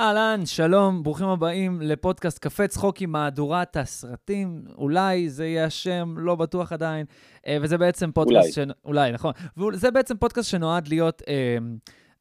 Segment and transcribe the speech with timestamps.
[0.00, 4.64] אהלן, שלום, ברוכים הבאים לפודקאסט קפה צחוקים מהדורת הסרטים.
[4.78, 7.06] אולי זה יהיה השם, לא בטוח עדיין.
[7.46, 8.58] אה, וזה בעצם פודקאסט...
[8.58, 8.70] אולי.
[8.72, 8.74] ש...
[8.84, 9.32] אולי, נכון.
[9.72, 11.58] וזה בעצם פודקאסט שנועד להיות אה,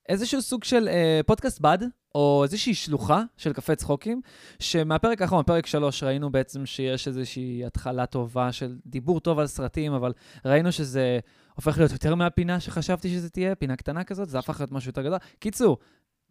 [0.10, 1.78] איזשהו סוג של אה, פודקאסט בד,
[2.15, 4.21] או איזושהי שלוחה של קפה צחוקים,
[4.59, 9.93] שמהפרק האחרון, פרק 3, ראינו בעצם שיש איזושהי התחלה טובה של דיבור טוב על סרטים,
[9.93, 10.14] אבל
[10.46, 11.20] ראינו שזה
[11.55, 15.02] הופך להיות יותר מהפינה שחשבתי שזה תהיה, פינה קטנה כזאת, זה הפך להיות משהו יותר
[15.02, 15.18] גדול.
[15.39, 15.77] קיצור,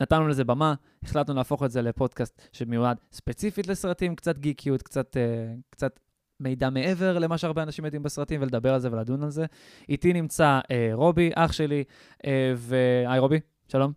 [0.01, 5.55] נתנו לזה במה, החלטנו להפוך את זה לפודקאסט שמיועד ספציפית לסרטים, קצת גיקיות, קצת, אה,
[5.71, 6.01] קצת
[6.41, 9.47] מידע מעבר למה שהרבה אנשים יודעים בסרטים, ולדבר על זה ולדון על זה.
[9.89, 11.85] איתי נמצא אה, רובי, אח שלי,
[12.27, 13.93] אה, והי רובי, שלום.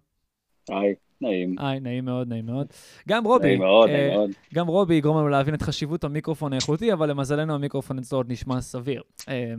[0.70, 1.56] היי, נעים.
[1.60, 2.68] היי, נעים מאוד, נעים מאוד.
[3.10, 4.30] גם רובי, נעים מאוד, אה, נעים מאוד.
[4.54, 8.62] גם רובי יגרום לנו להבין את חשיבות המיקרופון האיכותי, אבל למזלנו המיקרופון אצלו עוד נשמע
[8.62, 9.02] סביר.
[9.30, 9.54] אה,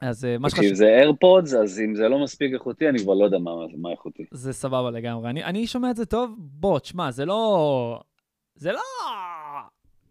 [0.00, 0.64] אז אה, מה שחשוב...
[0.64, 3.90] תקשיב, זה איירפודס, אז אם זה לא מספיק איכותי, אני כבר לא יודע מה מה
[3.90, 4.24] איכותי.
[4.30, 5.30] זה סבבה לגמרי.
[5.30, 8.00] אני, אני שומע את זה טוב, בוא, תשמע, זה לא...
[8.54, 8.80] זה לא...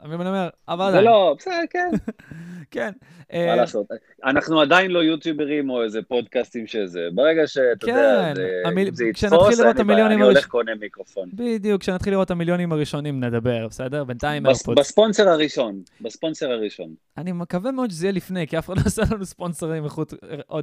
[0.03, 0.49] אתה מבין מה אני אומר?
[0.67, 1.05] אבל זה עדיין.
[1.05, 1.89] לא, בסדר, כן,
[2.71, 2.91] כן.
[3.33, 3.87] מה אה, לעשות.
[4.25, 7.07] אנחנו עדיין לא יוטיוברים או איזה פודקאסטים שזה.
[7.13, 8.61] ברגע שאתה יודע, כן, זה-
[8.93, 11.29] זה יתפוס, אני הולך קונה מיקרופון.
[11.33, 14.03] בדיוק, כשנתחיל לראות את המיליונים הראשונים נדבר, בסדר?
[14.03, 14.79] בינתיים איירפודס.
[14.79, 16.93] בספונסר הראשון, בספונסר הראשון.
[17.17, 20.13] אני מקווה מאוד שזה יהיה לפני, כי אף אחד לא עושה לנו ספונסרים איכות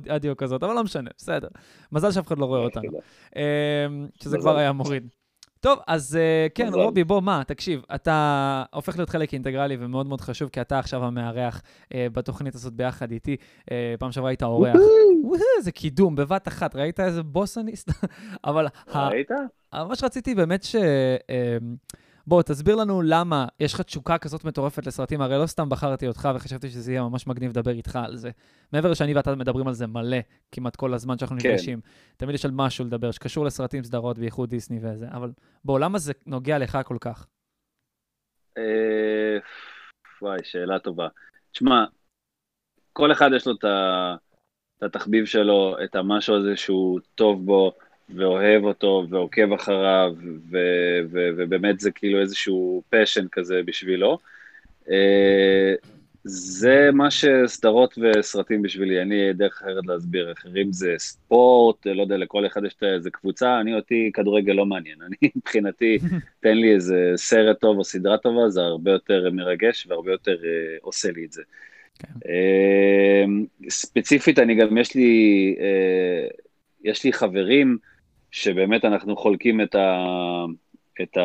[0.09, 1.49] אדיו כזאת, אבל לא משנה, בסדר.
[1.93, 3.01] מזל שאף אחד לא רואה אותנו.
[3.37, 3.43] אמ,
[4.23, 4.39] שזה.
[4.39, 5.09] כבר היה מוריד.
[5.61, 6.81] טוב, אז אה, כן, מזל.
[6.81, 11.05] רובי, בוא, מה, תקשיב, אתה הופך להיות חלק אינטגרלי ומאוד מאוד חשוב, כי אתה עכשיו
[11.05, 11.63] המארח
[11.95, 13.37] אה, בתוכנית הזאת ביחד איתי.
[13.71, 14.77] אה, פעם שעברה היית אורח.
[15.59, 17.73] איזה קידום, בבת אחת, ראית איזה בוס אני?
[18.45, 19.31] אבל ראית?
[19.73, 20.77] אבל מה שרציתי באמת ש...
[20.77, 21.77] אמ,
[22.31, 26.29] בוא, תסביר לנו למה יש לך תשוקה כזאת מטורפת לסרטים, הרי לא סתם בחרתי אותך
[26.35, 28.31] וחשבתי שזה יהיה ממש מגניב לדבר איתך על זה.
[28.73, 30.17] מעבר שאני ואתה מדברים על זה מלא,
[30.53, 31.49] כמעט כל הזמן שאנחנו כן.
[31.49, 31.81] נפגשים.
[32.17, 35.31] תמיד יש על משהו לדבר שקשור לסרטים, סדרות, בייחוד דיסני וזה, אבל
[35.65, 37.27] בוא, למה זה נוגע לך כל כך?
[38.59, 39.39] אה,
[40.23, 41.09] וואי, שאלה טובה.
[41.53, 41.85] תשמע,
[42.93, 43.65] כל אחד יש לו את
[44.83, 47.73] התחביב שלו, את המשהו הזה שהוא טוב בו,
[48.15, 50.15] ואוהב אותו, ועוקב אחריו,
[50.51, 54.19] ו- ו- ובאמת זה כאילו איזשהו פשן כזה בשבילו.
[54.91, 55.75] אה,
[56.25, 60.33] זה מה שסדרות וסרטים בשבילי, לי דרך אחרת להסביר.
[60.33, 64.99] אחרים זה ספורט, לא יודע, לכל אחד יש איזה קבוצה, אני אותי כדורגל לא מעניין.
[65.07, 65.99] אני מבחינתי,
[66.41, 70.77] תן לי איזה סרט טוב או סדרה טובה, זה הרבה יותר מרגש והרבה יותר אה,
[70.81, 71.43] עושה לי את זה.
[71.99, 72.09] כן.
[72.29, 73.25] אה,
[73.69, 76.29] ספציפית, אני גם, יש לי, אה,
[76.85, 77.79] יש לי חברים
[78.31, 80.05] שבאמת אנחנו חולקים את ה...
[81.03, 81.17] את.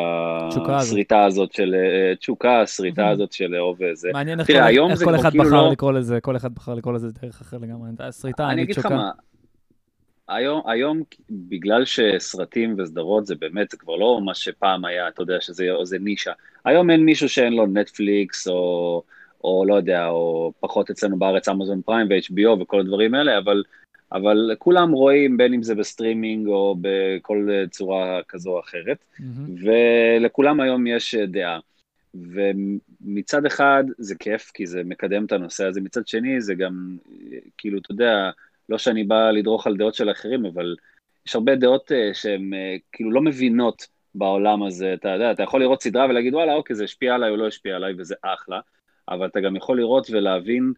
[0.70, 3.12] הסריטה הזאת של, אה, תשוקה, הסריטה Mhm.
[3.14, 4.10] הזאת של לאהוב וזה.
[4.14, 6.74] מעניין איך תראה, כל- איך זה אחד כאילו בחר לא- לקרוא לזה, כל אחד בחר
[6.74, 7.90] לקרוא לזה דרך אחרת לגמרי.
[8.00, 8.86] הסריטה, אני אגיד לך.
[8.86, 9.12] מה,
[10.28, 15.42] היום, היום, בגלל שסרטים וסדרות זה באמת, זה כבר לא מה שפעם היה, אתה יודע,
[15.42, 16.32] שזה איזה נישה.
[16.66, 19.04] היום אין מישהו שאין לו נטפליקס, או,
[19.44, 23.64] או לא יודע, או פחות אצלנו בארץ Amazon Prime ו-HBO וכל הדברים האלה, אבל,
[24.12, 28.98] אבל כולם רואים, בין אם זה בסטרימינג או בכל צורה כזו או אחרת.
[29.20, 29.56] מהמם.
[29.64, 31.60] ולכולם היום יש אה, דעה.
[32.16, 36.98] ומצד אחד זה כיף, כי זה מקדם את הנושא הזה, מצד שני זה גם,
[37.32, 38.30] אה, כאילו, אתה יודע,
[38.70, 40.76] לא שאני בא לדרוך על דעות של אחרים, אבל
[41.28, 42.52] יש הרבה דעות אה, שהן
[42.92, 46.84] כאילו לא מבינות בעולם הזה, אתה יודע, אתה יכול לראות סדרה ולהגיד, וואלה, אוקיי, זה
[46.84, 48.60] השפיע עליי או לא השפיע עליי, וזה אחלה,
[49.10, 50.74] אבל אתה גם יכול לראות ולהבין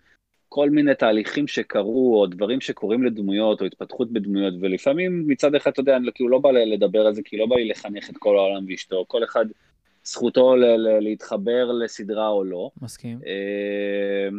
[0.49, 5.79] כל מיני תהליכים שקרו, או דברים שקורים לדמויות, או התפתחות בדמויות, ולפעמים מצד אחד, אתה
[5.79, 8.37] יודע, אני כאילו לא בא לדבר על זה, כי לא בא לי לחנך את כל
[8.37, 9.45] העולם ואשתו, כל אחד
[10.03, 10.55] זכותו
[11.01, 12.71] להתחבר לסדרה או לא.
[12.81, 13.19] מסכים.
[13.25, 14.29] אה,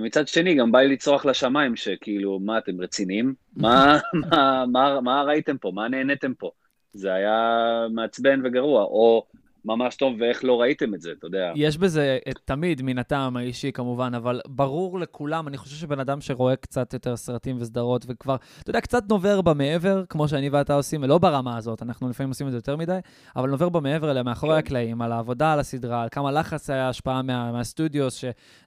[0.00, 3.34] מצד שני, גם בא לי לצרוח לשמיים, שכאילו, מה, אתם רציניים?
[3.56, 3.98] מה,
[4.30, 5.70] מה, מה, מה ראיתם פה?
[5.74, 6.50] מה נהניתם פה?
[6.92, 9.26] זה היה מעצבן וגרוע, או
[9.66, 11.52] ממש טוב ואיך לא ראיתם את זה, אתה יודע.
[11.54, 16.20] יש בזה את- תמיד מן הטעם האישי כמובן, אבל ברור לכולם, אני חושב שבן אדם
[16.20, 21.02] שרואה קצת יותר סרטים וסדרות וכבר, אתה יודע, קצת נובר במעבר, כמו שאני ואתה עושים,
[21.02, 22.98] ולא ברמה הזאת, אנחנו לפעמים עושים את זה יותר מדי,
[23.36, 24.58] אבל נובר במעבר אליה מאחורי כן.
[24.58, 28.24] הקלעים, על העבודה על הסדרה, על כמה לחץ היה השפעה מה, מהסטודיוס,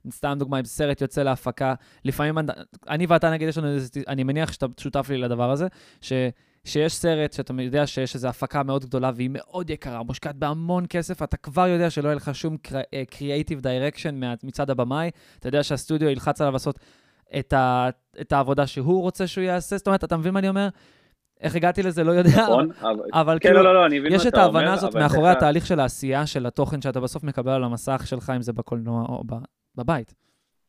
[0.08, 1.74] שסתם דוגמא, אם סרט יוצא להפקה,
[2.04, 2.38] לפעמים
[2.88, 5.66] אני ואתה נגיד, יש לנו איזה, אני מניח שאתה שותף לי לדבר הזה,
[6.00, 6.12] ש...
[6.64, 11.22] שיש סרט שאתה יודע שיש איזו הפקה מאוד גדולה והיא מאוד יקרה, מושקעת בהמון כסף,
[11.22, 12.56] אתה כבר יודע שלא יהיה לך שום
[13.10, 16.78] creative direction מצד הבמאי, אתה יודע שהסטודיו ילחץ עליו לעשות
[17.38, 17.88] את, ה,
[18.20, 20.68] את העבודה שהוא רוצה שהוא יעשה, זאת אומרת, אתה מבין מה אני אומר?
[21.40, 22.70] איך הגעתי לזה, לא יודע, נכון?
[22.80, 24.94] אבל- אבל כן, כאילו, לא, לא, לא, אני מבין מה יש את אתה ההבנה הזאת
[24.96, 28.52] מאחורי לך- התהליך של העשייה, של התוכן שאתה בסוף מקבל על המסך שלך, אם זה
[28.52, 29.22] בקולנוע או
[29.76, 30.14] בבית.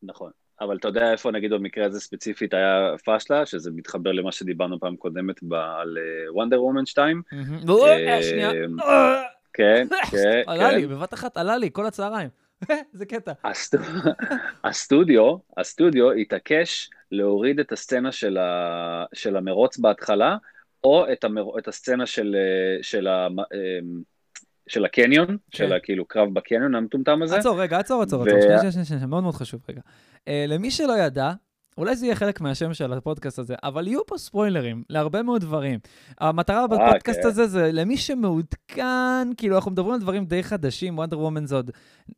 [0.02, 0.30] נכון.
[0.62, 4.96] אבל אתה יודע איפה, נגיד במקרה הזה ספציפית היה פאשלה, שזה מתחבר למה שדיברנו פעם
[4.96, 5.98] קודמת על
[6.34, 7.22] וונדר וומן 2.
[7.32, 7.58] מהמם.
[7.86, 8.50] אה, שנייה.
[8.82, 9.22] אה,
[9.52, 10.74] כן, כן, עלה כן.
[10.76, 12.28] לי, בבת אחת עלה לי, כל הצהריים.
[12.92, 13.32] זה קטע.
[13.44, 13.78] הסטו-
[14.64, 18.38] הסטודיו, הסטודיו התעקש להוריד את הסצנה של,
[19.36, 20.36] המרוץ בהתחלה,
[20.84, 23.28] או את, המר, את הסצנה של, אה, של, ה,
[24.66, 27.36] של הקניון, של ה- כאילו קרב בקניון המטומטם הזה.
[27.36, 28.40] עצור, רגע, עצור, עצור, ו- עצור.
[28.40, 29.80] שנייה, שנייה, שנייה, מאוד מאוד חשוב, רגע.
[30.28, 31.32] אה, למי שלא ידע,
[31.78, 35.78] אולי זה יהיה חלק מהשם של הפודקאסט הזה, אבל יהיו פה ספוילרים להרבה מאוד דברים.
[36.20, 37.28] המטרה בפודקאסט כן.
[37.28, 41.70] הזה זה למי שמעודכן, כאילו, אנחנו מדברים על דברים די חדשים, Wonder Woman זה עוד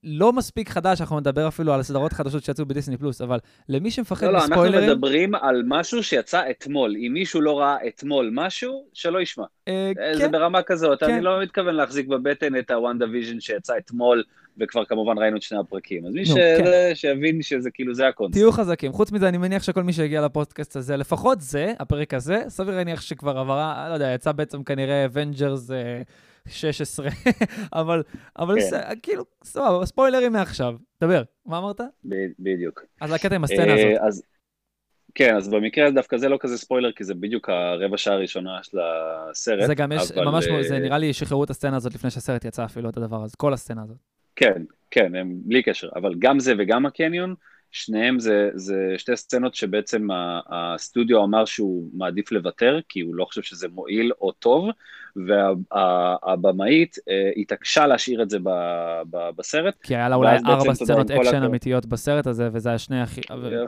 [0.04, 3.90] לא מספיק חדש, אנחנו נדבר אפילו על סדרות חדשות שיצאו ב Disney Plus, אבל למי
[3.90, 4.90] שמפחד לא, לא, אנחנו מספוילרים...
[4.90, 6.94] מדברים על משהו שיצא אתמול.
[6.96, 9.44] אם מישהו לא ראה אתמול משהו, שלא ישמע.
[9.68, 11.10] אה, אה, זה כן, ברמה כזאת, כן.
[11.10, 14.22] אני לא מתכוון להחזיק בבטן את ה WandaVision שיצא אתמול,
[14.60, 16.06] וכבר כמובן ראינו את שני הפרקים.
[16.06, 16.34] אז מי נו.
[16.34, 16.64] כן.
[16.94, 18.36] שיבין שזה כאילו, זה הקונספט.
[18.36, 18.92] תהיו חזקים.
[18.92, 23.00] חוץ מזה, אני מניח שכל מי שהגיע לפודקאסט הזה, לפחות זה, הפרק הזה, סביר להניח
[23.00, 25.70] שכבר עברה, לא יודע, יצא בעצם כנראה Avengers
[26.48, 27.08] 16,
[27.72, 28.02] אבל,
[28.38, 28.66] אבל כן.
[28.66, 30.74] ס- כאילו, סבבה, ספוילרים מעכשיו.
[31.00, 31.80] דבר, מה אמרת?
[32.08, 32.84] ב- בדיוק.
[33.00, 34.02] אז הקטע עם הסצנה אה, הזאת.
[34.06, 34.22] אז,
[35.14, 38.78] כן, אז במקרה דווקא זה לא כזה ספוילר, כי זה בדיוק הרבע שעה הראשונה של
[39.30, 39.66] הסרט.
[39.66, 42.44] זה גם יש, אבל, ממש, אה, זה נראה לי שחררו את הסצנה הזאת לפני שהסרט
[42.44, 43.96] יצא אפילו, את הדבר הזה, כל הסצנה הזאת.
[44.36, 47.34] כן, כן, הם בלי קשר, אבל גם זה וגם הקניון,
[47.70, 50.08] שניהם זה, זה שתי סצנות שבעצם
[50.48, 54.68] הסטודיו אמר שהוא מעדיף לוותר, כי הוא לא חושב שזה מועיל או טוב,
[55.16, 56.96] והבמאית
[57.36, 59.74] התעקשה להשאיר את זה ב- ב- בסרט.
[59.82, 61.42] כי היה לה אולי ארבע סצנות אקשן הכבוד.
[61.44, 63.20] אמיתיות בסרט הזה, וזה היה שני הכי...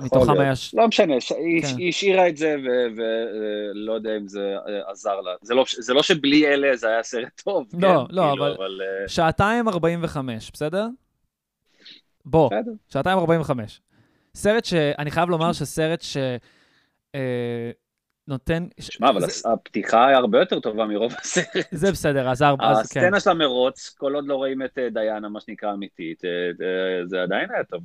[0.03, 0.41] מתוכם.
[0.41, 0.57] היה...
[0.57, 1.33] ש- לא משנה, ש...
[1.33, 1.69] היא, כן.
[1.79, 2.57] היא השאירה את זה
[2.97, 5.31] ולא יודע אם זה אה, עזר לה.
[5.43, 8.55] זה לא, זה לא שבלי אלה זה היה סרט טוב, לא, כן, לא, כאילו, אבל-
[8.59, 10.87] אבל אה, שעתיים 45, בסדר?
[12.25, 12.73] בוא, בסדר.
[12.89, 13.81] שעתיים 45.
[14.35, 16.17] סרט שאני חייב לומר שסרט ש...
[17.15, 17.71] אה,
[18.29, 18.67] נותן...
[18.81, 21.67] שמע, אבל זה- הפתיחה היא הרבה יותר טובה מרוב הסרט.
[21.71, 23.01] זה בסדר, אז ארבע, אז כן.
[23.01, 26.31] הסצנה של המרוץ, כל עוד לא רואים את אה, דיאנה, מה שנקרא אמיתית, אה,
[26.67, 27.83] אה, זה עדיין היה טוב.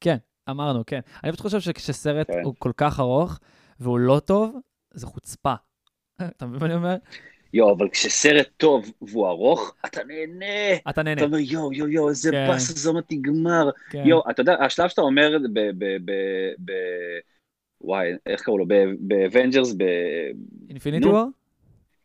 [0.00, 0.16] כן,
[0.50, 1.00] אמרנו, כן.
[1.24, 2.40] אני פשוט חושב שכשסרט כן.
[2.44, 3.38] הוא כל כך ארוך
[3.80, 4.56] והוא לא טוב,
[4.94, 5.54] זה חוצפה.
[6.22, 6.96] אתה מבין מה אני אומר?
[7.54, 10.76] יואו, אבל כשסרט טוב והוא ארוך, אתה נהנה.
[10.90, 11.18] אתה נהנה.
[11.20, 12.46] אתה אומר, יואו, יואו, יואו, איזה כן.
[12.48, 13.70] באסה, זה עוד נגמר.
[13.90, 14.02] כן.
[14.06, 15.58] יואו, אתה יודע, השלב שאתה אומר ב...
[15.58, 17.18] ב- ב- ב-
[17.80, 18.64] וואי, איך קראו לו?
[18.98, 19.74] ב Avengers,
[20.68, 21.10] Infinity נו.
[21.12, 21.28] War?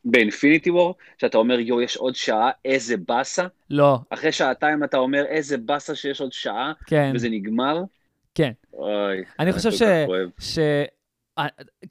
[0.05, 3.47] ב Infinity War, שאתה אומר, יואו, יש עוד שעה, איזה באסה.
[3.69, 7.83] לא, אחרי שעתיים אתה אומר, איזה באסה שיש עוד שעה, כן, וזה נגמר.
[8.35, 8.51] כן.
[8.73, 9.81] אוי, אני חושב ש...
[10.39, 10.59] ש...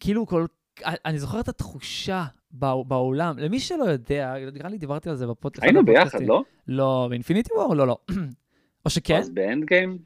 [0.01, 0.47] כאילו כל...
[0.85, 3.39] אני זוכר את התחושה בא- באולם.
[3.39, 5.65] למי שלא יודע, נראה לי דיברתי על זה בפודקאסט.
[5.65, 6.43] היינו ביחד, לא?
[6.69, 7.75] לא, באינפיניטי וור?
[7.75, 7.97] לא, לא.
[8.85, 9.17] או שכן?
[9.17, 9.99] אז באנד גיים?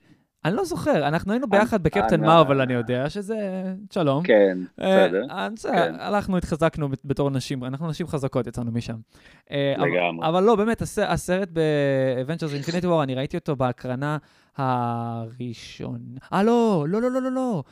[0.46, 3.62] אני לא זוכר, אנחנו היינו ביחד בקפטן מרוויל, אני יודע, שזה...
[3.90, 4.22] שלום.
[4.24, 5.22] כן, אה, בסדר.
[5.30, 5.94] אה, כן.
[5.98, 8.96] הלכנו, התחזקנו בת- בתור נשים, אנחנו נשים חזקות יצאנו משם.
[9.50, 10.28] אה, לגמרי.
[10.28, 14.18] אבל לא, באמת, הס- הסרט ב-Avengers Infinity War, אני ראיתי אותו בהקרנה
[14.56, 16.00] הראשון.
[16.32, 17.62] אה, לא, לא, לא, לא, לא, לא.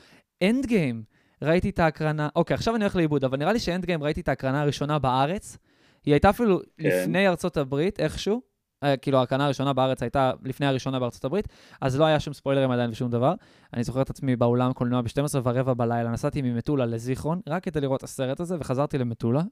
[0.42, 1.02] Endgame.
[1.42, 4.28] ראיתי את ההקרנה, אוקיי, עכשיו אני הולך לאיבוד, אבל נראה לי ש Endgame ראיתי את
[4.28, 5.58] ההקרנה הראשונה בארץ.
[6.06, 6.88] היא הייתה אפילו כן.
[6.88, 8.53] לפני ארצות הברית, איכשהו.
[8.82, 11.48] אה, כאילו, ההקרנה הראשונה בארץ הייתה לפני הראשונה בארצות הברית,
[11.80, 13.34] אז לא היה שום ספוילרים עדיין ושום דבר.
[13.74, 15.10] אני זוכר את עצמי באולם קולנוע ב-12
[15.44, 19.42] ורבע בלילה, נסעתי ממטולה לזיכרון, רק כדי לראות את הסרט הזה, וחזרתי למטולה,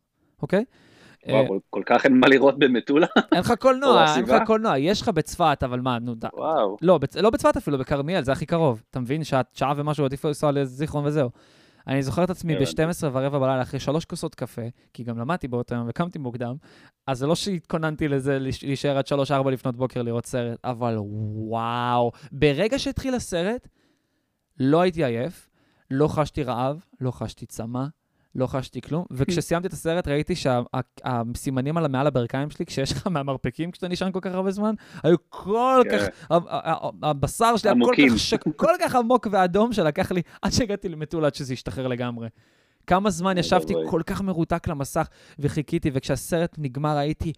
[0.42, 0.64] אוקיי?
[1.28, 3.06] אה, וואו, כל- כל כך אין מה לראות במטולה?
[3.32, 4.42] אין לך קולנוע, אין לך?
[4.46, 6.26] קולנוע, יש לך בצפת, אבל מה, נו, די.
[6.34, 6.76] וואו.
[6.82, 6.98] לא.
[7.20, 8.82] לא בצפת אפילו, בכרמיאל, זה הכי קרוב.
[8.90, 9.22] אתה מבין?
[9.24, 11.30] שעה ומשהו עדיף לנסוע לזיכרון וזהו.
[11.86, 12.74] אני זוכר את עצמי הבנתי.
[12.86, 14.62] ב-12 ורבע בלילה, אחרי שלוש כוסות קפה,
[14.94, 16.54] כי גם למדתי באותו יום וקמתי מוקדם,
[17.06, 22.12] אז זה לא שהתכוננתי לזה להיש- להישאר עד 3-4 לפנות בוקר לראות סרט, אבל וואו,
[22.32, 23.68] ברגע שהתחיל הסרט,
[24.60, 25.48] לא הייתי עייף,
[25.90, 27.84] לא חשתי רעב, לא חשתי צמא,
[28.34, 33.70] לא חשתי כלום, וכשסיימתי את הסרט ראיתי שהסימנים על מעל הברכיים שלי, כשיש לך מהמרפקים
[33.70, 35.98] כשאתה נשען כל כך הרבה זמן, היו כל כן.
[35.98, 36.36] כך,
[37.02, 37.94] הבשר שלי היה כל.
[38.12, 42.28] כך, שק- כל כך עמוק ואדום, שלקח לי עד שהגעתי למטולה עד שזה השתחרר לגמרי.
[42.86, 43.90] כמה זמן אוי ישבתי ואבוי.
[43.90, 45.08] כל כך מרותק למסך
[45.38, 47.32] וחיכיתי, וכשהסרט נגמר הייתי,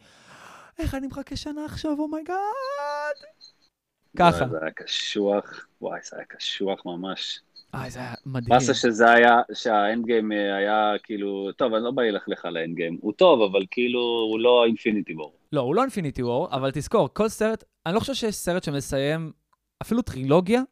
[0.78, 2.36] איך אני מחכה שנה עכשיו, oh my god.
[4.16, 4.48] ככה.
[4.48, 7.40] זה היה קשוח, וואי, זה היה קשוח ממש.
[7.74, 8.48] אה, זה היה מדהים.
[8.48, 12.98] באסה שזה היה, שה Endgame היה כאילו, טוב, אני לא בא ללכלך על ה Endgame,
[13.00, 15.32] הוא טוב, אבל כאילו, הוא לא Infinity War.
[15.52, 19.32] לא, הוא לא Infinity War, אבל תזכור, כל סרט, אני לא חושב שיש סרט שמסיים
[19.82, 20.62] אפילו טרילוגיה,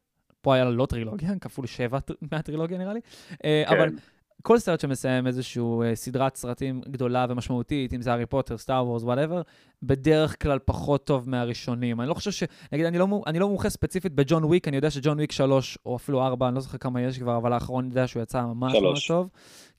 [0.41, 3.01] פה היה לא טרילוגיה, כפול שבע טר- מהטרילוגיה נראה לי,
[3.45, 3.97] אה, אבל כן.
[4.43, 5.63] כל סרט שמסיים איזושהי
[5.95, 9.43] סדרת סרטים גדולה ומשמעותית, אם זה הארי פוטר, Star Wars, whatever,
[9.83, 12.01] בדרך כלל פחות טוב מהראשונים.
[12.01, 12.43] אני לא חושב ש...
[12.73, 15.97] נגיד, אני לא, אני לא מומחה ספציפית בג'ון וויק, אני יודע שג'ון וויק 3, או
[15.97, 18.73] אפילו 4, אני לא זוכר כמה יש כבר, אבל האחרון, אני יודע שהוא יצא ממש
[18.73, 19.09] ממש שלוש.
[19.09, 19.31] טוב.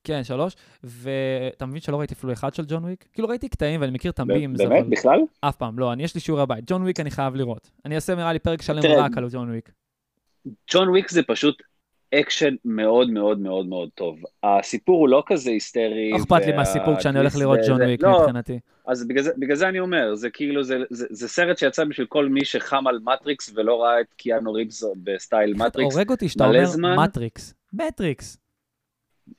[0.04, 3.06] כן, שלוש, ואתה מבין שלא ראיתי אפילו אחד של ג'ון וויק?
[3.14, 4.62] כאילו ראיתי קטעים ואני מכיר את באמת?
[4.62, 5.20] אבל בכלל?
[5.42, 6.64] אף פעם, לא, אני יש לי שיעורי בית.
[6.68, 7.72] ג'ון וויק אני חייב לראות.
[7.86, 9.72] אני אעשה נראה לי פרק שלם רק על ג'ון וויק.
[10.72, 11.64] ג'ון וויק זה פשוט
[12.14, 14.20] אקשן מאוד מאוד מאוד מאוד טוב.
[14.44, 16.12] הסיפור הוא לא כזה היסטרי.
[16.12, 18.60] לא אכפת לי מהסיפור כשאני הולך לראות ג'ון וויק לא, מבחינתי.
[18.88, 22.08] אז בגלל זה, בגלל זה אני אומר, זה כאילו, זה, זה, זה סרט שיצא בשביל
[22.08, 25.96] כל מי שחם על מטריקס ולא ראה את קיאנו ריבס בסטייל מטריקס.
[25.96, 26.96] הורג אותי שאתה אומר זמן.
[27.00, 27.54] מטריקס.
[27.74, 28.38] מטריקס.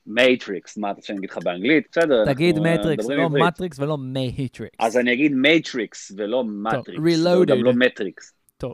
[0.07, 1.87] Matrix, מה אתה שאני אגיד לך באנגלית?
[1.91, 3.29] בסדר, תגיד אה, מטריקס, לא.
[3.29, 4.75] מטריקס ולא Matrix.
[4.79, 7.01] אז אני אגיד Matrix ולא מטריקס.
[7.03, 7.45] Reloaded.
[7.45, 8.33] גם לא מטריקס.
[8.57, 8.73] טוב,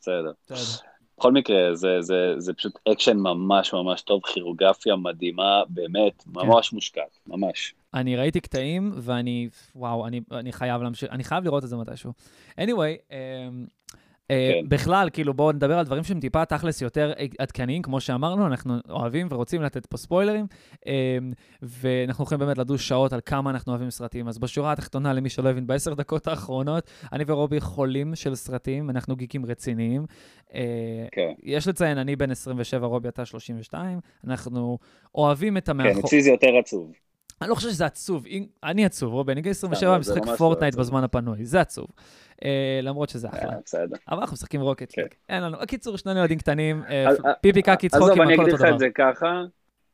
[0.00, 0.32] בסדר.
[1.20, 6.30] בכל מקרה, זה, זה, זה פשוט אקשן ממש ממש טוב, כוריאוגרפיה מדהימה, באמת, כן.
[6.32, 7.74] ממש מושקעת, ממש.
[7.94, 12.12] אני ראיתי קטעים, ואני, וואו, אני, אני חייב להמשיך, אני חייב לראות את זה מתישהו.
[12.58, 13.94] anyway, um,
[14.30, 14.68] כן.
[14.68, 19.26] בכלל, כאילו, בואו נדבר על דברים שהם טיפה תכלס יותר עדכניים, כמו שאמרנו, אנחנו אוהבים
[19.30, 20.46] ורוצים לתת פה ספוילרים,
[20.76, 20.86] um,
[21.62, 24.28] ואנחנו יכולים באמת לדוש שעות על כמה אנחנו אוהבים סרטים.
[24.28, 29.16] אז בשורה התחתונה, למי שלא הבין, בעשר דקות האחרונות, אני ורובי חולים של סרטים, אנחנו
[29.16, 30.04] גיקים רציניים.
[30.48, 30.52] Uh,
[31.12, 34.78] כן, יש לציין, אני בן 27, רובי אתה 32, אנחנו
[35.14, 36.04] אוהבים את כן, המאחור...
[36.04, 36.92] אצלי זה יותר עצוב.
[37.42, 38.24] אני לא חושב שזה עצוב,
[38.64, 40.74] אני עצוב, רובי, אני גיל 27, לא, אני זה משחק ממש לא פורטנייט.
[40.74, 41.86] בזמן הפנוי, זה עצוב.
[42.44, 43.52] אה, למרות שזה אחלה.
[43.52, 43.96] אה, בסדר.
[44.08, 45.02] אבל אנחנו משחקים רוקט כן.
[45.02, 45.10] ליג.
[45.28, 46.82] אין לנו, בקיצור, שנינו ילדים קטנים,
[47.40, 48.74] פיפי קקי צחוקים, אני הכל אותו לך דבר.
[48.74, 49.42] את זה ככה,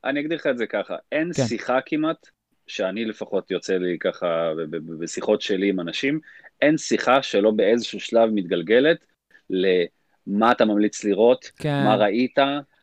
[0.05, 1.47] אני אגדיר לך את זה ככה, אין כן.
[1.47, 2.29] שיחה כמעט,
[2.67, 4.53] שאני לפחות יוצא לי ככה
[4.99, 6.21] בשיחות שלי עם אנשים,
[6.63, 9.05] אין שיחה שלא באיזשהו שלב מתגלגלת
[9.51, 12.39] למה אתה ממליץ לראות, כן, מה ראית,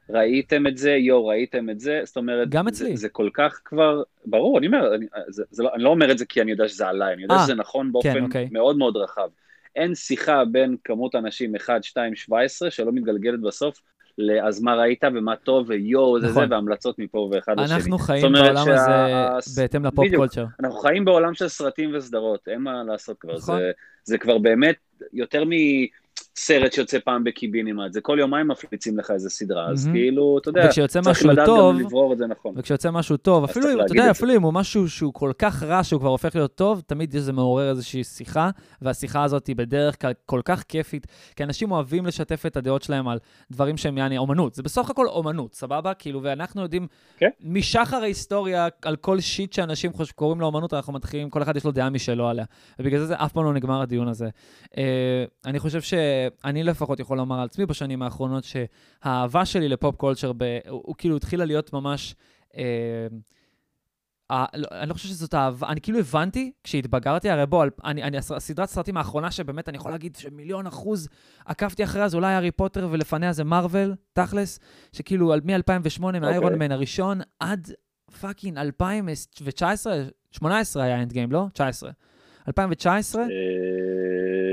[0.10, 2.98] ראיתם את זה, יואו, ראיתם את זה, זאת אומרת, גם זה, אצלי.
[2.98, 6.18] זה כל כך כבר, ברור, אני אומר, אני, זה, זה לא, אני לא אומר את
[6.18, 8.50] זה כי אני יודע שזה עליי, אני יודע אה, שזה נכון באופן אוקיי.
[8.52, 9.30] מאוד מאוד רחב.
[9.76, 13.82] אין שיחה בין כמות אנשים 1, 2, 17 שלא מתגלגלת בסוף
[14.18, 16.48] לאז מה ראית ומה טוב ויואו זה נכון.
[16.50, 17.76] זה והמלצות מפה ואחד לשני.
[17.76, 20.16] אנחנו חיים זאת אומרת בעולם שה- הזה בהתאם לפופ בדיוק.
[20.20, 20.46] קולצ'ר.
[20.60, 23.38] אנחנו חיים בעולם של סרטים וסדרות, אין מה לעשות כבר.
[23.38, 23.58] נכון.
[23.60, 23.72] זה,
[24.04, 24.76] זה כבר באמת
[25.14, 25.44] יותר
[26.38, 29.98] מסרט שיוצא פעם בקיבינימט, זה כל יומיים מפליצים לך איזה סדרה, אז מהמם.
[29.98, 32.54] כאילו, אתה יודע, צריך לדעת טוב, גם לברור את זה נכון.
[32.58, 34.12] וכשיוצא משהו טוב, אפילו אתה יודע.
[34.12, 37.34] אפילו אם הוא משהו שהוא כל כך רע שהוא כבר הופך להיות טוב, תמיד זה
[37.34, 38.50] מעורר איזושהי שיחה,
[38.82, 43.08] והשיחה הזאת היא בדרך כלל כל כך כיפית, כי אנשים אוהבים לשתף את הדעות שלהם
[43.08, 43.18] על
[43.52, 44.56] דברים שהם יעני אומנות.
[44.56, 45.94] זה בסך הכל אומנות, סבבה?
[45.94, 46.88] כאילו, ואנחנו יודעים,
[47.18, 47.30] כן.
[47.42, 51.66] משחר ההיסטוריה, על כל שיט שאנשים חושב, קוראים לו אומנות, אנחנו מתחילים, כל אחד יש
[51.66, 52.46] לו דעה משלו עליה.
[52.80, 54.30] ובגלל זה זה אף פעם לא נגמר הדיון הזה.
[54.78, 55.82] אה, אני חושב
[56.44, 60.96] שאני לפחות יכול לומר על עצמי בשנים האחרונות, שהאהבה שלי לפופ קולצ'ר, ב- הוא, הוא
[60.98, 62.16] כאילו התחילה להיות ממש...
[62.58, 63.08] אה,
[64.32, 68.18] אה, לא, אני לא חושב שזאת אהבה, אני כאילו הבנתי כשהתבגרתי, הרי בוא, אני, אני,
[68.18, 71.08] הס- הסדרת סרטים האחרונה שבאמת אני יכול להגיד שמיליון אחוז
[71.46, 74.60] עקבתי אחריה, זה אולי הארי פוטר ולפניה זה מארוול, תכלס,
[74.92, 77.72] שכאילו על- מ-2008, מהאיירון מן הראשון, עד
[78.22, 81.46] fucking 2019, 18 היה Endgame, לא?
[81.54, 81.92] 19.
[82.48, 83.28] 2019, אה,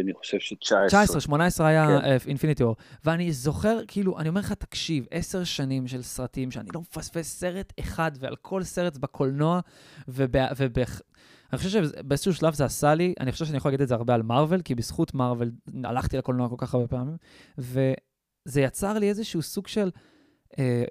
[0.04, 0.87] אני חושב ש-19.
[0.87, 2.16] 19, 18 היה כן.
[2.26, 2.76] Infinity War.
[3.04, 7.73] ואני זוכר, כאילו, אני אומר לך, תקשיב, עשר שנים של סרטים שאני לא מפספס סרט
[7.80, 9.61] אחד, ועל כל סרט בקולנוע.
[10.09, 10.37] וב...
[11.52, 14.14] אני חושב שבאיזשהו שלב זה עשה לי, אני חושב שאני יכול להגיד את זה הרבה
[14.14, 15.50] על מארוול, כי בזכות מארוול
[15.85, 17.16] הלכתי לקולנוע כל כך הרבה פעמים,
[17.59, 19.90] וזה יצר לי איזשהו סוג של
[20.59, 20.85] אה,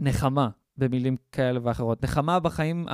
[0.00, 2.02] נחמה, במילים כאלה ואחרות.
[2.02, 2.86] נחמה בחיים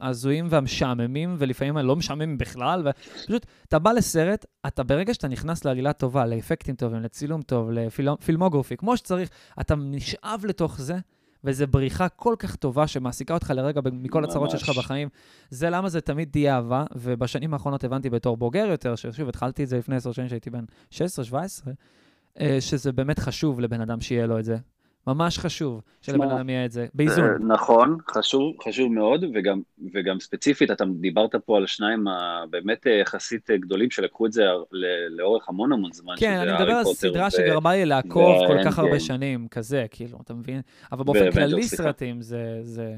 [0.00, 5.92] ההזויים והמשעממים, ולפעמים הלא משעממים בכלל, ופשוט, אתה בא לסרט, אתה ברגע שאתה נכנס לעלילה
[5.92, 9.28] טובה, לאפקטים טובים, לצילום טוב, לפילמוגרפי, כמו שצריך,
[9.60, 10.98] אתה נשאב לתוך זה,
[11.44, 15.08] וזו בריחה כל כך טובה שמעסיקה אותך לרגע מכל הצרות שיש לך בחיים.
[15.50, 19.68] זה למה זה תמיד תהיה אהבה, ובשנים האחרונות הבנתי בתור בוגר יותר, ששוב, התחלתי את
[19.68, 20.94] זה לפני עשר שנים שהייתי בן 16-17,
[22.60, 24.56] שזה באמת חשוב לבן אדם שיהיה לו את זה.
[25.06, 27.52] ממש חשוב שלבן אדם יהיה את זה, באיזון.
[27.52, 29.60] נכון, חשוב, חשוב מאוד, וגם,
[29.94, 34.44] וגם ספציפית, אתה דיברת פה על שניים הבאמת יחסית גדולים שלקחו את זה
[35.10, 36.14] לאורך המון המון זמן.
[36.18, 40.34] כן, אני מדבר על סדרה שגרמה לי לעקוב כל כך הרבה שנים, כזה, כאילו, אתה
[40.34, 40.60] מבין?
[40.92, 42.94] אבל באופן כללי סרטים זה...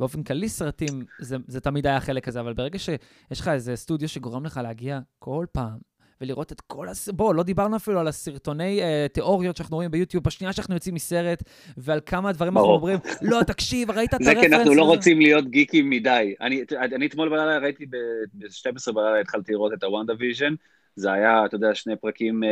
[0.00, 4.08] באופן כללי סרטים, זה, זה תמיד היה חלק כזה, אבל ברגע שיש לך איזה סטודיו
[4.08, 5.91] שגורם לך להגיע כל פעם
[6.22, 7.08] ולראות את כל הס...
[7.08, 11.42] בוא, לא דיברנו אפילו על הסרטוני אה, תיאוריות שאנחנו רואים ביוטיוב, בשנייה שאנחנו יוצאים מסרט,
[11.76, 14.40] ועל כמה דברים אנחנו אומרים, לא, תקשיב, ראית את ה reference?
[14.40, 16.34] זה כי אנחנו לא רוצים להיות גיקים מדי.
[16.40, 20.54] אני, אני אתמול בלילה ראיתי, ב-12 בלילה התחלתי לראות את ה WandaVision,
[20.96, 22.42] זה היה, אתה יודע, שני פרקים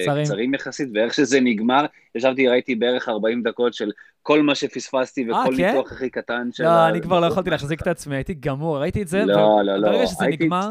[0.00, 0.24] קצרים.
[0.24, 1.84] קצרים יחסית, ואיך שזה נגמר,
[2.14, 3.90] ישבתי, ראיתי בערך 40 דקות של
[4.22, 5.66] כל מה שפספסתי וכל כן?
[5.66, 6.64] ניתוח הכי קטן של...
[6.64, 9.76] לא, אני כבר לא יכולתי להחזיק את עצמי, הייתי גמור, ראיתי את זה, לא, לא,
[9.76, 9.88] לא.
[9.88, 10.68] וברגע שזה נגמר...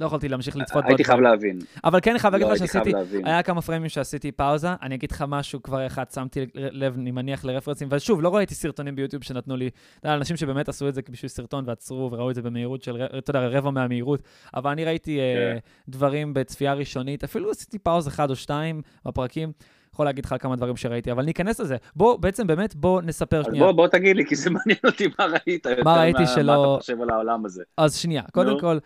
[0.00, 1.58] לא יכולתי להמשיך לצפות הייתי חייב להבין.
[1.84, 3.22] אבל כן, אני חייב להגיד לא, לך הייתי חייב שעשיתי.
[3.24, 7.44] היה כמה פריימים שעשיתי פאוזה, אני אגיד לך משהו כבר אחד, שמתי לב, אני מניח,
[7.44, 9.70] לרפרנסים, ושוב, לא ראיתי סרטונים ביוטיוב שנתנו לי,
[10.04, 13.46] אנשים שבאמת עשו את זה בשביל סרטון ועצרו וראו את זה במהירות של, אתה יודע,
[13.48, 14.22] רבע מהמהירות,
[14.54, 15.58] אבל אני ראיתי אה, כן.
[15.88, 19.52] דברים בצפייה ראשונית, אפילו עשיתי פאוז אחד או שתיים בפרקים,
[19.94, 21.76] יכול להגיד לך כמה דברים שראיתי, אבל ניכנס לזה.
[21.96, 23.64] בוא, בעצם, באמת, בוא נספר שנייה.
[23.64, 25.66] בוא, בוא תגיד לי, כי זה מעניין אותי מה ראית.
[25.66, 27.62] יותר ראיתי מה- שלא- מה אתה חושב על העולם הזה.
[27.76, 28.60] אז שנייה, קודם נו.
[28.60, 28.78] כל, אה,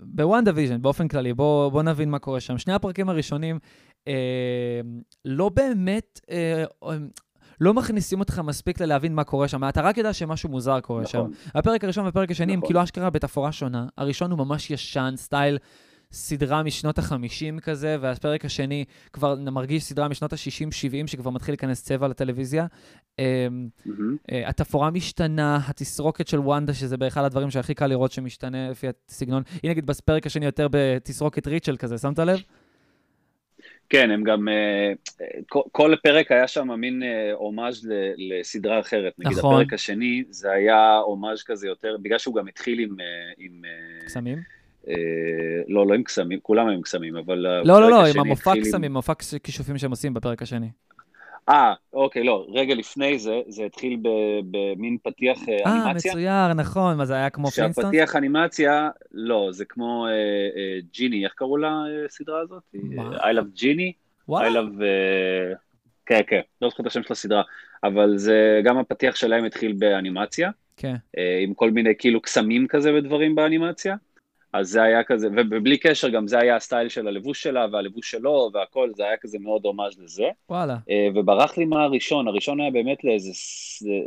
[0.00, 2.58] ב WandaVision, באופן כללי, בוא, בוא נבין מה קורה שם.
[2.58, 3.58] שני הפרקים הראשונים
[4.08, 4.80] אה,
[5.24, 6.96] לא באמת, אה, אה,
[7.60, 9.68] לא מכניסים אותך מספיק ללהבין מה קורה שם.
[9.68, 11.18] אתה רק יודע שמשהו מוזר קורה שם.
[11.18, 11.32] נכון.
[11.54, 12.68] הפרק הראשון והפרק השני הם נכון.
[12.68, 13.86] כאילו אשכרה בתפאורה שונה.
[13.96, 15.58] הראשון הוא ממש ישן, סטייל
[16.12, 22.08] סדרה משנות ה-50 כזה, והפרק השני כבר מרגיש סדרה משנות ה-60-70, שכבר מתחיל להיכנס צבע
[22.08, 22.66] לטלוויזיה.
[23.18, 24.16] אה, מהמם.
[24.32, 29.42] אה, התפאורה משתנה, התסרוקת של וונדה, שזה באחד הדברים שהכי קל לראות שמשתנה לפי הסגנון.
[29.62, 32.38] היא נגיד בפרק השני יותר בתסרוקת ריצ'ל כזה, שמת לב?
[33.88, 34.92] כן, הם גם, אה,
[35.72, 39.12] כל- פרק היה שם מין אה, הומאז' לסדרה אחרת.
[39.18, 39.54] נגיד נכון.
[39.54, 42.96] הפרק השני, זה היה הומאז' כזה יותר, בגלל שהוא גם התחיל עם...
[43.38, 43.62] עם
[44.06, 44.55] קסמים?
[44.88, 44.94] אה,
[45.68, 47.38] לא, לא עם קסמים, כולם עם קסמים, אבל...
[47.64, 49.12] לא, לא, לא, עם המופע קסמים, מופע
[49.42, 50.68] כישופים שהם עושים בפרק השני.
[51.48, 53.98] אה, אוקיי, לא, רגע לפני זה, זה התחיל
[54.50, 56.12] במין פתיח אה, אה, אנימציה.
[56.12, 57.84] מצויר, נכון, מה זה היה כמו פלינסטון?
[57.84, 62.62] שהפתיח אנימציה, לא, זה כמו אה, אה, ג'יני, איך קראו לה אה, הסדרה הזאת?
[63.14, 63.92] I love ג'יני?
[63.92, 64.82] I וואלה, love...
[64.82, 65.54] אה,
[66.06, 67.42] כן, כן, לא זוכר את השם של הסדרה,
[67.84, 70.94] אבל זה, גם הפתיח שלהם התחיל באנימציה, כן.
[71.18, 73.96] אה, עם כל מיני כאילו קסמים כזה ודברים באנימציה,
[74.58, 78.50] אז זה היה כזה, ובלי קשר גם זה היה הסטייל של הלבוש שלה והלבוש שלו
[78.54, 80.24] והכל, זה היה כזה מאוד הומאז' לזה.
[80.50, 80.76] וואלה.
[80.90, 83.30] אה, וברח לי מה הראשון, הראשון היה באמת לאיזה...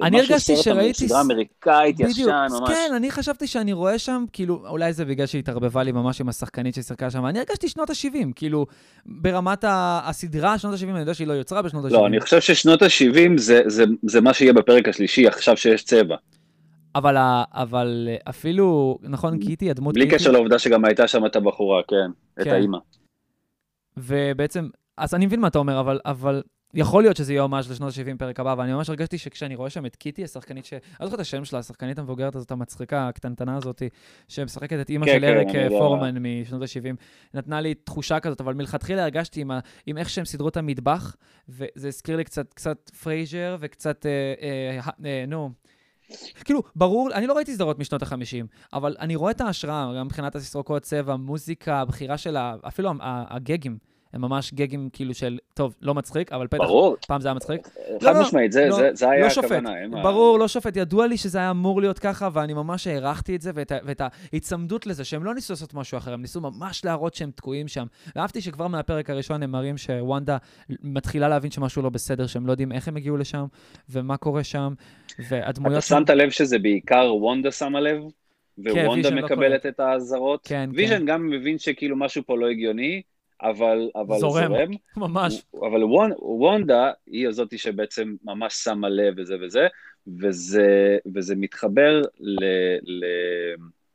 [0.01, 2.10] אני הרגשתי שראיתי סדרה אמריקאית בדיוק.
[2.18, 2.70] ישן, ממש.
[2.70, 6.29] כן, אני חשבתי שאני רואה שם, כאילו, אולי זה בגלל שהיא התערבבה לי ממש עם
[6.29, 8.65] השחקנית ששיחקה שם, אני הרגשתי שנות ה-70, כאילו,
[9.06, 11.94] ברמת הסדרה, שנות ה-70, אני יודע שהיא לא יוצרה בשנות ה-70.
[11.94, 16.15] לא, אני חושב ששנות ה-70 זה, זה, זה מה שיהיה בפרק השלישי, עכשיו שיש צבע.
[16.96, 17.17] אבל,
[17.51, 22.12] אבל אפילו, נכון, קיטי, הדמות בלי קיטי, קשר לעובדה שגם הייתה שם את הבחורה, כן,
[22.41, 22.53] את כן.
[22.53, 22.77] האימא.
[23.98, 26.42] ובעצם, אז אני מבין מה אתה אומר, אבל, אבל
[26.74, 29.85] יכול להיות שזה יהיה ממש לשנות ה-70 פרק הבא, ואני ממש הרגשתי שכשאני רואה שם
[29.85, 30.74] את קיטי, השחקנית ש...
[30.74, 33.81] אני לא זוכר את השם שלה, השחקנית המבוגרת הזאת, המצחיקה, הקטנטנה הזאת,
[34.27, 35.77] שמשחקת את אימא כן, של כן, אריק אה, יודע.
[35.77, 36.96] פורמן משנות ה-70,
[37.33, 39.59] נתנה לי תחושה כזאת, אבל מלכתחילה הרגשתי עם, ה...
[39.85, 41.16] עם איך שהם סידרו את המטבח,
[41.50, 45.50] וזה הזכיר לי קצת, קצת פרייזר וקצת, אה, אה, אה, אה, נו.
[46.43, 50.35] כאילו, ברור, אני לא ראיתי סדרות משנות ה-50, אבל אני רואה את ההשראה, גם מבחינת
[50.35, 52.55] התסרוקות צבע, מוזיקה, הבחירה של ה...
[52.67, 53.77] אפילו הגגים,
[54.13, 57.67] הם ממש גגים כאילו של, טוב, לא מצחיק, אבל בטח ברור, פעם זה היה מצחיק.
[58.03, 59.81] חד לא, משמעית, זה, לא, זה, זה היה לא שופט, הכוונה.
[59.81, 60.77] אין מה- ברור, לא שופט.
[60.77, 64.87] ידוע לי שזה היה אמור להיות ככה, ואני ממש הערכתי את זה, ואת, ואת ההיצמדות
[64.87, 67.85] לזה, שהם לא ניסו לעשות משהו אחר, הם ניסו ממש להראות שהם תקועים שם.
[68.15, 70.37] ואהבתי שכבר מהפרק הראשון הם מראים שוונדה
[70.69, 73.45] מתחילה להבין שמשהו לא בסדר, שהם לא יודעים איך הם הגיעו לשם,
[73.89, 74.74] ומה קורה שם,
[75.29, 75.77] והדמויות...
[75.77, 78.01] אתה שמת לב שזה בעיקר וונדה שמה לב?
[78.57, 80.41] וונדה ויז'ן לא מקבלת את האזהרות?
[80.43, 83.01] כן, ויז'ן גם מבין שכאילו משהו פה לא הגיוני,
[83.41, 84.47] אבל, אבל זורם.
[84.47, 84.71] זורם.
[84.97, 85.41] ממש.
[85.61, 89.67] אבל וונ, וונדה היא הזאתי שבעצם ממש שמה לב וזה וזה,
[90.21, 92.43] וזה, וזה מתחבר ל,
[92.83, 93.05] ל...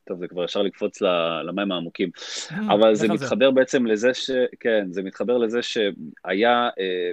[0.07, 2.09] טוב, זה כבר ישר לקפוץ ל- למים העמוקים,
[2.51, 3.23] אבל זה על זה.
[3.25, 4.29] מתחבר בעצם לזה ש...
[4.59, 7.11] כן, זה מתחבר לזה שהיה, אה,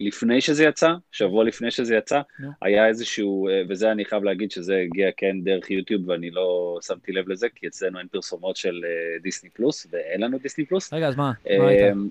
[0.00, 2.50] לפני שזה יצא, שבוע לפני שזה יצא, נו.
[2.62, 7.12] היה איזשהו, אה, וזה אני חייב להגיד שזה הגיע כן דרך יוטיוב, ואני לא שמתי
[7.12, 10.92] לב לזה, כי אצלנו אין פרסומות של אה, דיסני פלוס, ואין לנו דיסני פלוס.
[10.92, 11.32] רגע, אז מה?
[11.58, 11.92] מה הייתה?
[11.92, 12.08] אמ,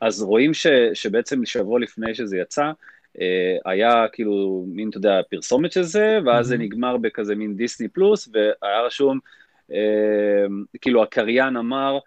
[0.00, 2.70] אז רואים ש, שבעצם שבוע לפני שזה יצא,
[3.20, 6.66] אה, היה כאילו מין, אתה יודע, פרסומת של זה, ואז זה מהמם.
[6.66, 9.18] נגמר בכזה מין דיסני פלוס, והיה רשום,
[9.72, 10.46] אה,
[10.80, 12.00] כאילו הקריין אמר, אה,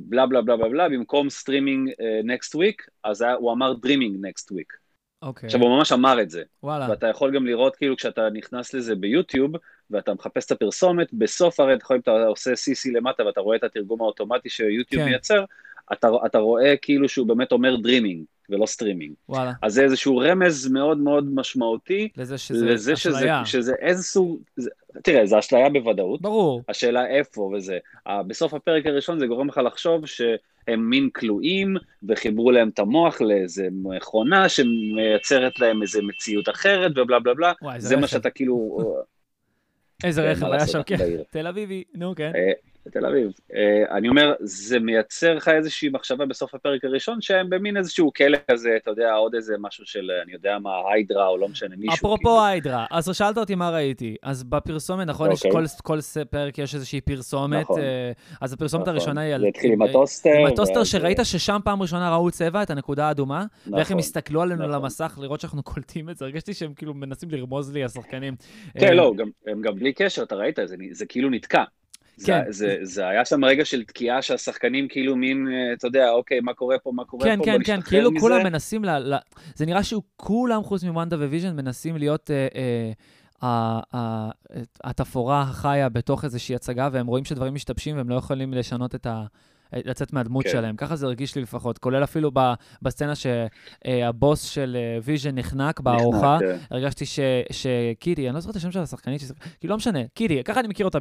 [0.00, 1.90] בלה בלה בלה בלה בלה, במקום streaming
[2.24, 4.72] next week, אז היה, הוא אמר dreaming next week.
[5.22, 5.46] אוקיי.
[5.46, 6.90] עכשיו הוא ממש אמר את זה, וואלה.
[6.90, 9.52] ואתה יכול גם לראות כאילו כשאתה נכנס לזה ביוטיוב,
[9.90, 13.64] ואתה מחפש את הפרסומת, בסוף הרי אתה יכול, אתה עושה CC למטה ואתה רואה את
[13.64, 15.08] התרגום האוטומטי שיוטיוב כן.
[15.08, 15.44] מייצר,
[15.92, 19.14] אתה, אתה רואה כאילו שהוא באמת אומר dreaming ולא סטרימינג.
[19.28, 19.52] וואלה.
[19.62, 23.44] אז זה איזשהו רמז מאוד מאוד משמעותי, לזה שזה לזה שזה, אשליה.
[23.44, 24.70] שזה איזה סוג, זה,
[25.02, 26.62] תראה, זה אשליה בוודאות, ברור.
[26.68, 27.78] השאלה איפה וזה.
[28.26, 31.76] בסוף הפרק הראשון זה גורם לך לחשוב שהם מין כלואים,
[32.08, 37.52] וחיברו להם את המוח לאיזה מכונה שמייצרת להם איזה מציאות אחרת ובלה בלה בלה.
[37.62, 38.06] וואי, איזה זה מה.
[38.06, 38.78] שאתה כאילו...
[40.04, 40.96] איזה כן, רכב היה שם, כן.
[41.30, 42.32] תל אביבי, נו, כן.
[42.86, 43.32] אה, בתל אביב.
[43.54, 48.38] אה, אני אומר, זה מייצר לך איזושהי מחשבה בסוף הפרק הראשון, שהם במין איזשהו כלא
[48.50, 51.94] כזה, אתה יודע, עוד איזה משהו של, אני יודע מה, היידרה, או לא משנה, מישהו.
[51.94, 52.44] אפרופו כאילו.
[52.44, 54.16] היידרה, אז שאלת אותי מה ראיתי.
[54.22, 55.50] אז בפרסומת, נכון, יש אוקיי.
[55.50, 57.80] כל, כל פרק יש איזושהי פרסומת, נכון.
[57.80, 58.94] אה, אז הפרסומת נכון.
[58.94, 59.40] הראשונה היא על...
[59.40, 60.30] זה התחיל עם הטוסטר.
[60.40, 64.42] עם הטוסטר שראית ששם פעם ראשונה ראו צבע, את הנקודה האדומה, נכון, ואיך הם הסתכלו
[64.42, 64.82] עלינו נכון.
[64.82, 68.34] למסך לראות שאנחנו קולטים את זה, הרגשתי שהם כאילו מנסים לרמוז לי, השחקנים.
[68.78, 69.12] כן, לא,
[69.46, 70.58] הם גם בלי קשר, אתה ראית,
[70.92, 71.64] זה כאילו נתקע.
[72.24, 72.42] כן.
[72.48, 76.40] זה, זה, זה היה שם רגע של תקיעה שהשחקנים כאילו מין, אה, אתה יודע, אוקיי,
[76.40, 78.20] מה קורה פה, מה קורה כן, פה, כן, כן, כאילו מזה.
[78.20, 79.16] כולם מנסים, ל, ל...
[79.54, 82.92] זה נראה שכולם חוץ מוונדה וויז'ן מנסים להיות אה,
[83.94, 84.30] אה,
[84.84, 89.24] התפאורה החיה בתוך איזושהי הצגה, והם רואים שדברים משתבשים והם לא יכולים לשנות את ה...
[89.72, 90.50] לצאת מהדמות כן.
[90.50, 90.76] שלהם.
[90.76, 92.52] ככה זה הרגיש לי לפחות, כולל אפילו ב,
[92.82, 96.56] בסצנה שהבוס של ויז'ן נחנק בארוחה, כן.
[96.70, 97.04] הרגשתי
[97.52, 99.22] שקיטי, אני לא זוכר את השם של השחקנית,
[99.60, 100.98] כאילו לא משנה, קיטי, ככה אני מכיר אותה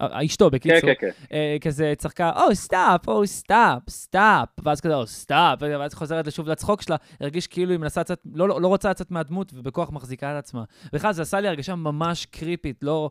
[0.00, 0.80] מאשתו, בקיצור.
[0.80, 1.58] כן, כן, כן.
[1.60, 6.82] כזה צחקה, oh, stop, oh, stop, stop, ואז כזה, oh, stop, ואז חוזרת שוב לצחוק
[6.82, 10.44] שלה, הרגיש כאילו היא מנסה לצאת, לא, לא, לא רוצה לצאת מהדמות, ובכוח מחזיקה את
[10.44, 10.64] עצמה.
[10.92, 13.10] בכלל, זה עשה לי הרגשה ממש creepy ית, לא,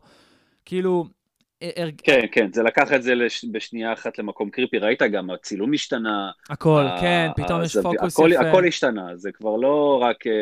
[0.64, 1.06] כאילו,
[1.98, 3.14] כן, כן, זה לקח את זה
[3.52, 6.30] בשנייה אחת למקום creepy, ראית גם, הצילום השתנה.
[6.50, 8.48] הכל, כן, פתאום יש פוקוס יפה.
[8.48, 10.32] הכל השתנה, זה כבר לא רק, אה,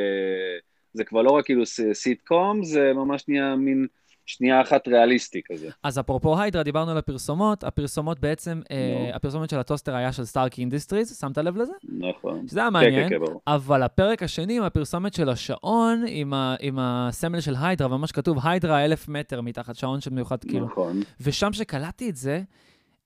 [0.93, 3.87] זה כבר לא רק כאילו סיטקום, זה ממש נהיה מין...
[4.27, 5.69] שנייה אחת ריאליסטי כזה.
[5.83, 8.73] אז אפרופו היידרה, דיברנו על הפרסומות, הפרסומות בעצם, נו.
[8.73, 11.73] אה, הפרסומת של הטוסטר היה של סטארק אינדסטריז, שמת לב לזה?
[11.99, 12.49] נכון.
[12.49, 16.55] שזה היה מעניין, כן, כן, כן, אבל הפרק השני עם הפרסומת של השעון, עם, ה,
[16.61, 20.67] עם הסמל של היידרה, ממש כתוב היידרה אלף מטר מתחת שעון של מיוחד, כאילו.
[20.67, 21.01] נכון.
[21.21, 22.43] ושם שקלטתי את זה,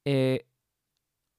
[0.07, 0.37] אה,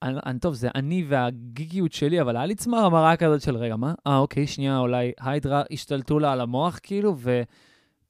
[0.03, 3.93] אני, אני, טוב, זה אני והגיגיות שלי, אבל היה לי צמרמרה כזאת של רגע, מה?
[4.07, 7.41] אה, אוקיי, שנייה, אולי היידרה השתלטו לה על המוח, כאילו, ו...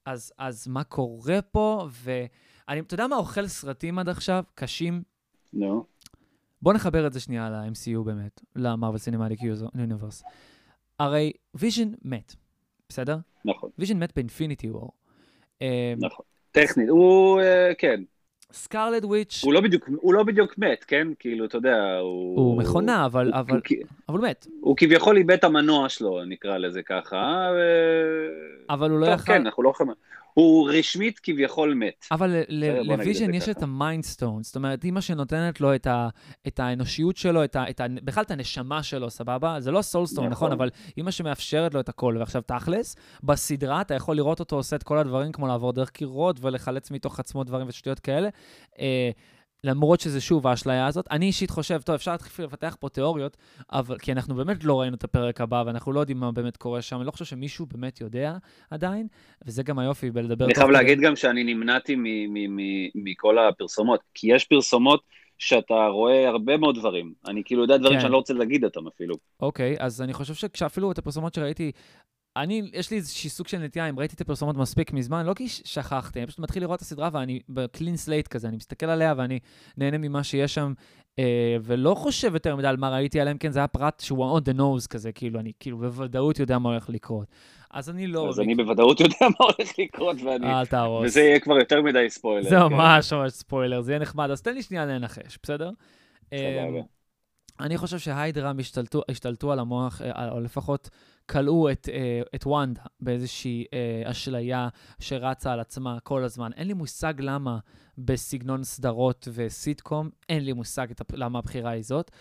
[0.05, 1.87] אז, אז מה קורה פה?
[1.91, 4.43] ואני, אתה יודע מה אוכל סרטים עד עכשיו?
[4.55, 5.03] קשים?
[5.53, 5.79] נו.
[5.79, 6.05] No.
[6.61, 9.39] בוא נחבר את זה שנייה ל-MCU באמת, למרוויל סינמטיק
[9.75, 10.23] יוניברס.
[10.99, 12.35] הרי ויז'ן מת,
[12.89, 13.17] בסדר?
[13.45, 13.69] נכון.
[13.79, 14.91] ויז'ן מת באינפיניטי וור.
[15.97, 16.25] נכון.
[16.51, 18.03] טכנית, הוא, אה, כן,
[18.51, 19.41] סקארלד וויץ'...
[19.43, 21.07] הוא לא בדיוק, הוא לא בדיוק מת, כן?
[21.19, 22.37] כאילו, אתה יודע, הוא...
[22.37, 23.77] הוא מכונה, אבל, הוא, אבל, הוא,
[24.09, 24.47] אבל הוא מת.
[24.59, 27.49] הוא כביכול איבד את המנוע שלו, נקרא לזה ככה.
[27.55, 27.59] ו...
[28.69, 29.25] אבל הוא לא יכול...
[29.25, 29.93] כן, אנחנו לא יכולים...
[30.33, 32.05] הוא רשמית כביכול מת.
[32.11, 32.43] אבל
[32.83, 33.49] לוויז'ן יש.
[33.49, 36.09] את המיינדסטון, זאת אומרת, האבן שנותנת לו את, ה,
[36.47, 39.59] את האנושיות שלו, את ה, את ה, בכלל את הנשמה שלו, סבבה?
[39.59, 40.31] זה לא סולסטון, נכון.
[40.31, 42.15] נכון, אבל האבן שמאפשרת לו את הכל.
[42.19, 46.37] ועכשיו, תכלס, בסדרה אתה יכול לראות אותו עושה את כל הדברים, כמו לעבור דרך קירות
[46.41, 48.29] ולחלץ מתוך עצמו דברים ושטויות כאלה.
[48.79, 49.11] אה,
[49.63, 51.05] למרות שזה שוב האשליה הזאת.
[51.11, 53.37] אני אישית חושב, טוב, אפשר להתחיל לפתח פה תיאוריות,
[53.71, 56.81] אבל כי אנחנו באמת לא ראינו את הפרק הבא, ואנחנו לא יודעים מה באמת קורה
[56.81, 56.97] שם.
[56.97, 58.37] אני לא חושב שמישהו באמת יודע
[58.71, 59.07] עדיין,
[59.45, 60.45] וזה גם היופי בלדבר...
[60.45, 61.95] אני חייב להגיד גם שאני נמנעתי
[62.95, 65.03] מכל הפרסומות, כי יש פרסומות
[65.37, 67.13] שאתה רואה הרבה מאוד דברים.
[67.27, 68.01] אני כאילו יודע דברים כן.
[68.01, 69.15] שאני לא רוצה להגיד אותם אפילו.
[69.39, 71.71] אוקיי, אז אני חושב שכשאפילו את הפרסומות שראיתי,
[72.43, 75.47] אני, יש לי איזשהו סוג של נטייה, אם ראיתי את הפרסומות מספיק מזמן, לא כי
[75.47, 79.13] שכחתי, אני פשוט מתחיל לראות את הסדרה ואני ב clean slate כזה, אני מסתכל עליה
[79.17, 79.39] ואני
[79.77, 80.73] נהנה ממה שיש שם,
[81.19, 84.37] אה, ולא חושב יותר מדי על מה ראיתי, אלא אם כן זה היה פרט שהוא
[84.37, 87.27] on the nose כזה, כאילו, אני כאילו בוודאות יודע מה הולך לקרות.
[87.71, 88.29] אז אני לא...
[88.29, 90.47] אז אני בוודאות יודע מה הולך לקרות, ואני...
[90.47, 91.05] אל תהרוס.
[91.05, 92.49] וזה יהיה כבר יותר מדי ספוילר.
[92.49, 92.75] זה כן.
[92.75, 95.71] ממש ממש ספוילר, זה יהיה נחמד, אז תן לי שנייה לנחש, בסדר?
[96.35, 96.81] סבבה.
[97.59, 100.89] אה, אני חושב שהיידרה השתלטו, השתלטו על המוח, אה, או לפחות
[101.29, 104.69] כלאו את, אה, את וונדה באיזושהי אה, אשליה
[104.99, 106.51] שרצה על עצמה כל הזמן.
[106.55, 107.59] אין לי מושג למה
[107.97, 112.11] בסגנון סדרות וסיטקום, אין לי מושג למה הבחירה היא זאת.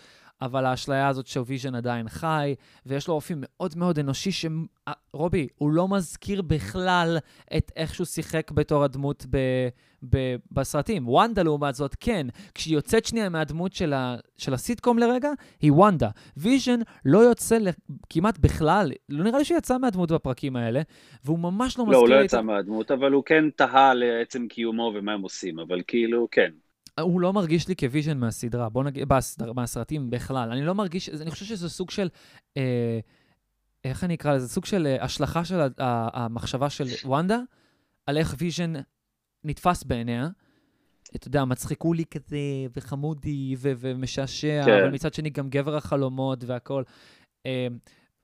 [0.41, 4.45] אבל האשליה הזאת שוויז'ן עדיין חי, ויש לו אופי מאוד מאוד אנושי, ש...
[5.13, 7.17] רובי, הוא לא מזכיר בכלל
[7.57, 9.37] את איך שהוא שיחק בתור הדמות ב...
[10.09, 10.35] ב...
[10.51, 11.07] בסרטים.
[11.07, 12.27] וונדה, לעומת זאת, כן.
[12.53, 14.15] כשהיא יוצאת שנייה מהדמות של, ה...
[14.37, 15.29] של הסיטקום לרגע,
[15.61, 16.09] היא וונדה.
[16.37, 17.57] ויז'ן לא יוצא
[18.09, 20.81] כמעט בכלל, לא נראה לי שהוא יצא מהדמות בפרקים האלה,
[21.25, 22.07] והוא ממש לא, לא מזכיר...
[22.07, 22.43] לא, הוא לא יצא את...
[22.43, 26.49] מהדמות, אבל הוא כן תהה לעצם קיומו ומה הם עושים, אבל כאילו, כן.
[26.99, 30.51] הוא לא מרגיש לי כוויז'ן מהסדרה, בוא נגיד, בסדר, מהסרטים בכלל.
[30.51, 32.09] אני לא מרגיש, אני חושב שזה סוג של,
[32.57, 32.99] אה,
[33.83, 34.47] איך אני אקרא לזה?
[34.47, 37.39] סוג של אה, השלכה של המחשבה של וונדה,
[38.05, 38.73] על איך ויז'ן
[39.43, 40.29] נתפס בעיניה.
[41.15, 42.37] אתה יודע, מצחיקו לי כזה,
[42.75, 44.71] וחמודי, ו- ומשעשע, כן.
[44.71, 46.83] אבל מצד שני גם גבר החלומות והכול.
[47.45, 47.67] אה,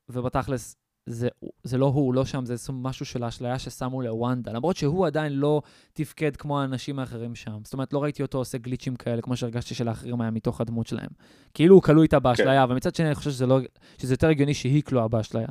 [0.09, 1.27] ובתכלס, זה,
[1.63, 5.61] זה לא הוא, לא שם, זה משהו של האשליה ששמו לוונדה, למרות שהוא עדיין לא
[5.93, 7.57] תפקד כמו האנשים האחרים שם.
[7.63, 10.87] זאת אומרת, לא ראיתי אותו עושה glitch ים כאלה, כמו שהרגשתי שלאחרים היה מתוך הדמות
[10.87, 11.09] שלהם.
[11.53, 12.61] כאילו הוא כלוא איתה באשליה, כן.
[12.61, 13.59] אבל מצד שני אני חושב שזה, לא,
[13.97, 15.47] שזה יותר הגיוני שהיא כלואה באשליה.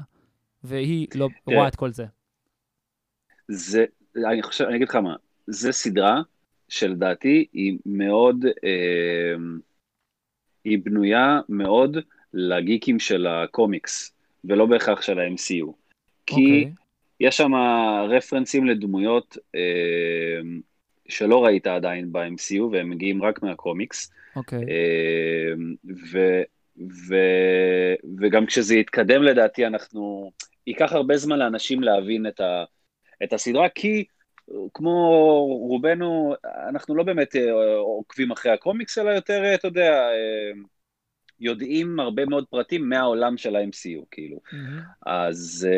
[0.65, 1.55] והיא לא כן.
[1.55, 2.07] רואה את כל זה.
[3.49, 3.85] זה,
[4.17, 6.23] אני חושב, אני אגיד לך מה, זה סדרה
[6.69, 8.45] שלדעתי היא מאוד,
[10.65, 11.97] היא בנויה מאוד
[12.35, 14.13] לגיקים של הקומיקס,
[14.49, 15.73] ולא בהכרח של ה-MCU.
[16.27, 16.37] כי okay.
[16.37, 16.73] אוקיי.
[17.21, 17.53] יש שם
[18.09, 20.41] רפרנסים לדמויות אה,
[21.09, 24.13] שלא ראית עדיין ב-MCU, והם מגיעים רק מהקומיקס.
[24.37, 24.59] אוקיי.
[24.59, 24.63] Okay.
[24.63, 25.53] אה,
[26.13, 26.43] ו,
[27.09, 27.17] ו,
[28.21, 30.31] וגם כשזה יתקדם לדעתי, אנחנו...
[30.67, 32.65] ייקח הרבה זמן לאנשים להבין את, ה,
[33.25, 34.05] את הסדרה, כי
[34.75, 35.11] כמו
[35.69, 36.35] רובנו,
[36.69, 40.53] אנחנו לא באמת אה, עוקבים אחרי הקומיקס, אלא יותר, אה, אתה יודע, אה,
[41.45, 44.41] יודעים הרבה מאוד פרטים מהעולם של ה-MCU, כאילו.
[44.47, 44.83] Mm-hmm.
[45.07, 45.69] אז,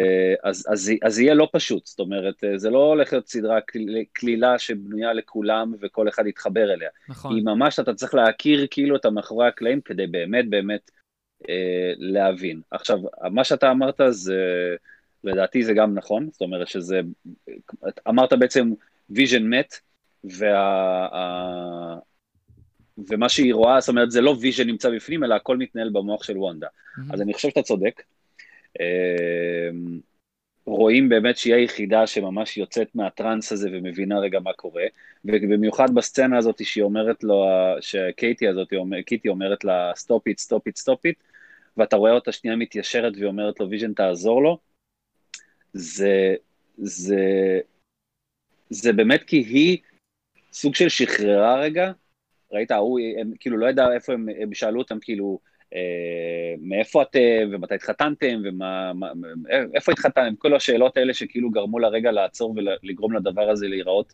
[0.42, 3.58] אז, אז, אז יהיה לא פשוט, זאת אומרת, זה לא הולך להיות סדרה
[4.12, 6.90] קלילה שבנויה לכולם וכל אחד יתחבר אליה.
[7.08, 7.34] נכון.
[7.34, 10.90] היא ממש, אתה צריך להכיר כאילו את המאחורי הקלעים כדי באמת באמת
[11.48, 12.60] אה, להבין.
[12.70, 12.98] עכשיו,
[13.30, 14.36] מה שאתה אמרת זה...
[15.24, 17.00] לדעתי זה גם נכון, זאת אומרת שזה,
[18.08, 18.72] אמרת בעצם
[19.10, 19.74] ויז'ן מת,
[20.24, 21.98] וה,
[23.08, 26.38] ומה שהיא רואה, זאת אומרת זה לא ויז'ן נמצא בפנים, אלא הכל מתנהל במוח של
[26.38, 26.66] וונדה.
[26.66, 27.14] אמ-המ.
[27.14, 28.02] אז אני חושב שאתה צודק.
[28.80, 30.00] אמ,
[30.66, 34.84] רואים באמת שהיא היחידה שממש יוצאת מהטראנס הזה ומבינה רגע מה קורה,
[35.24, 37.44] ובמיוחד בסצנה הזאת שהיא אומרת לו,
[37.80, 38.68] שקיטי הזאת,
[39.06, 41.18] קיטי אומרת לה stop it, stop it, stop it,
[41.76, 44.58] ואתה רואה אותה שנייה מתיישרת והיא אומרת לו ויז'ן תעזור לו,
[45.72, 46.34] זה,
[46.76, 47.60] זה,
[48.70, 49.78] זה באמת כי היא
[50.52, 51.92] סוג של שחררה רגע,
[52.52, 55.38] ראית, ההוא, הם כאילו לא ידע איפה הם, הם שאלו אותם כאילו,
[55.74, 59.12] אה, מאיפה אתם, ומתי התחתנתם, ומה, מה,
[59.74, 64.12] איפה התחתנתם, כל השאלות האלה שכאילו גרמו לרגע לעצור ולגרום לדבר הזה להיראות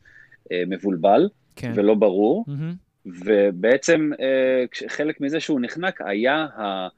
[0.52, 1.72] אה, מבולבל, כן.
[1.74, 3.10] ולא ברור, mm-hmm.
[3.24, 6.88] ובעצם אה, חלק מזה שהוא נחנק היה ה...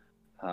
[0.46, 0.48] ה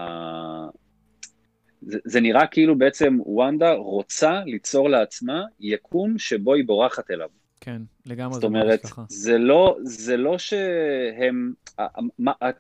[1.82, 7.30] זה, זה נראה כאילו בעצם וונדה רוצה ליצור לעצמה יקום שבו היא בורחת אליו.
[7.62, 11.54] כן, לגמרי זאת אומרת, זה לא, זה לא שהם,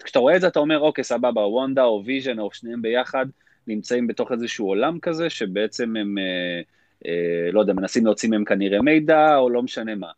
[0.03, 3.25] כשאתה רואה את זה אתה אומר, אוקיי, סבבה, וונדה או ויז'ן או שניהם ביחד
[3.67, 6.61] נמצאים בתוך איזשהו עולם כזה, שבעצם הם, אה,
[7.05, 10.11] אה, לא יודע, מנסים להוציא מהם כנראה מידע, או לא משנה מה.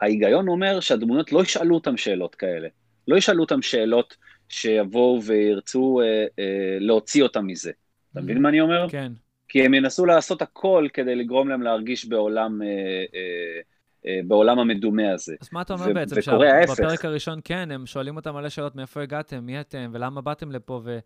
[0.00, 2.68] וההיגיון אומר שהדמויות לא ישאלו אותם שאלות כאלה.
[3.08, 4.16] לא ישאלו אותם שאלות
[4.48, 7.70] שיבואו וירצו אה, אה, להוציא אותם מזה.
[8.12, 8.86] אתה מבין מה אני אומר?
[8.88, 9.12] כן.
[9.56, 12.66] כי הם ינסו לעשות הכל כדי לגרום להם להרגיש בעולם, אה,
[13.14, 13.60] אה,
[14.06, 15.34] אה, בעולם המדומה הזה.
[15.40, 16.16] אז מה אתה אומר ו- בעצם?
[16.18, 16.72] וקורה ההפך.
[16.72, 20.80] בפרק הראשון, כן, הם שואלים אותם מלא שאלות, מאיפה הגעתם, מי אתם, ולמה באתם לפה,
[20.84, 20.98] ו...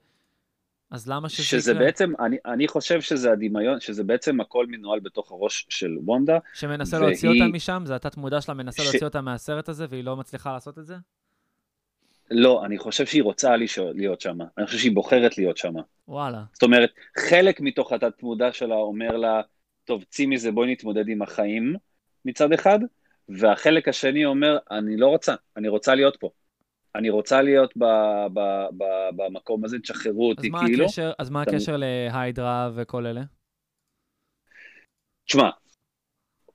[0.90, 1.60] אז למה שזה יקרה?
[1.60, 6.38] שזה בעצם, אני, אני חושב שזה הדמיון, שזה בעצם הכל מנוהל בתוך הראש של וונדה.
[6.54, 7.08] שמנסה והיא...
[7.08, 7.82] להוציא אותה משם?
[7.86, 8.86] זה התת מודע שלה מנסה ש...
[8.86, 10.94] להוציא אותה מהסרט הזה, והיא לא מצליחה לעשות את זה?
[12.30, 13.56] לא, אני חושב שהיא רוצה
[13.94, 15.74] להיות שם, אני חושב שהיא בוחרת להיות שם.
[16.08, 16.42] וואלה.
[16.52, 19.40] זאת אומרת, חלק מתוך התת-מודע שלה אומר לה,
[19.84, 21.76] טוב, צאי מזה, בואי נתמודד עם החיים
[22.24, 22.78] מצד אחד,
[23.28, 26.30] והחלק השני אומר, אני לא רוצה, אני רוצה להיות פה.
[26.94, 27.84] אני רוצה להיות ב,
[28.34, 28.40] ב,
[28.78, 28.84] ב,
[29.16, 30.84] במקום הזה, תשחררו אותי, אז כאילו.
[30.84, 33.22] הקשר, אז מה הקשר להיידרה וכל אלה?
[35.24, 35.50] תשמע,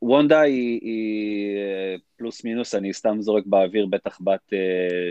[0.06, 4.54] וונדה היא, היא אה, פלוס מינוס, אני סתם זורק באוויר, בטח בת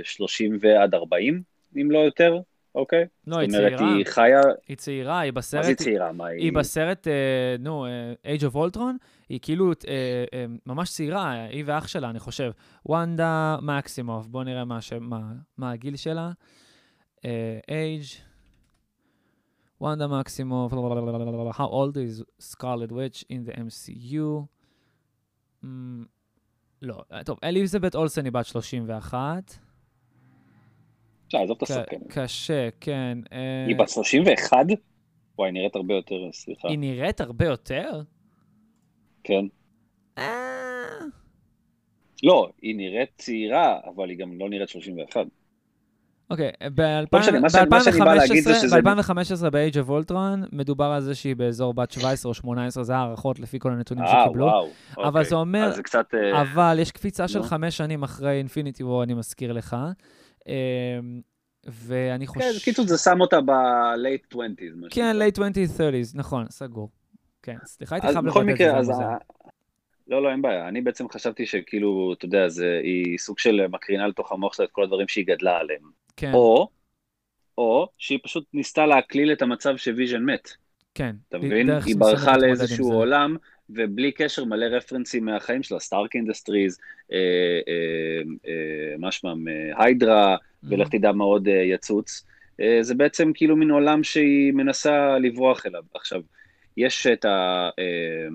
[0.02, 1.42] 30 אה, ועד 40,
[1.76, 2.38] אם לא יותר,
[2.74, 3.06] אוקיי?
[3.26, 3.70] לא, היא צעירה.
[3.70, 4.40] זאת אומרת, היא חיה...
[4.68, 5.64] היא צעירה, היא בסרט...
[5.64, 6.12] מה זה צעירה?
[6.12, 6.40] מה היא...
[6.40, 7.86] היא בסרט, אה, נו,
[8.24, 8.94] Age of Ultron,
[9.28, 9.72] היא כאילו
[10.66, 12.50] ממש צעירה, היא ואח שלה, אני חושב.
[12.86, 14.92] וונדה מקסימוב, בואו נראה מה, ש...
[14.92, 15.20] מה,
[15.58, 16.30] מה הגיל שלה.
[17.20, 18.20] Age...
[19.80, 20.72] וונדה מקסימוב,
[21.52, 24.54] how old is Scarlet Witch in the MCU?
[25.64, 25.66] Mm,
[26.82, 29.58] לא, טוב, אליזבת אולסן היא בת 31.
[31.26, 31.96] אפשר, עזוב את הסרטן.
[32.08, 33.18] קשה, כן.
[33.32, 34.56] אה, היא בת 31?
[35.38, 36.68] וואי, נראית הרבה יותר, סליחה.
[36.68, 38.02] היא נראית הרבה יותר?
[39.24, 39.44] כן.
[40.18, 40.98] אה.
[42.22, 45.26] לא, היא נראית צעירה, אבל היא גם לא נראית 31.
[46.34, 52.96] אוקיי, ב-2015 ב-Age of Ultron מדובר על זה שהיא באזור בת 17 או 18, זה
[52.96, 54.48] הערכות לפי כל הנתונים אה, שקיבלו.
[54.96, 55.24] אבל אוקיי.
[55.24, 55.72] זה אומר,
[56.14, 59.76] אה, אבל יש קפיצה של חמש שנים אחרי Infinity War, אני מזכיר לך.
[60.48, 60.54] אמ,
[61.66, 62.40] ואני חושב...
[62.40, 64.88] כן, קיצור זה שם אותה ב-late 20's.
[64.90, 66.90] כן, late 20's, 30's, נכון, סגור.
[67.42, 68.76] כן, סליחה, הייתי חייב לוודא את זה.
[68.76, 68.90] אז
[70.08, 70.68] לא, לא, אין בעיה.
[70.68, 74.70] אני בעצם חשבתי שכאילו, אתה יודע, זה, היא סוג של מקרינה לתוך המוח שלה את
[74.70, 76.03] כל הדברים שהיא גדלה עליהם.
[76.16, 76.32] כן.
[76.34, 76.68] או,
[77.58, 80.48] או שהיא פשוט ניסתה להקליל את המצב שוויז'ן מת.
[80.94, 81.16] כן.
[81.28, 81.70] אתה מבין?
[81.70, 83.36] היא ברחה לאיזשהו עולם,
[83.70, 86.78] ובלי קשר מלא רפרנסים מהחיים שלה, Stark Industries,
[87.12, 87.18] אה,
[87.68, 90.66] אה, אה, מה שמם, אה, היידרה, mm-hmm.
[90.70, 92.24] ולך תדע מה עוד אה, יצוץ.
[92.60, 95.82] אה, זה בעצם כאילו מין עולם שהיא מנסה לברוח אליו.
[95.94, 96.22] עכשיו,
[96.76, 97.68] יש את ה...
[97.78, 98.28] אה,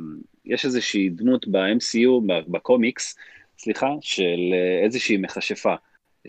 [0.45, 3.17] יש איזושהי דמות ב-MCU, בקומיקס,
[3.57, 5.75] סליחה, של אה, איזושהי מכשפה.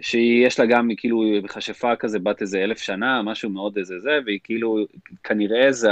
[0.03, 4.39] שיש לה גם כאילו מכשפה כזה בת איזה אלף שנה, משהו מאוד איזה זה, והיא
[4.45, 4.79] כאילו,
[5.25, 5.91] כנראה זה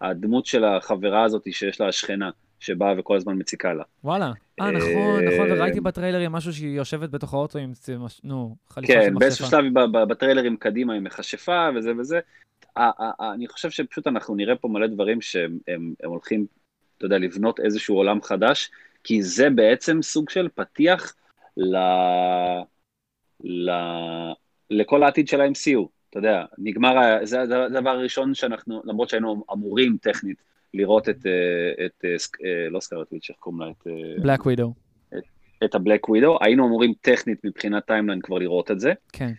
[0.00, 3.84] הדמות של החברה הזאת שיש לה השכנה, שבאה וכל הזמן מציקה לה.
[4.04, 4.32] וואלה.
[4.60, 7.72] אה, נכון, נכון, וראיתי בטריילרים משהו שהיא יושבת בתוך האוטו עם,
[8.24, 9.12] נו, חליפה של מכשפה.
[9.12, 9.64] כן, באיזשהו שלב
[10.08, 12.20] בטריילרים קדימה עם מכשפה וזה וזה.
[13.20, 15.58] אני חושב שפשוט אנחנו נראה פה מלא דברים שהם
[16.04, 16.46] הולכים,
[16.96, 18.70] אתה יודע, לבנות איזשהו עולם חדש,
[19.04, 21.14] כי זה בעצם סוג של פתיח
[21.56, 21.76] ל...
[23.44, 23.70] ל...
[24.70, 25.86] לכל העתיד של ה-MCU.
[26.10, 30.42] אתה יודע, נגמר, זה הדבר הראשון שאנחנו, למרות שהיינו אמורים טכנית
[30.74, 32.04] לראות את, אה, את, את
[32.44, 33.70] אה, לא Scarlet Witch, איך קוראים לה?
[33.70, 33.86] את...
[34.22, 34.74] Black Widow.
[35.18, 35.22] את,
[35.64, 38.92] את ה Black Widow, היינו אמורים טכנית מבחינת timeline כבר לראות את זה.
[39.12, 39.32] כן.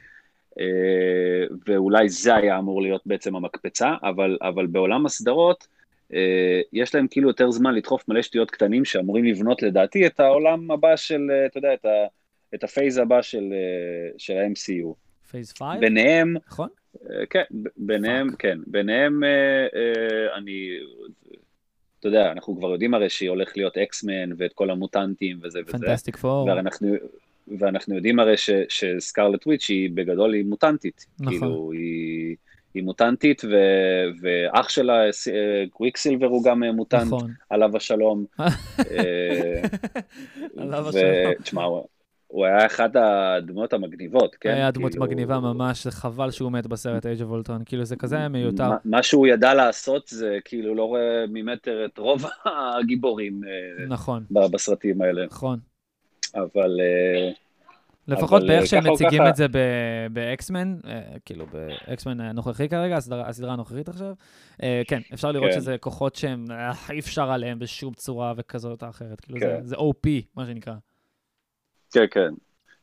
[0.60, 5.68] אה, ואולי זה היה אמור להיות בעצם המקפצה, אבל, אבל בעולם הסדרות,
[6.74, 10.96] יש להם כאילו יותר זמן לדחוף מלא שטויות קטנים שאמורים לבנות לדעתי את העולם הבא
[10.96, 11.90] של, אתה יודע, את, ה,
[12.56, 13.54] את ה phase הבא של,
[14.18, 14.94] של ה-MCU.
[15.32, 15.80] phase 5?
[15.80, 16.70] ביניהם, נכון?
[17.30, 17.44] כן,
[17.78, 19.24] ביניהם, כן, ביניהם
[20.38, 20.70] אני,
[22.02, 25.72] אתה יודע, אנחנו כבר יודעים הרי שהיא הולך להיות X-Men ואת כל המוטנטים וזה וזה.
[25.78, 26.48] Fantastic Four.
[26.48, 26.96] ואנחנו,
[27.60, 31.06] ואנחנו יודעים הרי ש, ש Scarlet Witch היא בגדול היא מוטנטית.
[31.20, 31.34] נכון.
[31.34, 32.36] כאילו, היא,
[32.74, 33.56] היא מוטנטית, ו,
[34.22, 35.02] ואח שלה,
[35.70, 37.32] Quicksilver הוא גם מוטנט, נכון.
[37.50, 38.26] עליו השלום.
[40.58, 41.34] עליו השלום.
[41.44, 41.64] תשמע,
[42.32, 44.50] הוא היה אחד הדמויות המגניבות, כן?
[44.50, 45.06] היה דמות כאילו...
[45.06, 48.70] מגניבה ממש, זה חבל שהוא מת בסרט Age of Ultron, כאילו זה כזה היה מיותר.
[48.70, 52.26] מה, מה שהוא ידע לעשות זה כאילו לא רואה ממטר את רוב
[52.80, 54.24] הגיבורים אה, נכון.
[54.32, 55.26] בסרטים האלה.
[55.26, 55.60] נכון.
[56.36, 56.80] אבל...
[56.82, 57.32] אה,
[58.08, 59.46] לפחות באיך שהם מציגים את זה
[60.12, 64.14] ב X-Men, אה, כאילו ב X-Men הנוכחי כרגע, הסדרה הנוכחית עכשיו,
[64.88, 65.60] כן, אפשר לראות כן.
[65.60, 66.46] שזה כוחות שהם,
[66.92, 69.60] אי אפשר עליהם בשום צורה וכזאת או אחרת, כאילו כן.
[69.64, 70.74] זה OP, מה שנקרא.
[71.92, 72.34] כן, כן.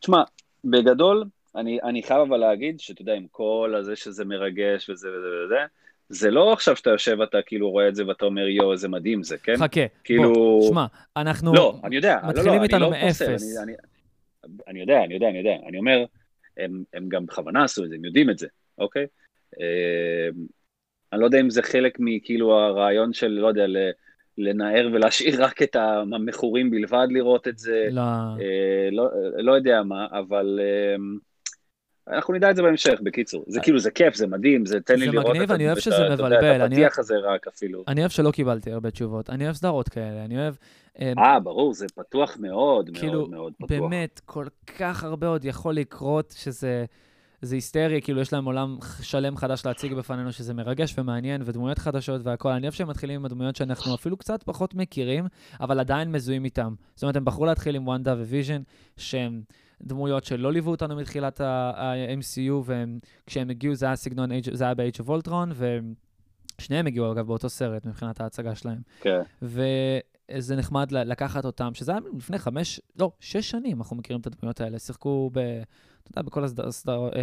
[0.00, 0.22] תשמע,
[0.64, 1.24] בגדול,
[1.56, 5.56] אני, אני חייב אבל להגיד שאתה יודע, עם כל הזה שזה מרגש וזה וזה וזה,
[6.08, 9.22] זה לא עכשיו שאתה יושב ואתה כאילו רואה את זה ואתה אומר, יואו, איזה מדהים
[9.22, 9.56] זה, כן?
[9.56, 10.32] חכה, כאילו...
[10.32, 13.22] בוא, שמע, אנחנו לא, אני יודע, מתחילים לא, לא, איתנו לא מאפס.
[13.22, 13.72] אני, אני,
[14.68, 15.56] אני יודע, אני יודע, אני יודע.
[15.68, 16.04] אני אומר,
[16.56, 18.46] הם, הם גם בכוונה עשו את זה, הם יודעים את זה,
[18.78, 19.06] אוקיי?
[19.60, 20.28] אה,
[21.12, 23.66] אני לא יודע אם זה חלק מכאילו הרעיון של, לא יודע,
[24.38, 27.88] לנער ולהשאיר רק את המכורים בלבד לראות את זה.
[27.90, 28.02] לא.
[28.02, 30.96] אה, לא, לא יודע מה, אבל אה,
[32.16, 33.44] אנחנו נדע את זה בהמשך, בקיצור.
[33.46, 35.78] זה כאילו, זה כיף, זה מדהים, זה תן לי זה לראות מגניב, את, אני אוהב
[35.78, 36.56] שזה את, מבלבל.
[36.56, 37.84] את הפתיח הזה רק אפילו.
[37.88, 39.30] אני אוהב שלא קיבלתי הרבה תשובות.
[39.30, 40.54] אני אוהב סדרות כאלה, אני אוהב...
[41.00, 43.68] אה, ברור, זה פתוח מאוד, כאילו, מאוד מאוד פתוח.
[43.68, 44.46] באמת, כל
[44.78, 46.84] כך הרבה עוד יכול לקרות שזה...
[47.42, 52.20] זה היסטרי, כאילו יש להם עולם שלם חדש להציג בפנינו, שזה מרגש ומעניין, ודמויות חדשות
[52.24, 52.52] והכול.
[52.52, 55.26] אני אוהב שהם מתחילים עם הדמויות שאנחנו אפילו קצת פחות מכירים,
[55.60, 56.74] אבל עדיין מזוהים איתם.
[56.94, 58.62] זאת אומרת, הם בחרו להתחיל עם וונדה וויז'ן,
[58.96, 59.42] שהם
[59.82, 62.72] דמויות שלא ליוו אותנו מתחילת ה-MCU,
[63.24, 65.48] וכשהם הגיעו זה היה סגנון, זה היה ב-Age of Ultron,
[66.58, 68.78] ושניהם הגיעו אגב באותו סרט מבחינת ההצגה שלהם.
[69.00, 69.20] כן.
[70.32, 74.60] וזה נחמד לקחת אותם, שזה היה לפני חמש, לא, שש שנים אנחנו מכירים את הדמויות
[74.60, 75.38] האלה, שיחקו ב...
[75.38, 76.44] אתה יודע, בכל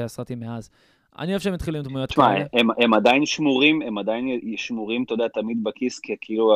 [0.04, 0.70] הסרטים מאז.
[1.20, 2.46] אני אוהב שהם התחילו עם דמויות כאלה.
[2.46, 6.54] תשמע, הם, הם עדיין שמורים, הם עדיין שמורים, אתה יודע, תמיד בכיס, כי כאילו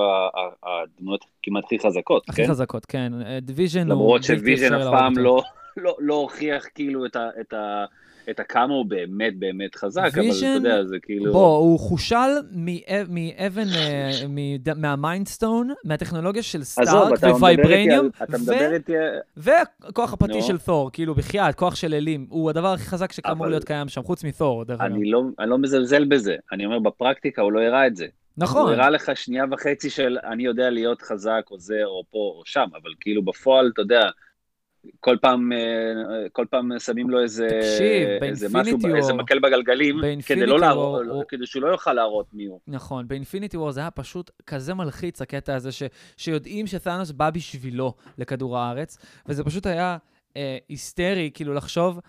[0.63, 2.43] הדמויות כמעט הכי חזקות, הכי כן?
[2.43, 3.13] הכי חזקות, כן.
[3.41, 3.89] ויז'ן הוא...
[3.89, 5.41] למרות שוויז'ן אף פעם לא,
[5.77, 7.29] לא, לא הוכיח כאילו את ה...
[7.41, 7.85] את ה
[8.29, 11.33] את הכמה הוא באמת באמת חזק, אבל אתה יודע, זה כאילו...
[11.33, 12.15] בוא, הוא חושל
[13.09, 14.11] מאבן, אה,
[14.75, 18.09] מה Mind Stone, מהטכנולוגיה של סטארק ו vibranium,
[19.37, 23.63] וכוח הפרטי של תור, כאילו, בחייאת, כוח של אלים, הוא הדבר הכי חזק שאמור להיות
[23.63, 24.95] קיים שם, חוץ מתור, דרך אגב.
[25.03, 28.05] לא- אני לא מזלזל בזה, אני אומר, בפרקטיקה הוא לא הראה את זה.
[28.37, 28.61] נכון.
[28.61, 32.41] הוא הראה לך שנייה וחצי של אני יודע להיות חזק או זה או פה או
[32.45, 34.09] שם, אבל כאילו בפועל, אתה יודע,
[34.99, 40.01] כל פעם, אה, כל פעם שמים לו איזה, תקשיב, איזה משהו, וור, איזה מקל בגלגלים,
[40.25, 41.23] כדי, לא להראות, הוא...
[41.27, 42.59] כדי שהוא לא יוכל להראות מי הוא.
[42.67, 45.83] נכון, ב Infinity War זה היה פשוט כזה מלחיץ, הקטע הזה, ש,
[46.17, 49.97] שיודעים שתאנוס בא בשבילו לכדור הארץ, וזה פשוט היה
[50.37, 51.99] אה, היסטרי, כאילו לחשוב,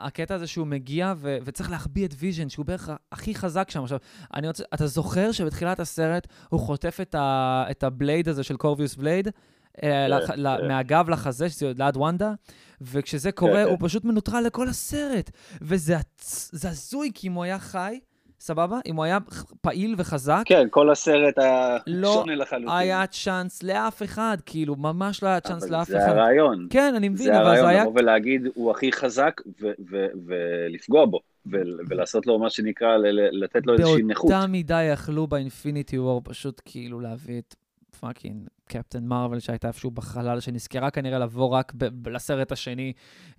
[0.00, 3.82] הקטע הזה שהוא מגיע ו, וצריך להחביא את ויז'ן, שהוא בערך הכי חזק שם.
[3.82, 3.98] עכשיו,
[4.34, 8.56] אני רוצה, אתה זוכר שבתחילת הסרט הוא חוטף את, ה, את ה blade הזה של
[8.56, 9.28] Corvus Glaive?
[9.82, 10.68] אה, כן, כן.
[10.68, 12.32] מהגב לחזה, שזה ליד וונדה,
[12.80, 15.30] וכשזה כן, קורה, הוא פשוט מנוטרל לכל הסרט.
[15.62, 15.96] וזה
[16.52, 18.00] הזוי, כי אם הוא היה חי,
[18.40, 18.78] סבבה?
[18.86, 19.18] אם הוא היה
[19.60, 20.42] פעיל וחזק...
[20.44, 22.68] כן, כל הסרט היה לא שונה לחלוטין.
[22.68, 25.98] לא היה צ'אנס לאף אחד, כאילו, ממש לא היה צ'אנס לאף אחד.
[25.98, 26.66] זה הרעיון.
[26.70, 27.56] כן, אני מבין, אבל זה היה...
[27.56, 29.40] זה הרעיון, לבוא ולהגיד, הוא הכי חזק,
[30.26, 31.20] ולפגוע בו,
[31.88, 32.96] ולעשות לו מה שנקרא,
[33.32, 34.30] לתת לו איזושהי נכות.
[34.30, 37.54] באותה מידה יכלו ב Infinity War פשוט כאילו להביא את
[38.04, 42.92] fucking Captain Marvel שהייתה איפשהו בחלל, שנזכרה כנראה לבוא רק ב- לסרט השני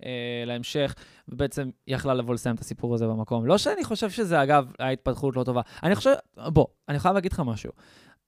[0.04, 0.94] אה, להמשך,
[1.28, 3.46] ובעצם יכלה לבוא לסיים את הסיפור הזה במקום.
[3.46, 5.60] לא שאני חושב שזה, אגב, ההתפתחות לא טובה.
[5.82, 7.72] אני חושב, בוא, אני חייב להגיד לך משהו.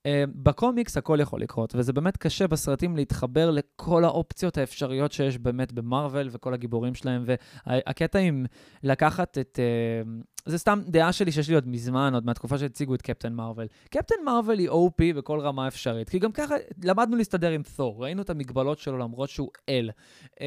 [0.09, 5.72] Uh, בקומיקס הכל יכול לקרות, וזה באמת קשה בסרטים להתחבר לכל האופציות האפשריות שיש באמת
[5.72, 8.46] במרוויל וכל הגיבורים שלהם, והקטע עם
[8.82, 9.59] לקחת את...
[9.59, 10.09] Uh,
[10.46, 13.68] זה סתם דעה שלי שיש לי עוד מזמן, עוד מהתקופה שהציגו את קפטן מרוויל.
[13.90, 16.54] קפטן מרוויל היא OP בכל רמה אפשרית, כי גם ככה
[16.84, 19.90] למדנו להסתדר עם תור, ראינו את המגבלות שלו למרות שהוא אל.
[20.34, 20.40] Uh,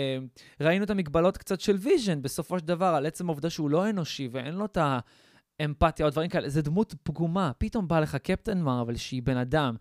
[0.62, 4.30] ראינו את המגבלות קצת של ויז'ן, בסופו של דבר, על עצם העובדה שהוא לא אנושי
[4.32, 5.00] ואין לו את ה...
[5.66, 7.52] אמפתיה או דברים כאלה, זה דמות פגומה.
[7.58, 9.76] פתאום בא לך Captain Marvel שהיא בן אדם.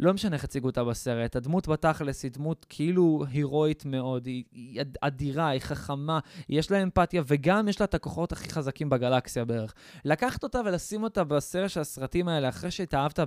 [0.00, 4.82] לא משנה איך הציגו אותה בסרט, הדמות בתכלס היא דמות כאילו הירואית מאוד, היא, היא
[5.00, 6.18] אדירה, היא חכמה,
[6.48, 9.74] יש לה אמפתיה וגם יש לה את הכוחות הכי חזקים בגלקסיה בערך.
[10.04, 13.20] לקחת אותה ולשים אותה בסרט של הסרטים האלה, אחרי שהתאהבת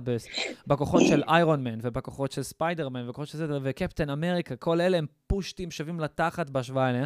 [0.66, 5.06] בכוחות של איירון מן ובכוחות של ספיידרמן ובכוחות של זה, וקפטן אמריקה, כל אלה הם
[5.26, 7.04] פושטים שווים לתחת בהשוואה אליה.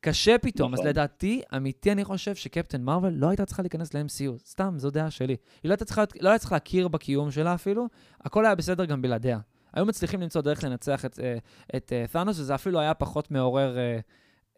[0.00, 0.84] קשה פתאום, נכון.
[0.84, 5.10] אז לדעתי, אמיתי אני חושב שקפטן מרוויל לא הייתה צריכה להיכנס ל-MCU, סתם, זו דעה
[5.10, 5.36] שלי.
[5.62, 7.88] היא לא הייתה צריכה, לא הייתה צריכה להכיר בקיום שלה אפילו,
[8.20, 9.38] הכל היה בסדר גם בלעדיה.
[9.72, 11.36] היו מצליחים למצוא דרך לנצח את, אה,
[11.76, 13.98] את, את ת'אנוס, וזה אפילו היה פחות מעורר אה,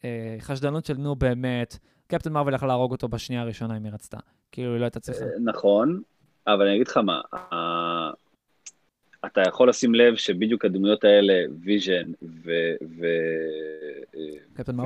[0.05, 4.18] אה, חשדנות של נו באמת, קפטן מרוויל יכלה להרוג אותו בשנייה הראשונה אם היא רצתה.
[4.53, 5.24] כאילו, היא לא הייתה צריכה.
[5.45, 6.01] נכון,
[6.47, 7.20] אבל אני אגיד לך מה,
[9.26, 12.12] אתה יכול לשים לב שבדיוק הדמויות האלה, ויז'ן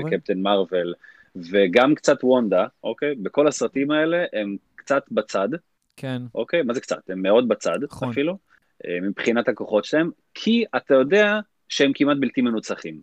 [0.07, 0.95] וקפטן מרוויל,
[1.37, 3.14] וגם קצת וונדה, אוקיי?
[3.14, 5.49] בכל הסרטים האלה הם קצת בצד.
[5.97, 6.22] כן.
[6.35, 6.62] אוקיי?
[6.62, 7.11] מה זה קצת?
[7.11, 8.11] הם מאוד בצד נכון.
[8.11, 8.39] אפילו,
[8.87, 13.01] אה, מבחינת הכוחות שלהם, כי אתה יודע שהם כמעט בלתי מנוצחים.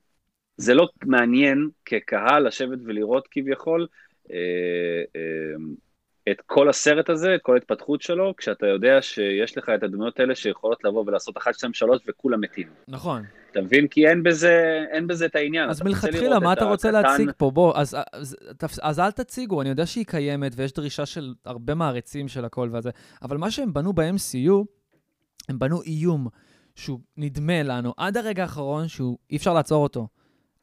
[0.57, 3.87] זה לא מעניין כקהל לשבת ולראות כביכול
[4.31, 4.37] אה,
[5.15, 5.55] אה,
[6.31, 10.35] את כל הסרט הזה, את כל ההתפתחות שלו, כשאתה יודע שיש לך את הדמויות האלה
[10.35, 12.67] שיכולות לבוא ולעשות 1, 2, 3 וכולם מתים.
[12.87, 13.23] נכון.
[13.51, 13.87] אתה מבין?
[13.87, 15.69] כי אין בזה, אין בזה את העניין.
[15.69, 17.01] אז מלכתחילה, מה אתה רוצה הקטן...
[17.01, 17.51] להציג פה?
[17.51, 21.75] בוא, אז, אז, אז, אז אל תציגו, אני יודע שהיא קיימת ויש דרישה של הרבה
[21.75, 22.89] מעריצים של הכל וזה,
[23.21, 24.65] אבל מה שהם בנו ב-MCU,
[25.49, 26.27] הם בנו איום
[26.75, 30.07] שהוא נדמה לנו עד הרגע האחרון שהוא אי אפשר לעצור אותו.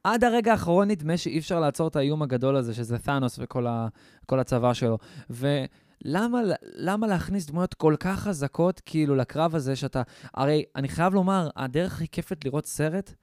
[0.07, 3.89] עד הרגע האחרון נדמה שאי אפשר לעצור את האיום הגדול הזה, שזה תאנוס וכל ה,
[4.33, 4.99] הצבא שלו.
[5.31, 10.03] ולמה להכניס דמויות כל כך חזקות, כאילו, לקרב הזה, שאתה...
[10.35, 13.15] הרי אני חייב לומר, הדרך הכי כיפת לראות סרט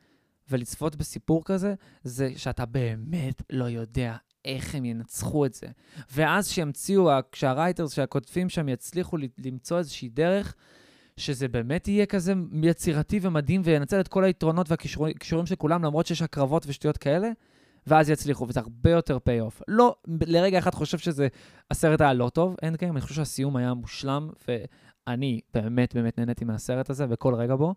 [0.50, 1.74] ולצפות בסיפור כזה,
[2.04, 4.16] זה שאתה באמת לא יודע
[4.46, 5.68] איך הם ינצחו את זה.
[6.12, 10.56] ואז שימציאו, כשהרייטרס, כשהכותבים שם יצליחו למצוא איזושהי דרך,
[11.18, 12.34] שזה באמת יהיה כזה
[12.64, 17.30] יצירתי ומדהים וינצל את כל היתרונות והכישורים של כולם, למרות שיש הקרבות ושטויות כאלה,
[17.88, 19.62] ואז יצליחו, וזה הרבה יותר pay off.
[19.68, 21.28] לא, לרגע אחד חושב שזה,
[21.72, 26.46] הסרט היה לא טוב, אין קיים, אני חושב שהסיום היה מושלם, ואני באמת באמת נהניתי
[26.46, 27.76] מהסרט הזה וכל רגע בו.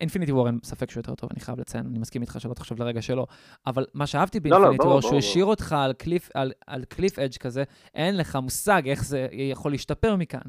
[0.00, 2.54] Infinity uh, War, אין ספק שהוא יותר טוב, אני חייב לציין, אני מסכים איתך שלא
[2.54, 3.26] תחשוב לרגע שלא,
[3.66, 7.36] אבל מה שאהבתי ב Infinity War, שהוא השאיר אותך על cliff, על, על cliff edge
[7.36, 10.40] כזה, אין לך מושג איך זה יכול להשתפר מכאן.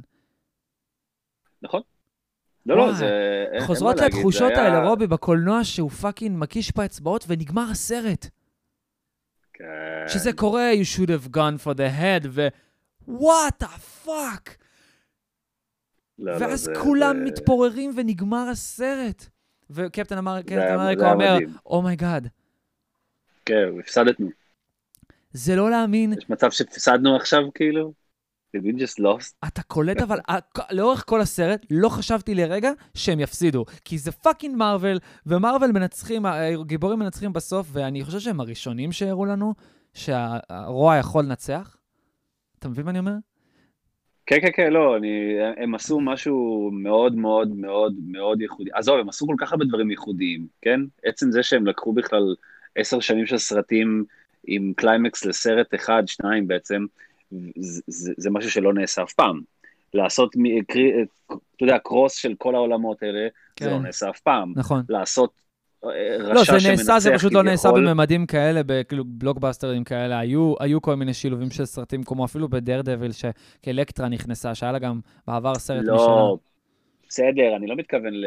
[1.62, 1.82] נכון.
[2.66, 3.45] לא, לא, זה...
[3.66, 8.30] חוזרות לי התחושות האלה, רובי, בקולנוע שהוא fucking מקיש באצבעות ונגמר הסרט.
[9.53, 9.64] כן.
[10.07, 12.47] שזה קורה, you should have gone for the head, ו...
[13.07, 14.51] what the fuck?
[16.20, 17.24] לא, לא, ואז כולם זה...
[17.24, 19.26] מתפוררים ונגמר הסרט.
[19.70, 22.26] וקפטן אמריקה אומר, oh my god.
[22.26, 22.30] Oh
[23.45, 24.30] כן, הפסדנו.
[25.34, 26.14] זה לא להאמין.
[26.14, 27.93] יש מצב שהפסדנו עכשיו, כאילו?
[28.58, 29.47] We just lost?
[29.47, 30.20] אתה קולט, אבל
[30.72, 33.66] לאורך כל הסרט לא חשבתי לרגע שהם יפסידו.
[33.86, 39.54] כי זה fucking מרוויל, ומרוויל מנצחים, הגיבורים מנצחים בסוף, ואני חושב שהם הראשונים שהראו לנו
[39.93, 41.78] שהרוע יכול לנצח.
[42.60, 43.14] אתה מבין מה אני אומר?
[44.26, 48.70] כן, כן, כן, לא, אני, הם עשו משהו מאוד מאוד מאוד מאוד ייחודי.
[48.74, 50.80] עזוב, הם עשו כל כך הרבה דברים ייחודיים, כן?
[51.04, 52.36] עצם זה שהם לקחו בכלל
[52.76, 54.06] עשר שנים של סרטים
[54.47, 56.86] עם קליימקס לסרט אחד, שניים בעצם,
[57.57, 59.39] זה, זה משהו שלא נעשה אף פעם.
[59.93, 60.36] לעשות,
[61.25, 63.65] אתה יודע, cross של כל העולמות האלה, כן.
[63.65, 63.84] זה לא כן.
[63.84, 64.53] נעשה אף פעם.
[64.55, 64.84] נכון.
[64.89, 65.41] לעשות
[65.84, 70.19] רשע שמנצח לא, זה נעשה, זה פשוט לא נעשה בממדים כאלה, בכאילו בלוקבאסטרים כאלה.
[70.19, 74.79] היו, היו כל מיני שילובים של סרטים, כמו אפילו ב Daredevil, שאלקטרה נכנסה, שהיה לה
[74.79, 76.07] גם בעבר סרט לא, משלה.
[76.07, 76.38] לא,
[77.09, 78.25] בסדר, אני לא מתכוון ל...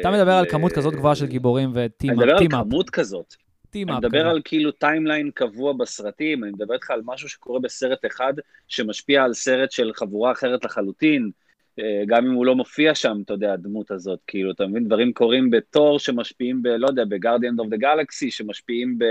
[0.00, 0.32] אתה מדבר.
[0.32, 2.12] על כמות כזאת גבוהה של גיבורים וטימה.
[2.12, 3.34] אני מדבר על כמות כזאת.
[3.74, 8.34] אני מדבר על כאילו timeline קבוע בסרטים, אני מדבר איתך על משהו שקורה בסרט אחד,
[8.68, 11.30] שמשפיע על סרט של חבורה אחרת לחלוטין,
[11.78, 15.12] אה, גם אם הוא לא מופיע שם, אתה יודע, הדמות הזאת, כאילו, אתה מבין, דברים
[15.12, 16.66] קורים בתור שמשפיעים ב...
[16.66, 19.04] לא יודע, ב Guardians of the Galaxy, שמשפיעים ב...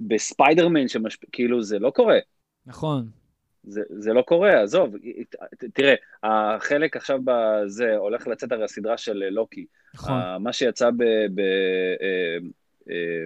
[0.00, 2.18] בספיידרמן, שמשפיע, כאילו, זה לא קורה.
[2.66, 3.06] נכון.
[3.64, 4.96] זה, זה לא קורה, עזוב,
[5.30, 9.66] ת- תראה, החלק עכשיו בזה, הולך לצאת הרי הסדרה של לוקי.
[9.94, 10.20] נכון.
[10.40, 11.02] מה שיצא ב...
[11.34, 12.38] ב אה,
[12.90, 13.24] אה,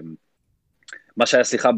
[1.17, 1.71] מה שהיה, סליחה,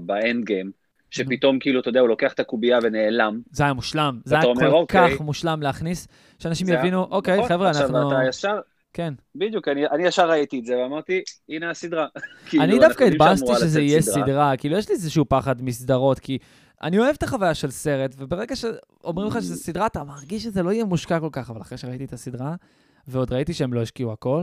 [0.00, 0.70] באנד גיים,
[1.10, 3.40] שפתאום כאילו, אתה יודע, הוא לוקח את הקובייה ונעלם.
[3.50, 4.20] זה היה מושלם.
[4.24, 5.14] זה היה אומר, כל אוקיי.
[5.14, 6.08] כך מושלם להכניס,
[6.38, 7.48] שאנשים זה היה- יבינו, אוקיי, נכון?
[7.48, 8.12] חבר'ה, עכשיו, אנחנו...
[8.12, 8.58] אתה ישר,
[8.92, 9.14] כן.
[9.34, 12.06] בדיוק, אני, אני ישר ראיתי את זה ואמרתי, הנה הסדרה.
[12.48, 16.38] כאילו, אני דווקא התבאסתי שזה יהיה סדרה, כאילו יש לי איזשהו פחד מסדרות, כי
[16.82, 20.72] אני אוהב את החוויה של סרט, וברגע שאומרים לך שזה סדרה, אתה מרגיש שזה לא
[20.72, 22.54] יהיה מושקע כל כך, אבל אחרי שראיתי את הסדרה,
[23.08, 24.42] ועוד ראיתי שהם לא השקיעו הכל,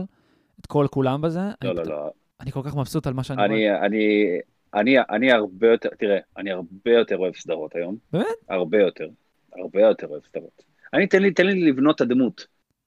[0.60, 2.10] את כל כולם בזה, לא, לא, לא.
[2.40, 3.56] אני כל כך מבסוט על מה שאני רואה.
[3.56, 4.38] אני, אני,
[4.74, 7.96] אני, אני הרבה יותר, תראה, אני הרבה יותר אוהב סדרות היום.
[8.12, 8.26] באמת?
[8.48, 9.08] הרבה יותר.
[9.52, 10.64] הרבה יותר אוהב סדרות.
[10.94, 12.46] אני, תן לי, תן לי לבנות את הדמות.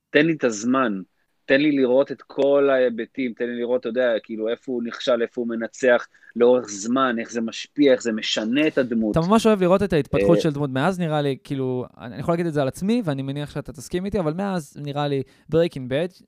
[0.09, 1.01] תן לי את הזמן.
[1.45, 5.21] תן לי לראות את כל ההיבטים, תן לי לראות, אתה יודע, כאילו, איפה הוא נכשל,
[5.21, 9.17] איפה הוא מנצח, לאורך זמן, איך זה משפיע, איך זה משנה את הדמות.
[9.17, 10.69] אתה ממש אוהב לראות את ההתפתחות אה, של דמות.
[10.69, 14.05] מאז נראה לי, כאילו, אני יכול להגיד את זה על עצמי, ואני מניח שאתה תסכים
[14.05, 16.23] איתי, אבל מאז נראה לי Breaking Bad,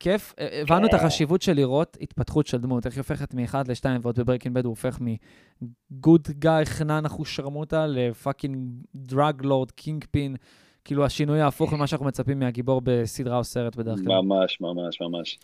[0.00, 0.96] כיף, הבנו את כן.
[0.96, 4.70] החשיבות של לראות התפתחות של דמות, איך היא הופכת מ-1 ל-2, ועוד ב-Breaking Bad הוא
[4.70, 8.58] הופך מ-good guy, חנון אחושרמוטה, ל
[8.94, 10.36] fucking drug lord, kingpin,
[10.84, 14.14] כאילו השינוי ההפוך למה שאנחנו מצפים מהגיבור בסדרה או סרט בדרך כלל.
[14.22, 15.38] ממש, ממש, ממש.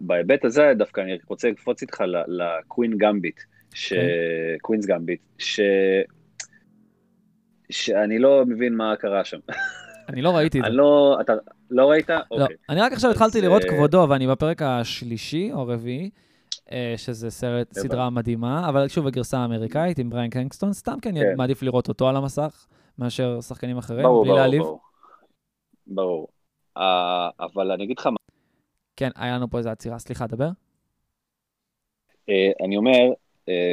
[0.00, 3.40] בהיבט הזה דווקא אני רוצה לקפוץ איתך ל Queen Gambit,
[3.74, 3.92] ש...
[4.60, 5.20] Queen's Gambit.
[7.70, 9.38] שאני לא מבין מה קרה שם.
[10.08, 10.70] אני לא ראיתי את זה.
[10.70, 11.32] לא, אתה
[11.70, 12.10] לא ראית?
[12.10, 12.56] לא, אוקיי.
[12.68, 16.10] אני רק עכשיו התחלתי לראות אה, כבודו, ואני בפרק השלישי או הרביעי,
[16.72, 17.72] אה, שזה סרט.
[17.72, 21.36] סדרה מדהימה, אבל שוב, הגרסה האמריקאית עם בריין קנגסטון, סתם כי אני כן.
[21.36, 22.66] מעדיף לראות אותו על המסך,
[22.98, 24.62] מאשר שחקנים אחרים, בלי להעליב.
[24.62, 24.80] ברור.
[25.86, 26.28] ברור.
[26.76, 28.16] אה, אבל אני אגיד לך מה,
[28.96, 30.48] כן, היה לנו פה איזה עצירה, סליחה, דבר.
[32.64, 33.12] אני אומר,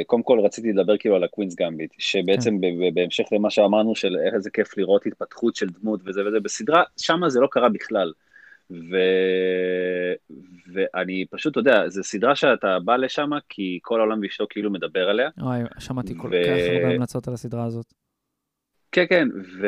[0.06, 2.94] קודם כל רציתי לדבר כאילו על הקווינס גמביט, שבעצם כן.
[2.94, 7.40] בהמשך למה שאמרנו של איזה כיף לראות התפתחות של דמות וזה וזה, בסדרה, שם זה
[7.40, 8.12] לא קרה בכלל.
[8.70, 8.96] ו...
[10.72, 15.08] ואני פשוט, אתה יודע, זו סדרה שאתה בא לשם כי כל העולם ואשתו כאילו מדבר
[15.08, 15.28] עליה.
[15.42, 17.86] אוי, שמעתי כל ו- כך הרבה המלצות על הסדרה הזאת.
[18.92, 19.28] כן, כן,
[19.60, 19.66] ו...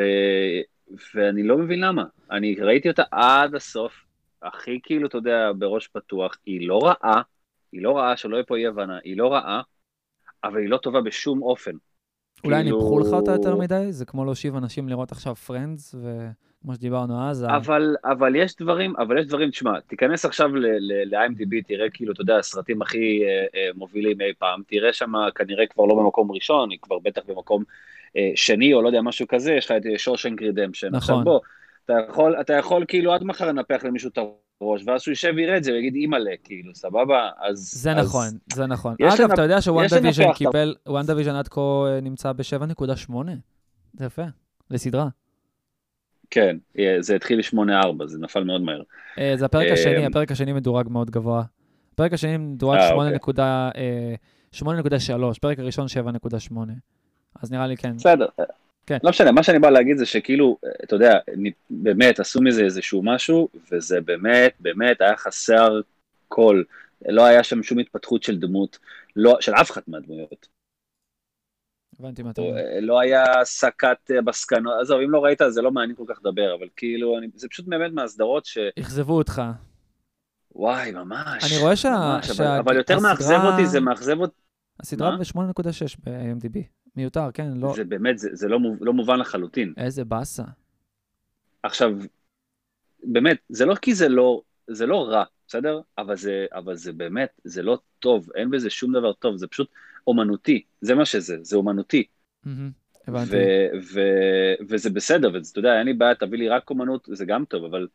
[1.14, 2.04] ואני לא מבין למה.
[2.30, 4.04] אני ראיתי אותה עד הסוף,
[4.42, 7.22] הכי כאילו, אתה יודע, בראש פתוח, היא לא רעה,
[7.72, 9.62] היא לא רעה, שלא יהיה פה אי הבנה, היא לא רעה,
[10.44, 11.72] אבל היא לא טובה בשום אופן.
[12.44, 13.86] אולי כאילו- ניפחו לך אותה יותר מדי?
[13.92, 19.18] זה כמו להושיב אנשים לראות עכשיו Friends, וכמו שדיברנו אז, אבל, אבל יש דברים, אבל
[19.18, 24.20] יש דברים, תשמע, תיכנס עכשיו ל-IMDb, תראה כאילו, אתה יודע, הסרטים הכי אה, אה, מובילים
[24.20, 27.64] אי פעם, תראה שם כנראה כבר לא במקום ראשון, היא כבר בטח במקום
[28.16, 30.86] אה, שני, או לא יודע, משהו כזה, יש לך את Shawshank Redemption.
[30.86, 30.96] נכון.
[30.98, 31.40] עכשיו בוא,
[31.84, 34.18] אתה יכול, אתה יכול כאילו עד מחר לנפח למישהו את
[34.60, 37.30] הראש, ואז שהוא יישב ויראה את זה ויגיד אימא'לה, כאילו, סבבה?
[37.40, 37.70] אז...
[37.74, 38.94] זה אז, נכון, זה נכון.
[39.02, 43.12] אגב, לנפ- אתה יודע ש WandaVision קיבל, WandaVision עד כה אה, נמצא ב-7.8.
[43.94, 44.22] זה יפה,
[44.70, 45.08] לסדרה.
[46.30, 46.56] כן,
[47.00, 48.82] זה התחיל ל-8-4, זה נפל מאוד מהר.
[49.18, 51.42] אה, זה הפרק אה, השני, הפרק השני מדורג מאוד גבוה.
[51.94, 54.14] הפרק השני מדורג אה,
[54.54, 54.64] 8.3,
[55.40, 55.86] פרק הראשון
[56.52, 56.54] 7.8.
[57.42, 57.96] אז נראה לי כן.
[57.96, 58.26] בסדר.
[58.88, 58.98] כן.
[59.02, 61.18] לא משנה, מה שאני בא להגיד זה שכאילו, אתה יודע,
[61.70, 65.80] באמת עשו מזה איזשהו משהו, וזה באמת, באמת היה חסר
[66.28, 66.64] קול.
[67.08, 68.78] לא היה שם שום התפתחות של דמות,
[69.16, 70.48] לא, של אף אחת מהדמויות.
[72.00, 72.60] הבנתי מה אתה אומר.
[72.80, 76.54] לא היה הסקת אה, מסקנות, עזוב, אם לא ראית, זה לא מעניין כל כך לדבר,
[76.58, 78.58] אבל כאילו, אני, זה פשוט באמת מהסדרות ש...
[78.80, 79.42] אכזבו אותך.
[80.54, 81.52] וואי, ממש.
[81.52, 84.40] אני רואה שה- ממש, אבל, שה- אבל יותר הסדרה- מאכזב אותי, זה מאכזב אותי,
[84.80, 85.16] הסדרה מה?
[85.18, 86.58] ב-8.6 ב-IMDb.
[86.98, 87.72] מיותר, כן, לא.
[87.76, 89.74] זה באמת, זה, זה לא, מוב- לא מובן לחלוטין.
[89.76, 90.42] איזה באסה.
[91.62, 91.90] עכשיו,
[93.04, 95.80] באמת, זה לא כי זה לא, זה לא רע, בסדר?
[95.98, 99.68] אבל זה, אבל זה באמת, זה לא טוב, אין בזה שום דבר טוב, זה פשוט
[100.06, 102.04] אומנותי, זה מה שזה, זה אומנותי.
[102.44, 102.70] מהמם,
[103.08, 103.30] הבנתי.
[103.30, 107.44] ו- ו- וזה בסדר, ואתה יודע, אין לי בעיה, תביא לי רק אומנות, זה גם
[107.44, 107.86] טוב, אבל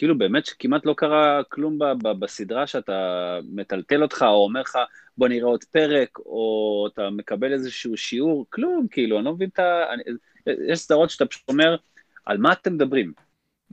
[0.00, 4.78] כאילו באמת שכמעט לא קרה כלום ב- ב- בסדרה שאתה מטלטל אותך, או אומר לך,
[5.18, 9.58] בוא נראה עוד פרק, או אתה מקבל איזשהו שיעור, כלום, כאילו, אני לא מבין את
[9.58, 9.94] ה...
[9.94, 10.02] אני-
[10.68, 11.76] יש סדרות שאתה פשוט אומר,
[12.26, 13.12] על מה אתם מדברים?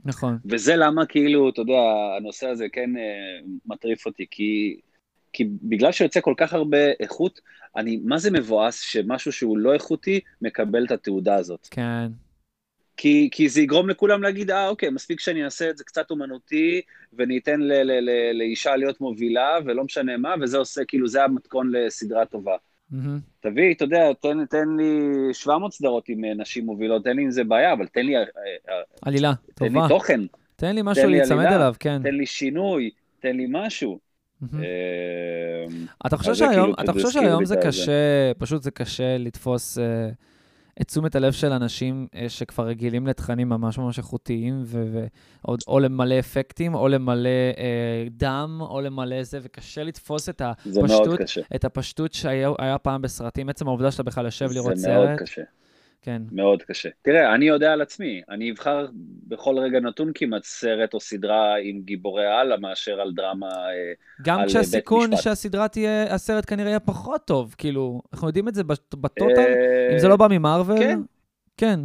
[0.04, 0.38] נכון.
[0.44, 1.80] וזה למה כאילו, אתה יודע,
[2.18, 4.80] הנושא הזה כן אה, מטריף אותי, כי,
[5.32, 7.40] כי בגלל שיוצא כל כך הרבה איכות,
[7.76, 11.68] אני, מה זה מבואס שמשהו שהוא לא איכותי מקבל את התעודה הזאת?
[11.70, 12.08] כן.
[12.98, 16.80] כי, כי זה יגרום לכולם להגיד, אה, אוקיי, מספיק שאני אעשה את זה קצת אומנותי,
[17.12, 21.72] וניתן ל, ל, ל, לאישה להיות מובילה, ולא משנה מה, וזה עושה, כאילו, זה המתכון
[21.72, 22.56] לסדרה טובה.
[22.90, 23.18] מהמם.
[23.40, 25.00] תביא, אתה יודע, תן, תן לי
[25.32, 28.20] 700 סדרות עם אה, נשים מובילות, תן לי עם זה בעיה, אבל תן לי, אה,
[28.68, 29.88] אה, עלילה, תן לי טובה.
[29.88, 30.20] תוכן,
[30.56, 32.02] תן לי משהו תן לי להיצמד עלילה, אליו, כן.
[32.02, 32.90] תן לי שינוי,
[33.20, 33.98] תן לי משהו.
[34.40, 34.64] מהמם.
[34.64, 35.66] אה,
[36.06, 36.92] אתה חושב זה שהיום, כאילו, אתה
[37.44, 37.56] זה זה.
[37.56, 39.78] קשה, פשוט זה קשה לתפוס
[40.80, 45.06] את תשומת הלב של אנשים אה, שכבר רגילים לתכנים ממש ממש איכותיים, ו- ו-
[45.68, 51.20] או למלא אפקטים, או למלא אה, דם, או למלא זה, וקשה לתפוס את הפשטות.
[51.54, 53.48] את הפשטות שהיה היה פעם בסרטים.
[53.48, 55.18] עצם העובדה שאתה בכלל יושב לראות זה מאוד סרט.
[55.18, 55.42] קשה.
[56.08, 56.22] כן.
[56.32, 56.88] מאוד קשה.
[57.02, 58.86] תראה, אני יודע על עצמי, אני אבחר
[59.28, 63.48] בכל רגע נתון כמעט סרט או סדרה עם גיבורי על מאשר על דרמה.
[63.48, 63.92] אה,
[64.22, 65.24] גם על כשהסיכון בית משפט.
[65.24, 69.92] שהסדרה תהיה, הסרט כנראה יהיה פחות טוב, כאילו, אנחנו יודעים את זה בט- בטוטל, אה,
[69.92, 70.78] אם זה לא בא ממרוויל.
[70.78, 71.00] כן.
[71.56, 71.80] כן.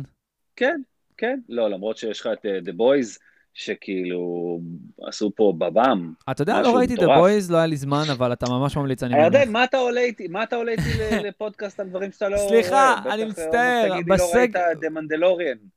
[0.56, 0.82] כן,
[1.18, 1.40] כן.
[1.50, 3.20] לא, למרות שיש לך את אה, The Boys,
[3.54, 4.60] שכאילו
[5.02, 6.14] עשו פה בבם.
[6.32, 7.00] אתה יודע, לא ראיתי את.
[7.02, 9.50] הבויז, לא היה לי זמן, אבל אתה ממש ממליץ, אני ירדן, מניח.
[9.50, 10.90] מה אתה עולה איתי, מה אתה עולה איתי
[11.28, 12.48] לפודקאסט על דברים שאתה לא רואה?
[12.50, 15.68] סליחה, בטח, אני מצטער, תגיד לי, לא ראית The Mandalorian.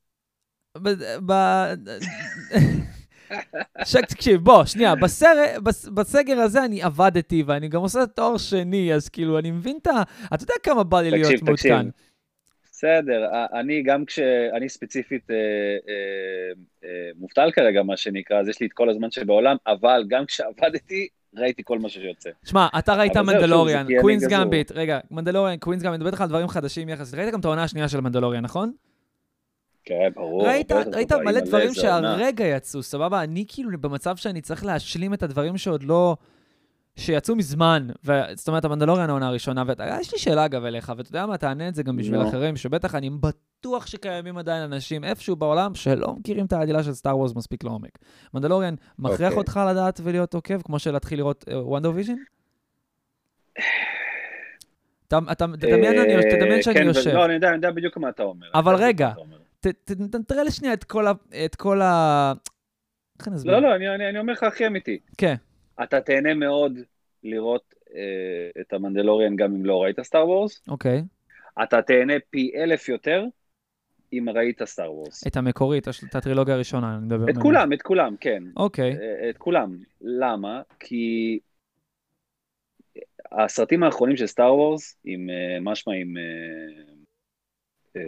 [0.78, 1.74] ב- ב-
[3.84, 8.94] ש- תקשיב, בוא, שנייה, בסר- בס- בסגר הזה אני עבדתי, ואני גם עושה תואר שני,
[8.94, 10.02] אז כאילו, אני מבין את ה...
[10.34, 11.72] אתה יודע כמה בא לי להיות תקשיב, תקשיב.
[12.76, 15.36] בסדר, אני גם כשאני ספציפית אה,
[15.88, 16.52] אה,
[16.84, 21.08] אה, מובטל כרגע, מה שנקרא, אז יש לי את כל הזמן שבעולם, אבל גם כשעבדתי,
[21.36, 22.30] ראיתי כל מה שיוצא.
[22.44, 24.26] שמע, אתה ראית מנדלוריאן, אני Queen's.
[24.26, 27.14] Gambit, רגע, מנדלוריאן, Queen's Gambit, אני מדבר על דברים חדשים יחסית.
[27.14, 28.72] ראית גם את העונה השנייה של מנדלוריאן, נכון?
[29.84, 30.46] כן, ברור.
[30.48, 31.74] ראית, יותר ראית טובה, מלא דברים.
[31.74, 33.22] שהרגע יצאו, סבבה?
[33.22, 36.16] אני כאילו במצב שאני צריך להשלים את הדברים שעוד לא...
[36.96, 41.26] שיצאו מזמן, ו- זאת אומרת, המנדלוריאן העונה הראשונה, ויש לי שאלה אגב אליך, ואתה יודע
[41.26, 42.28] מה, תענה את זה גם בשביל נו.
[42.28, 47.18] אחרים, שבטח אני בטוח שקיימים עדיין אנשים איפשהו בעולם שלא מכירים את העלילה של Star
[47.18, 47.98] Wars מספיק לעומק.
[48.34, 49.36] מנדלוריאן מכריח אוקיי.
[49.36, 52.14] אותך לדעת ולהיות עוקב, כמו שלהתחיל לראות WandaVision?
[55.08, 57.10] אתה, אתה, תדמיין, אני, אה, תדמיין שאני כן, יושב.
[57.10, 58.46] לא, אני יודע, אני יודע בדיוק מה אתה אומר.
[58.54, 59.10] אבל רגע.
[59.10, 59.72] בדיוק מה אתה אומר.
[59.74, 61.12] ת- ת- ת- תראה לי שנייה את כל ה...
[61.44, 62.32] את כל ה...
[63.18, 63.52] איך אני אסביר?
[63.52, 64.98] לא, לא, אני- אני אני אומר לך הכי אמיתי.
[65.18, 65.34] כן.
[65.82, 66.78] אתה תהנה מאוד
[67.22, 70.62] לראות אה, את המנדלוריאן גם אם לא ראית סטאר וורס.
[70.68, 71.02] אוקיי.
[71.62, 73.24] אתה תהנה פי אלף יותר
[74.12, 75.26] אם ראית סטאר וורס.
[75.26, 77.24] את המקורית, את הטרילוגיה הראשונה, אני מדבר.
[77.24, 77.42] את באמת.
[77.42, 78.42] כולם, את כולם, כן.
[78.56, 78.96] אוקיי.
[78.96, 79.76] אה, את כולם.
[80.00, 80.62] למה?
[80.80, 81.38] כי
[83.32, 86.14] הסרטים האחרונים של סטאר וורס, עם אה, משמע עם...
[87.96, 88.02] אה,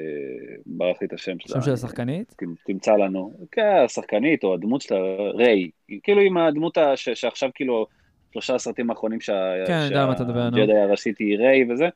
[0.67, 1.55] ברח לי את השם שלה.
[1.55, 2.35] שם של השחקנית?
[2.67, 3.47] תמצא לנו.
[3.53, 4.99] כן, השחקנית או הדמות שלה,
[5.35, 5.71] ריי.
[6.03, 7.87] כאילו עם הדמות ש- שעכשיו כאילו,
[8.33, 9.65] שלושה הסרטים האחרונים שה...
[9.67, 10.51] כן, אני יודע מה אתה מדבר.
[10.57, 11.89] שהג'די הראשית היא ריי וזה.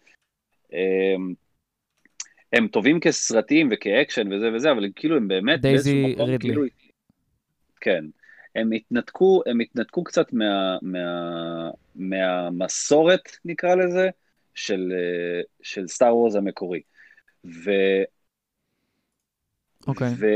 [0.72, 1.34] הם,
[2.53, 6.38] הם טובים כסרטים וכאקשן וזה וזה, אבל כאילו הם באמת דייזי רידלי.
[6.38, 6.62] כאילו,
[7.80, 8.05] כן.
[8.57, 14.09] הם התנתקו, הם התנתקו קצת מה, מה, מהמסורת, נקרא לזה,
[14.55, 16.80] של, אה, של סטאר וורז המקורי.
[17.47, 17.70] ו,
[19.86, 20.09] אוקיי.
[20.18, 20.26] ו,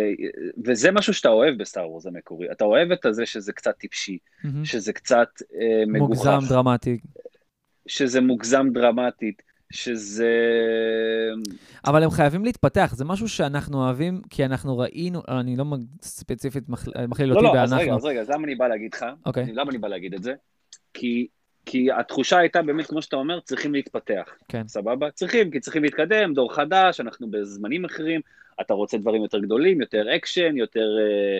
[0.64, 2.52] וזה משהו שאתה אוהב בסטאר וורז המקורי.
[2.52, 4.64] אתה אוהב את הזה שזה קצת טיפשי, מהמם.
[4.64, 6.98] שזה קצת אה, מגוחך, מוגזם, דרמטי.
[7.86, 9.42] שזה מוגזם דרמטית,
[9.72, 10.30] שזה...
[11.86, 15.64] אבל הם חייבים להתפתח, זה משהו שאנחנו אוהבים, כי אנחנו ראינו, אני לא
[16.02, 17.96] ספציפית מכ- מכליל לא, אותי לא, אז רגע, באנחנו.
[17.96, 19.04] אז רגע, אז למה אני בא להגיד לך?
[19.26, 19.46] אוקיי.
[19.52, 20.34] למה אני בא להגיד את זה?
[20.94, 21.26] כי,
[21.66, 24.34] כי התחושה הייתה באמת, כמו שאתה אומר, צריכים להתפתח.
[24.48, 24.68] כן.
[24.68, 25.10] סבבה?
[25.10, 28.20] צריכים, כי צריכים להתקדם, דור חדש, אנחנו בזמנים אחרים,
[28.60, 30.86] אתה רוצה דברים יותר גדולים, יותר אקשן, יותר...
[31.00, 31.38] אה,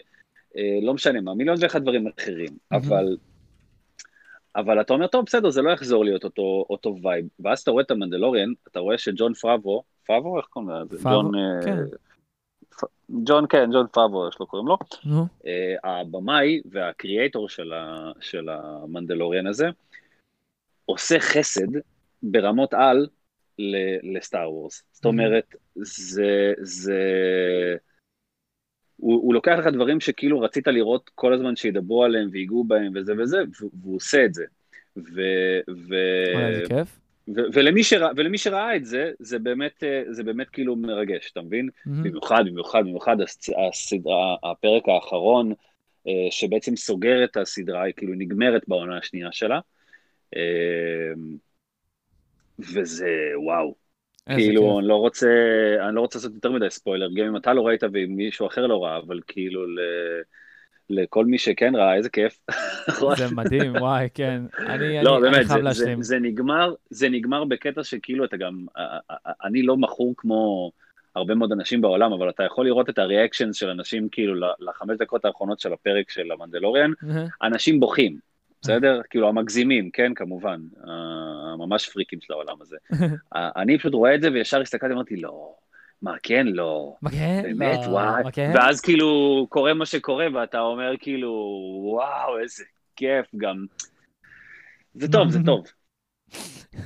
[0.56, 2.50] אה, לא משנה מה, מיליון ואחד דברים אחרים.
[2.72, 3.16] אבל...
[4.56, 7.26] אבל אתה אומר, טוב, בסדר, זה לא יחזור להיות אותו, אותו vibe.
[7.40, 10.38] ואז אתה רואה את המנדלוריאן, אתה רואה שג'ון פראבו, פראבו?
[10.38, 10.96] איך קוראים לזה?
[11.04, 11.34] ג'ון...
[11.34, 11.76] אה, כן.
[13.24, 14.76] ג'ון, כן, ג'ון פראבו, איך לא קוראים לו?
[15.04, 19.68] נו, אה, הבמאי והקריאייטור של, ה, של המנדלוריאן הזה,
[20.86, 21.66] עושה חסד
[22.22, 23.06] ברמות על
[24.14, 24.82] לסטאר וורס.
[24.92, 25.08] זאת Mhm.
[25.08, 26.52] אומרת, זה...
[26.60, 27.00] זה...
[28.96, 33.12] הוא, הוא לוקח לך דברים שכאילו רצית לראות כל הזמן שידברו עליהם ויגעו בהם וזה
[33.18, 34.44] וזה, והוא- עושה את זה.
[34.96, 35.20] ו,
[35.88, 35.94] ו,
[36.68, 37.00] כיף.
[37.36, 41.68] ו, ולמי, שרא, ולמי שראה את זה, זה באמת, זה באמת כאילו מרגש, אתה מבין?
[41.86, 42.02] מהמם.
[42.02, 43.16] במיוחד, במיוחד, במיוחד
[43.68, 45.52] הסדרה, הפרק האחרון,
[46.08, 49.60] אה, שבעצם סוגר את הסדרה, היא כאילו נגמרת בעונה השנייה שלה.
[50.36, 51.12] אה,
[52.58, 53.10] וזה
[53.44, 53.74] וואו.
[54.28, 54.78] כאילו, כיף.
[54.78, 55.28] אני לא רוצה,
[55.88, 58.66] אני לא רוצה לעשות יותר מדי ספוילר, גם אם אתה לא ראית ואם מישהו אחר
[58.66, 59.78] לא ראה, אבל כאילו ל...
[60.90, 62.38] לכל מי שכן ראה, איזה כיף.
[63.18, 64.42] זה מדהים, וואי, כן.
[64.58, 66.02] אני לא, אני- אני באמת, חייב זה, זה, להשלים.
[66.02, 68.66] זה נגמר, זה נגמר בקטע שכאילו אתה גם,
[69.44, 70.70] אני לא מכור כמו
[71.14, 75.24] הרבה מאוד אנשים בעולם, אבל אתה יכול לראות את הריאקשנס של אנשים כאילו לחמש דקות
[75.24, 76.90] האחרונות של הפרק של המנדלוריאן.
[77.42, 78.18] אנשים בוכים,
[78.66, 79.00] בסדר?
[79.10, 80.60] כאילו המגזימים, כן, כמובן,
[81.54, 82.76] הממש פריקים של העולם הזה.
[83.34, 85.52] אני פשוט רואה את זה וישר הסתכלתי ואמרתי, לא,
[86.02, 86.94] מה, כן, לא.
[87.02, 87.42] מה כן?
[87.42, 88.22] באמת, לא, וואי.
[88.24, 88.52] מה כן?
[88.54, 91.30] ואז כאילו קורה מה שקורה, ואתה אומר כאילו,
[91.84, 92.64] וואו, איזה
[92.96, 93.64] כיף גם.
[94.94, 95.64] זה טוב, זה טוב.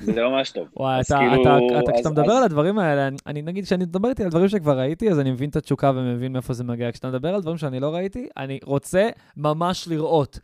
[0.00, 0.68] זה ממש טוב.
[0.76, 3.64] וואי, אתה, כאילו, אתה, אתה, אז- כשאתה מדבר אז- על הדברים האלה, אני, אני נגיד,
[3.64, 6.64] כשאני מדבר איתי על דברים שכבר ראיתי, אז אני מבין את התשוקה ומבין מאיפה זה
[6.64, 6.92] מגיע.
[6.92, 10.38] כשאתה מדבר על דברים שאני לא ראיתי, אני רוצה ממש לראות.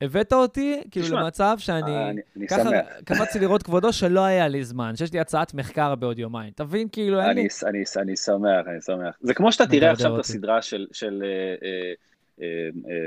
[0.00, 1.96] הבאת אותי, כאילו, תשמע, למצב שאני...
[1.96, 2.86] אה, אני אני ככה שמח.
[3.04, 6.52] קפצתי לראות כבודו שלא היה לי זמן, שיש לי הצעת מחקר בעוד יומיים.
[6.56, 7.32] תבין, כאילו, אין לי...
[7.32, 9.18] אני, אני, אני שמח, אני שמח.
[9.20, 10.20] זה כמו שאתה תראה עכשיו את אותי.
[10.20, 11.22] הסדרה של, של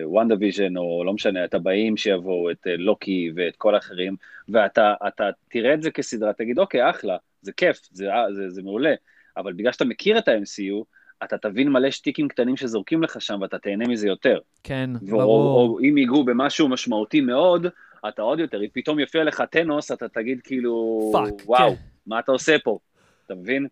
[0.03, 4.15] WandaVision, או לא משנה, את הבאים שיבואו, את אה, לוקי ואת כל האחרים,
[4.49, 8.63] ואתה אתה תראה את זה כסדרה, תגיד, אוקיי, אחלה, זה כיף, זה, אה, זה, זה
[8.63, 8.93] מעולה,
[9.37, 10.83] אבל בגלל שאתה מכיר את ה-MCU,
[11.23, 14.39] אתה תבין מלא שטיקים קטנים שזורקים לך שם, ואתה תהנה מזה יותר.
[14.63, 15.69] כן, או, ברור.
[15.69, 17.65] או אם ייגעו במשהו משמעותי מאוד,
[18.07, 21.81] אתה עוד יותר, אם פתאום יופיע לך טנוס, אתה תגיד כאילו, פאק, וואו, כן.
[22.07, 22.79] מה אתה עושה פה?
[23.25, 23.67] אתה מבין?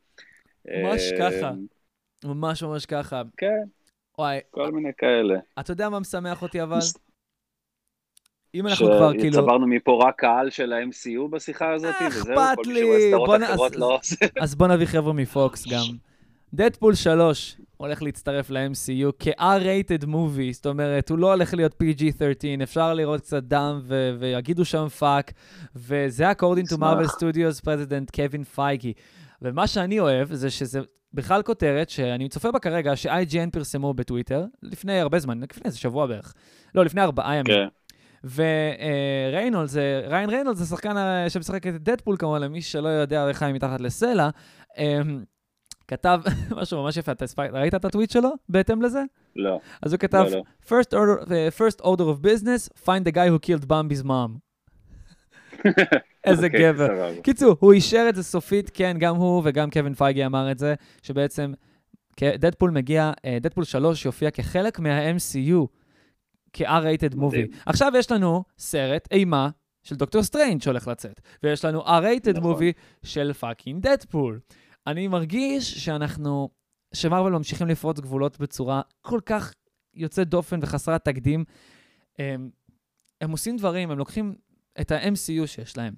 [0.65, 1.51] ממש אה, ככה.
[2.25, 3.21] ממש ממש ככה.
[3.37, 3.63] כן,
[4.17, 5.35] וואי, כל מיני כאלה.
[5.59, 6.79] אתה יודע מה משמח אותי אבל?
[8.55, 9.33] אם אנחנו כבר כאילו...
[9.33, 13.37] שצברנו מפה רק קהל של ה-MCU בשיחה הזאת, וזהו, כל מי לי, שרואה סדרות בוא
[13.37, 14.25] נ- אחרות לא עושה.
[14.41, 16.04] אז בוא נביא חבר'ה מ-Fox גם.
[16.55, 22.93] דדפול 3 הולך להצטרף ל-MCU כ-R-rated movie, זאת אומרת, הוא לא הולך להיות PG-13, אפשר
[22.93, 25.31] לראות קצת דם ו- ויגידו שם פאק,
[25.75, 26.77] וזה according to.
[26.77, 28.93] Marvel Studios President קווין פייגי.
[29.41, 30.79] ומה שאני אוהב זה שזה
[31.13, 36.07] בכלל כותרת שאני צופה בה כרגע, ש-IGN פרסמו בטוויטר, לפני הרבה זמן, לפני איזה שבוע
[36.07, 36.33] בערך.
[36.75, 37.45] לא, לפני ארבעה ימים.
[37.45, 37.67] כן,
[38.35, 39.75] וריינולדס,
[40.07, 40.95] ריין ריינולדס זה שחקן
[41.29, 44.29] שמשחק את דדפול כמובן, למי שלא יודע איך חיים מתחת לסלע,
[44.77, 45.23] אמ,
[45.87, 46.21] כתב
[46.61, 49.03] משהו ממש יפה, אתה הספק- ראית את הטוויט שלו בהתאם לזה?
[49.35, 50.43] לא, אז הוא כתב, לא, לא.
[50.65, 54.31] first order, uh, first order of business, find the guy who killed Bambi's mom.
[56.25, 56.87] איזה אוקיי, גבר.
[57.23, 60.75] קיצור, הוא אישר את זה סופית, כן, גם הוא וגם קווין פייגי אמר את זה,
[61.01, 61.53] שבעצם
[62.23, 63.11] דדפול מגיע,
[63.41, 65.65] דדפול 3 יופיע כחלק מה-MCU,
[66.53, 67.55] כ-R-rated movie.
[67.65, 69.49] עכשיו יש לנו סרט אימה
[69.83, 72.53] של דוקטור סטריינג' שהולך לצאת, ויש לנו R-rated נכון.
[72.55, 72.73] movie
[73.03, 74.39] של fucking דדפול.
[74.87, 76.49] אני מרגיש שאנחנו,
[76.93, 79.53] שמרוויל ממשיכים לפרוץ גבולות בצורה כל כך
[79.93, 81.43] יוצאת דופן וחסרת תקדים.
[82.19, 82.49] הם,
[83.21, 84.35] הם עושים דברים, הם לוקחים
[84.81, 85.93] את ה-MCU שיש להם.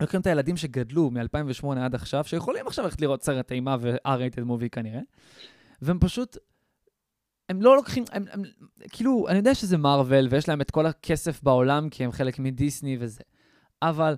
[0.00, 4.68] לוקחים את הילדים שגדלו מ-2008 עד עכשיו, שיכולים עכשיו ללכת לראות סרט אימה ו-R-rated movie
[4.72, 5.00] כנראה,
[5.82, 6.36] והם פשוט,
[7.48, 8.42] הם לא לוקחים, הם, הם,
[8.90, 12.96] כאילו, אני יודע שזה מארוול ויש להם את כל הכסף בעולם כי הם חלק מדיסני
[13.00, 13.22] וזה,
[13.82, 14.16] אבל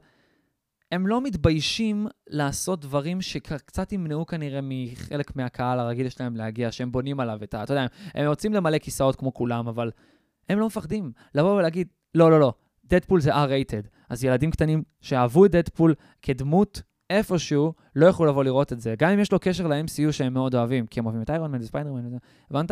[0.95, 7.21] הם לא מתביישים לעשות דברים שקצת ימנעו כנראה מחלק מהקהל הרגיל שלהם להגיע, שהם בונים
[7.21, 7.63] עליו את ה...
[7.63, 9.91] אתה יודע, הם רוצים למלא כיסאות כמו כולם, אבל
[10.49, 12.53] הם לא מפחדים לבוא ולהגיד, לא, לא, לא,
[12.85, 13.89] דדפול זה R-rated.
[14.09, 18.95] אז ילדים קטנים שאהבו את דדפול כדמות איפשהו, לא יכלו לבוא לראות את זה.
[18.99, 21.61] גם אם יש לו קשר ל-MCU שהם מאוד אוהבים, כי הם אוהבים את איירון מן
[21.61, 22.17] וספיידרמן
[22.51, 22.71] הבנת?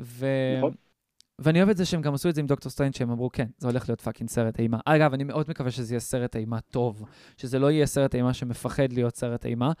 [0.00, 0.26] ו...
[0.58, 0.72] נכון.
[1.38, 3.46] ואני אוהב את זה שהם גם עשו את זה עם דוקטור סטריינג, שהם אמרו, כן,
[3.58, 4.78] זה הולך להיות fucking סרט אימה.
[4.84, 7.02] אגב, אני מאוד מקווה שזה יהיה סרט אימה טוב,
[7.36, 9.72] שזה לא יהיה סרט אימה שמפחד להיות סרט אימה,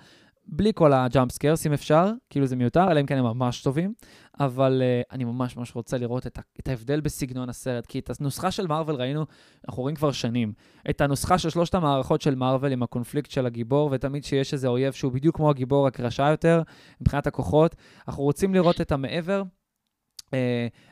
[0.48, 3.62] בלי כל ה jump scares, אם אפשר, כאילו זה מיותר, אלא אם כן הם ממש
[3.62, 3.94] טובים,
[4.40, 8.10] אבל uh, אני ממש ממש רוצה לראות את, ה- את ההבדל בסגנון הסרט, כי את
[8.20, 9.26] הנוסחה של מארוול ראינו,
[9.68, 10.52] אנחנו רואים כבר שנים.
[10.90, 14.92] את הנוסחה של שלושת המערכות של מארוול עם הקונפליקט של הגיבור, ותמיד שיש איזה אויב
[14.92, 16.62] שהוא בדיוק כמו הגיבור, רק רשע יותר,
[17.00, 17.76] מבחינת הכוחות.
[18.08, 19.42] אנחנו רוצים לראות את המעבר,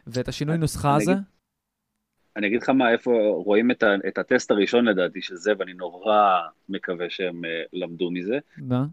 [0.07, 1.13] ואת השינוי נוסחה הזה.
[2.37, 3.11] אני אגיד לך מה, איפה
[3.45, 8.11] רואים את, ה, את הטסט הראשון לדעתי של זה, ואני נורא מקווה שהם אה, למדו
[8.11, 8.39] מזה.
[8.59, 8.87] מה?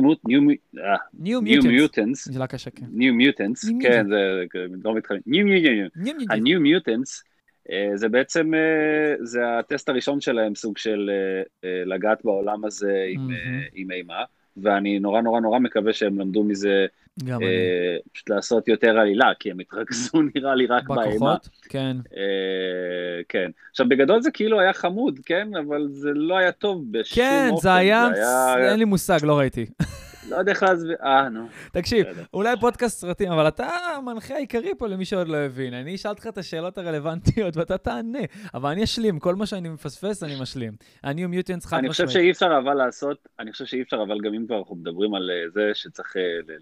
[0.00, 1.96] Mut- New- אה, New New Mutants.
[1.96, 2.86] Mutants, נשאלה קשה, כן.
[2.86, 4.44] New Mutants, New כן, זה
[4.84, 6.32] לא מתחלק, New Mutants, New Mutants.
[6.32, 7.22] ה-New Mutants,
[7.70, 13.06] אה, זה בעצם, אה, זה הטסט הראשון שלהם, סוג של אה, אה, לגעת בעולם הזה
[13.08, 13.32] עם, מהמם.
[13.34, 14.24] אה, עם אימה,
[14.62, 16.86] ואני נורא נורא נורא מקווה שהם למדו מזה
[17.24, 17.46] גם אני.
[17.46, 21.10] אה, פשוט לעשות יותר עלילה, כי הם התרכזו נראה לי רק באימה.
[21.10, 21.48] בכוחות?
[21.68, 21.96] כן.
[22.16, 23.50] אה, כן.
[23.70, 25.48] עכשיו, בגדול זה כאילו היה חמוד, כן?
[25.66, 27.62] אבל זה לא היה טוב בשום כן, אופן.
[27.62, 28.08] זה היה,
[28.54, 28.70] היה...
[28.70, 29.66] אין לי מושג, לא ראיתי.
[30.30, 31.48] לא יודע איך להסביר, אה, נו.
[31.72, 32.06] תקשיב.
[32.34, 33.66] אולי פודקאסט סרטים, אבל אתה
[33.96, 35.74] המנחה העיקרי פה למי שעוד לא הבין.
[35.74, 38.18] אני אשאל אותך את השאלות הרלוונטיות ואתה תענה,
[38.54, 40.72] אבל אני אשלים, כל מה שאני מפספס אני משלים.
[41.02, 42.24] ה-New Mutants חד אני חושב משמעית.
[42.24, 45.30] שאי אפשר אבל לעשות, אני חושב שאי אפשר אבל גם אם כבר אנחנו מדברים על
[45.30, 46.54] אה, זה שצריך אה,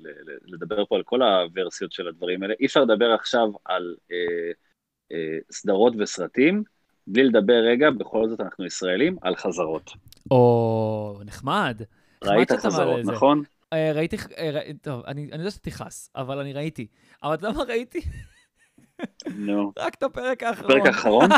[0.47, 4.17] לדבר פה על כל הוורסיות של הדברים האלה, אי אפשר לדבר עכשיו על אה,
[5.13, 6.63] אה, סדרות וסרטים,
[7.07, 9.91] בלי לדבר רגע, בכל זאת אנחנו ישראלים, על חזרות.
[10.31, 11.83] או, נחמד.
[12.25, 13.01] ראית חזרות.
[13.05, 13.43] נכון?
[13.75, 16.87] אה, ראיתי, אה, טוב, אני יודע שאתה תכעס, אבל אני ראיתי.
[17.23, 18.01] אבל אתה יודע מה ראיתי?
[19.37, 19.73] נו.
[19.79, 20.71] רק את הפרק האחרון.
[20.71, 21.29] פרק אחרון?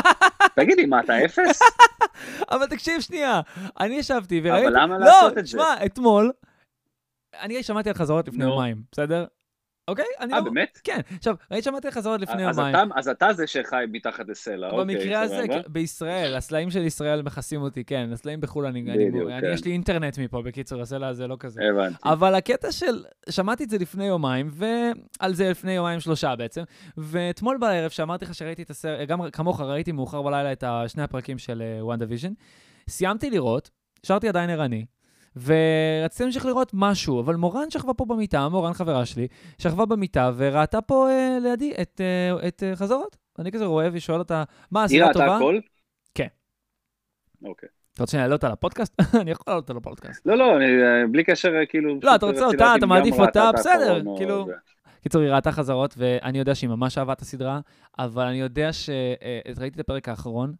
[0.55, 1.59] תגידי, מה, אתה אפס?
[2.51, 3.41] אבל תקשיב שנייה,
[3.79, 4.67] אני ישבתי וראיתי...
[4.67, 5.41] אבל למה לעשות לא, את זה?
[5.43, 6.31] תשמע, אתמול,
[7.41, 8.43] אני שמעתי על חזרות לפני.
[8.43, 9.25] יומיים, בסדר?
[9.87, 10.05] אוקיי?
[10.21, 10.41] אה, לא...
[10.41, 10.79] באמת?
[10.83, 10.99] כן.
[11.17, 12.75] עכשיו, ראית שמעתי חזרות לפני אז יומיים.
[12.75, 15.43] אתה- אז אתה זה שחי מתחת לסלע, אוקיי, במקרה הזה.
[15.47, 18.85] כן, בישראל, הסלעים של ישראל מכסים אותי, כן, הסלעים בחו"ל, אני,
[19.41, 19.47] כן.
[19.53, 21.61] יש לי אינטרנט מפה, בקיצור, הסלע הזה לא כזה.
[21.71, 21.97] הבנתי.
[22.05, 26.63] אבל הקטע של, שמעתי את זה לפני יומיים, ועל זה לפני יומיים שלושה בעצם,
[26.97, 31.37] ואתמול בערב, שאמרתי לך שראיתי את הסרט, גם כמוך, ראיתי מאוחר בלילה את שני הפרקים
[31.37, 32.31] של WandaVision,
[32.89, 33.69] סיימתי לראות,
[34.03, 34.85] הייתי עדיין ערני,
[35.35, 40.81] ורציתי להמשיך לראות משהו, אבל מורן שכבה פה במיטה, מורן חברה שלי, שכבה במיטה וראתה
[40.81, 43.17] פה אה, לידי את, אה, את אה, חזרות.
[43.39, 45.35] אני כזה רואה ושואל אותה, מה, היא הסדרה ראתה טובה?
[45.35, 45.59] הכל?
[46.15, 46.27] כן.
[47.43, 47.69] אוקיי.
[47.97, 48.95] אתה רוצה שאני אעלה אותה לפודקאסט?
[49.21, 50.25] אני יכול לעלות אותה לפודקאסט.
[50.25, 51.99] לא, לא, אני, אה, בלי קשר, אה, כאילו...
[52.03, 54.47] לא, אתה רוצה אותה, אתה מעדיף ראתה אותה, בסדר, כאילו-.
[55.01, 57.59] קיצור, היא ראתה חזרות, ואני יודע שהיא ממש אהבה את הסדרה,
[57.99, 58.89] אבל אני יודע ש...
[58.89, 60.53] אה, ראיתי את הפרק האחרון,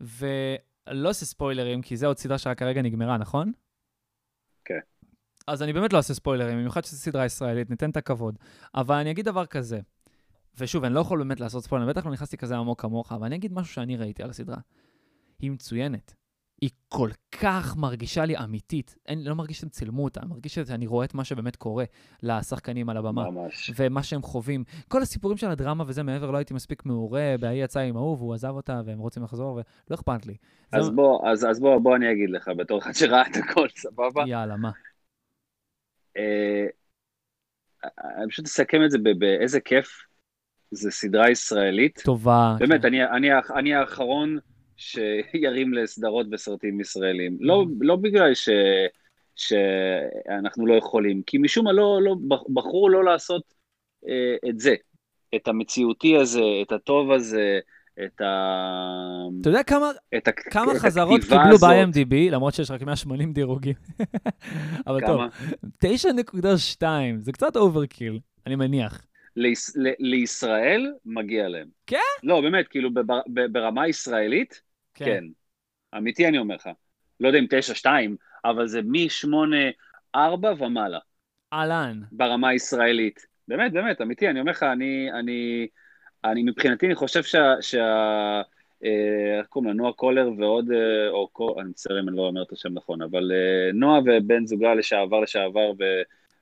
[0.00, 3.52] ולא עושה ספוילרים, כי זה עוד סדרה שרק כרגע נגמרה, נכון?
[5.52, 8.38] אז אני באמת לא אעשה ספוילרים, במיוחד שזו סדרה ישראלית, ניתן את הכבוד.
[8.74, 9.80] אבל אני אגיד דבר כזה,
[10.58, 13.36] ושוב, אני לא יכול באמת לעשות ספוילרים, בטח לא נכנסתי כזה עמוק כמוך, אבל אני
[13.36, 14.56] אגיד משהו שאני ראיתי על הסדרה.
[15.40, 16.14] היא מצוינת.
[16.60, 18.96] היא כל כך מרגישה לי אמיתית.
[19.08, 21.84] אני לא מרגיש שהם צילמו אותה, אני מרגיש שאני רואה את מה שבאמת קורה
[22.22, 23.30] לשחקנים על הבמה.
[23.30, 23.70] ממש.
[23.76, 24.64] ומה שהם חווים.
[24.88, 28.34] כל הסיפורים של הדרמה וזה מעבר, לא הייתי מספיק מעורה, בהיא יצא עם ההוא והוא
[28.34, 30.36] עזב אותה והם רוצים לחזור, ולא אכפת לי.
[30.72, 33.68] זה- אז בוא, אז, אז בוא, בוא אני אגיד לך, בתור אחד שראה את הכל,
[33.76, 34.24] סבבה?
[34.26, 34.70] יאללה, מה?
[36.16, 36.66] אה,
[38.22, 40.02] אני פשוט אסכם את זה באיזה כיף,
[40.70, 42.00] זה סדרה ישראלית.
[42.04, 42.56] טובה.
[42.58, 42.86] באמת, כן.
[42.86, 44.38] אני, אני, אני האחרון
[44.76, 47.36] שירים לסדרות וסרטים ישראלים.
[47.40, 48.48] לא, לא בגלל ש,
[49.36, 52.14] שאנחנו לא יכולים, כי משום מה לא, לא,
[52.54, 53.42] בחרו לא לעשות
[54.08, 54.74] אה, את זה,
[55.34, 57.60] את המציאותי הזה, את הטוב הזה,
[58.04, 61.58] את, ה, אתה יודע כמה, את, ה, כמה את חזרות קיבלו.
[61.58, 63.74] ב-IMDb, למרות שיש רק 180 דירוגים.
[64.86, 65.28] אבל טוב, כמה?
[65.84, 66.84] 9.2,
[67.20, 69.06] זה קצת overkill, אני מניח.
[69.36, 71.68] ליש, ל, לישראל מגיע להם.
[71.86, 71.98] כן?
[72.22, 74.60] לא, באמת, כאילו בבר, ב, ברמה ישראלית,
[74.94, 75.04] כן.
[75.04, 75.24] כן.
[75.96, 76.68] אמיתי אני אומר לך.
[77.20, 77.46] לא יודע אם
[77.84, 77.86] 9.2,
[78.44, 80.18] אבל זה מ-8.4
[80.58, 80.98] ומעלה,
[81.52, 82.00] אהלן.
[82.12, 83.26] ברמה הישראלית.
[83.48, 85.66] באמת, באמת, אמיתי, אני אומר לך, אני, אני,
[86.24, 87.54] אני מבחינתי, אני חושב שה...
[87.60, 87.84] שה
[88.84, 89.74] אה, איך קוראים לה?
[89.76, 93.02] נועה קולר ועוד, אה, או קו- אני מצטער אם אני לא אומר את השם נכון,
[93.02, 95.82] אבל אה, נועה ובן זוגה לשעבר לשעבר, ו...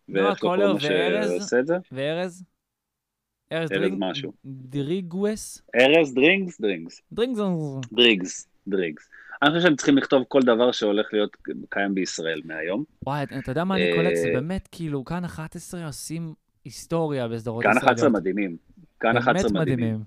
[0.09, 1.55] נועה לא קולר וארז?
[1.93, 2.45] וארז?
[3.53, 4.33] ארז דריג- משהו.
[4.45, 5.62] דריגווס?
[5.74, 6.61] ארז דרינגס?
[6.61, 7.03] דרינגס.
[7.12, 7.41] דרינגס.
[7.93, 8.49] דריגס.
[8.68, 9.09] דריגס.
[9.43, 11.37] אני חושב שהם צריכים לכתוב כל דבר שהולך להיות
[11.68, 12.85] קיים בישראל מהיום.
[13.07, 14.16] וואי, אתה יודע מה אני קולט?
[14.16, 17.99] זה באמת, כאילו, כאן 11 עושים היסטוריה בסדרות כאן ישראליות.
[17.99, 18.57] 11 מדהימים.
[19.01, 19.84] כאן 11 באמת מדהימים.
[19.84, 20.05] מדהימים.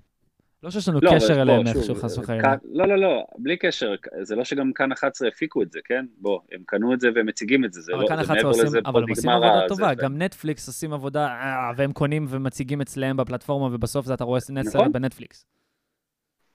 [0.62, 2.42] לא שיש לנו לא, קשר אליהם איכשהו, חס וחלילה.
[2.42, 6.06] כאן- לא, לא, לא, בלי קשר, זה לא שגם כאן 11 הפיקו את זה, כן?
[6.18, 8.36] בוא, הם קנו את זה והם מציגים את זה, זה אבל לא, כאן זה 11
[8.36, 11.70] מעבר עושים, לזה, אבל הם עושים עבודה ה- טובה, זה, גם נטפליקס עושים עבודה, אה,
[11.76, 14.92] והם קונים ומציגים אצלם בפלטפורמה, ובסוף זה אתה רואה סרט נכון.
[14.92, 15.46] בנטפליקס.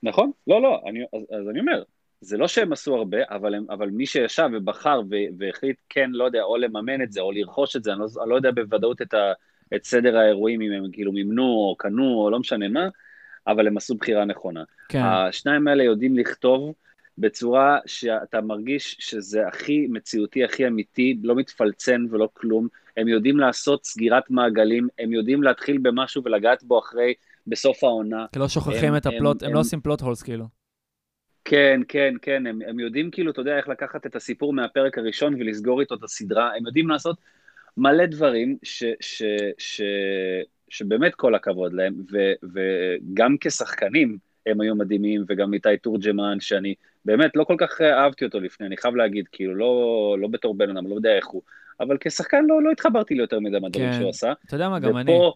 [0.04, 0.32] נכון?
[0.48, 1.84] לא, לא, אני, אז, אז אני אומר,
[2.22, 5.02] זה לא שהם עשו הרבה, אבל, הם, אבל מי שישב ובחר
[5.38, 8.30] והחליט כן, לא יודע, או לממן את זה, או לרכוש את זה, אני לא, אני
[8.30, 9.34] לא יודע בוודאות את, ה,
[9.76, 12.88] את סדר האירועים, אם הם כאילו מימנו, או קנו, או לא משנה מה,
[13.48, 14.64] אבל הם עשו בחירה נכונה.
[14.90, 16.74] כן, השניים האלה יודעים לכתוב
[17.18, 22.68] בצורה שאתה מרגיש שזה הכי מציאותי, הכי אמיתי, לא מתפלצן ולא כלום.
[22.98, 27.14] הם יודעים לעשות סגירת מעגלים, הם יודעים להתחיל במשהו ולגעת בו אחרי,
[27.48, 28.26] בסוף העונה.
[28.34, 30.46] כי לא שוכחים הם- את הפלוט, הם- הם לא הם- עושים פלוט הולס כאילו.
[31.46, 35.34] כן, כן, כן, הם, הם יודעים כאילו, אתה יודע, איך לקחת את הסיפור מהפרק הראשון
[35.34, 37.18] ולסגור איתו את הסדרה, הם יודעים לעשות
[37.80, 39.24] מלא דברים ש, ש,
[39.58, 39.82] ש,
[40.70, 42.18] שבאמת כל הכבוד להם, ו,
[42.54, 46.76] וגם כשחקנים הם היו מדהימים, וגם איתי תורג'מן, שאני
[47.06, 50.78] באמת לא כל כך אהבתי אותו לפני, אני חייב להגיד, כאילו, לא, לא בתור בן
[50.78, 51.42] אדם, לא יודע איך הוא,
[51.80, 54.00] אבל כשחקן לא, לא התחברתי לי יותר מדי מהדברים כן.
[54.00, 54.34] שהוא עשה.
[54.46, 55.12] אתה יודע מה, גם אני.
[55.12, 55.34] ופה,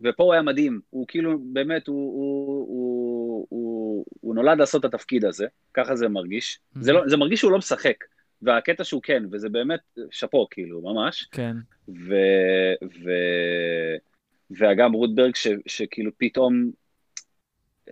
[0.00, 4.94] ופה הוא היה מדהים, הוא כאילו, באמת, הוא, הוא, הוא, הוא, הוא נולד לעשות את
[4.94, 6.58] התפקיד הזה, ככה זה מרגיש.
[6.76, 6.78] Mhm.
[6.80, 7.96] זה, לא, זה מרגיש שהוא לא משחק,
[8.42, 9.80] והקטע שהוא כן, וזה באמת
[10.10, 11.28] שאפו, כאילו, ממש.
[11.32, 11.56] כן.
[11.88, 12.14] ו,
[12.82, 13.10] ו,
[14.50, 16.70] ואגם רוטברג, ש, שכאילו פתאום,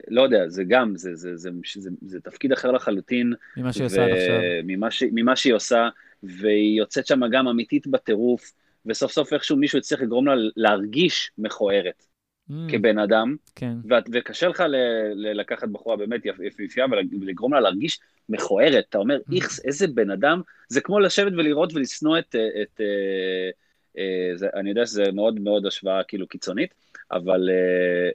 [0.08, 3.32] לא יודע, זה גם, זה, זה, זה, זה, זה, זה תפקיד אחר לחלוטין.
[3.56, 4.40] ממה שהיא עושה עד עכשיו.
[4.64, 5.88] ממה, ש, ממה שהיא עושה,
[6.22, 8.52] והיא יוצאת שם גם אמיתית בטירוף,
[8.86, 12.09] וסוף סוף איכשהו מישהו הצליח לגרום לה להרגיש מכוערת
[12.50, 13.72] Mm, כבן אדם, כן.
[13.88, 14.76] ואת, וקשה לך ל,
[15.14, 16.86] ל, לקחת בחורה באמת יפ- יפהפייה
[17.20, 18.84] ולגרום לה להרגיש מכוערת.
[18.88, 19.34] אתה אומר, Mm.
[19.36, 22.36] איכס, איזה בן אדם, זה כמו לשבת ולראות ולשנוא את...
[22.62, 23.50] את אה,
[23.98, 26.74] אה, זה, אני יודע שזה מאוד מאוד השוואה כאילו קיצונית,
[27.12, 27.54] אבל אה,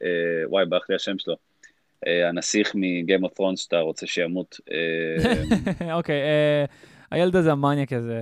[0.07, 1.35] אה, וואי, ברח לי השם שלו.
[2.07, 4.59] אה, הנסיך מגיים אוף ת'רונס שאתה רוצה שימות.
[4.71, 6.65] אה, אוקיי, אה,
[7.11, 8.21] הילד הזה המניאק הזה.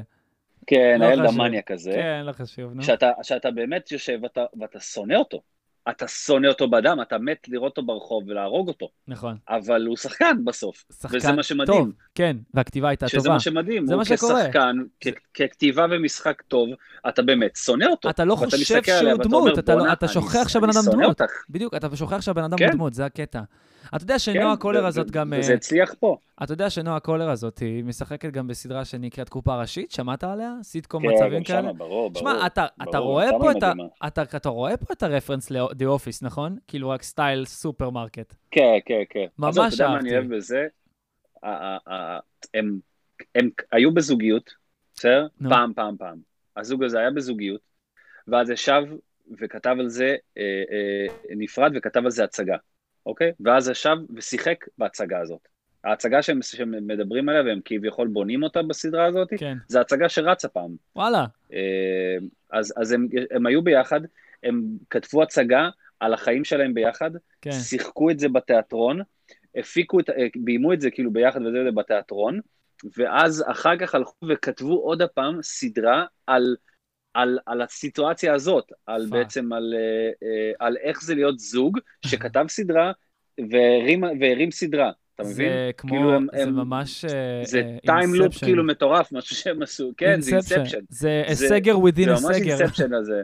[0.67, 1.25] כן, לא הילד.
[1.25, 1.91] המניאק הזה.
[1.91, 2.83] כן, לא חשוב, נו.
[2.83, 5.41] שאתה, שאתה באמת יושב ואתה, ואתה שונא אותו.
[5.89, 8.89] אתה שונא אותו בדם, אתה מת לראות אותו ברחוב ולהרוג אותו.
[9.07, 9.37] נכון.
[9.49, 10.83] אבל הוא שחקן בסוף.
[11.01, 11.83] שחקן וזה מה שמדהים.
[11.83, 13.29] טוב, כן, והכתיבה הייתה שזה טובה.
[13.29, 13.85] מה שמדהים.
[13.87, 14.41] זה הוא מה שקורה.
[14.43, 15.07] כשחקן, כ-
[15.41, 16.69] ככתיבה ומשחק טוב,
[17.09, 18.09] אתה באמת שונא אותו.
[18.09, 21.21] אתה לא חושב שהוא דמות, אומר, אתה לא- "בואנה, אתה שוכח שהבן אדם דמות.
[21.21, 22.65] אותך." בדיוק, אתה שוכח שהבן אדם כן.
[22.65, 23.41] הוא דמות, זה הקטע.
[23.87, 25.33] אתה יודע כן, שנועה קולר ו- הזאת גם...
[25.37, 26.17] וזה אה, הצליח פה.
[26.43, 30.53] אתה יודע שנועה קולר הזאת, היא משחקת גם בסדרה שנקראת קופה ראשית, שמעת עליה?
[30.63, 31.61] סיטקום כן, מצבים כאלה?
[31.61, 32.31] שמה, ברור, ברור.
[32.31, 33.89] שמע, אתה, רואה פה את ה, מדהימה.
[34.07, 36.57] אתה, אתה רואה פה את ה reference ל-The Office, נכון?
[36.67, 38.35] כאילו רק style סופרמרקט.
[38.51, 39.25] כן, כן, כן.
[39.39, 40.27] ממש עזוב, אתה יודע מה אני אהבתי.
[40.27, 40.67] אוהב בזה?
[42.53, 42.79] הם
[43.71, 44.53] היו בזוגיות,
[44.95, 45.27] בסדר?
[45.49, 46.17] פעם, פעם, פעם.
[46.57, 47.61] הזוג הזה היה בזוגיות,
[48.27, 48.83] ואז ישב
[49.41, 52.57] וכתב על זה, אה, אה, נפרד וכתב על זה הצגה,
[53.05, 53.31] אוקיי?
[53.39, 55.47] ואז ישב ושיחק בהצגה הזאת.
[55.83, 59.57] ההצגה שהם, שהם מדברים עליה והם כביכול בונים אותה בסדרה הזאת, כן.
[59.67, 60.75] זה הצגה שרצה פעם.
[60.95, 61.25] וואלה.
[61.53, 62.17] אה,
[62.51, 64.01] אז, אז הם, הם היו ביחד,
[64.43, 67.51] הם כתבו הצגה על החיים שלהם ביחד, כן.
[67.51, 69.01] שיחקו את זה בתיאטרון,
[69.55, 72.39] הפיקו את, אה, ביימו את זה כאילו ביחד וזה בתיאטרון,
[72.97, 76.55] ואז אחר כך הלכו וכתבו עוד הפעם סדרה על,
[77.13, 79.11] על, על הסיטואציה הזאת, על פאק.
[79.11, 82.91] בעצם על, אה, אה, על איך זה להיות זוג שכתב סדרה
[83.51, 85.35] והרים, והרים סדרה, אתה מבין?
[85.51, 87.05] זה כמו, כאילו הם- זה הם- ממש...
[87.45, 88.39] זה אה, time loop Inception.
[88.45, 90.79] כאילו מטורף, משהו שהם עשו, כן, זה Inception.
[90.89, 92.35] זה זה- סגר within זה a ממש.
[92.41, 93.21] Inception הזה.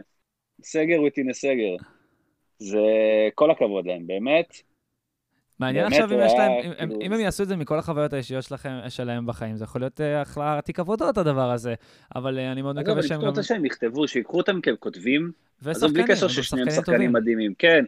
[0.64, 1.76] סגר within a סגר.
[2.58, 2.78] זה
[3.34, 4.46] כל הכבוד להם, באמת.
[5.60, 8.44] מעניין עכשיו אם יש להם, אם- כאילו- אם הם יעשו את זה מכל החוויות האישיות
[8.44, 11.74] שלכם, שלהם בחיים, זה יכול להיות אה, אחלה תיק עבודות הדבר הזה.
[12.16, 13.26] אבל אה, אני מאוד מקווה אני שהם גם...
[13.28, 15.30] רוצה שהם יכתבו, שיקחו אותם ככותבים,
[15.66, 17.12] עזוב, בלי קשר ששניהם שחקנים.
[17.12, 17.54] מדהימים.
[17.58, 17.84] כן,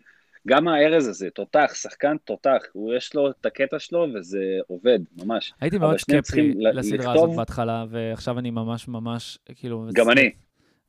[0.49, 5.53] גם הארז הזה, תותח, שחקן תותח, הוא יש לו את הקטע שלו וזה עובד, ממש.
[5.61, 9.87] הייתי מאוד סקפטי לסדרה לכתוב- הזאת בהתחלה, ועכשיו אני ממש ממש, כאילו...
[9.93, 10.31] גם אני.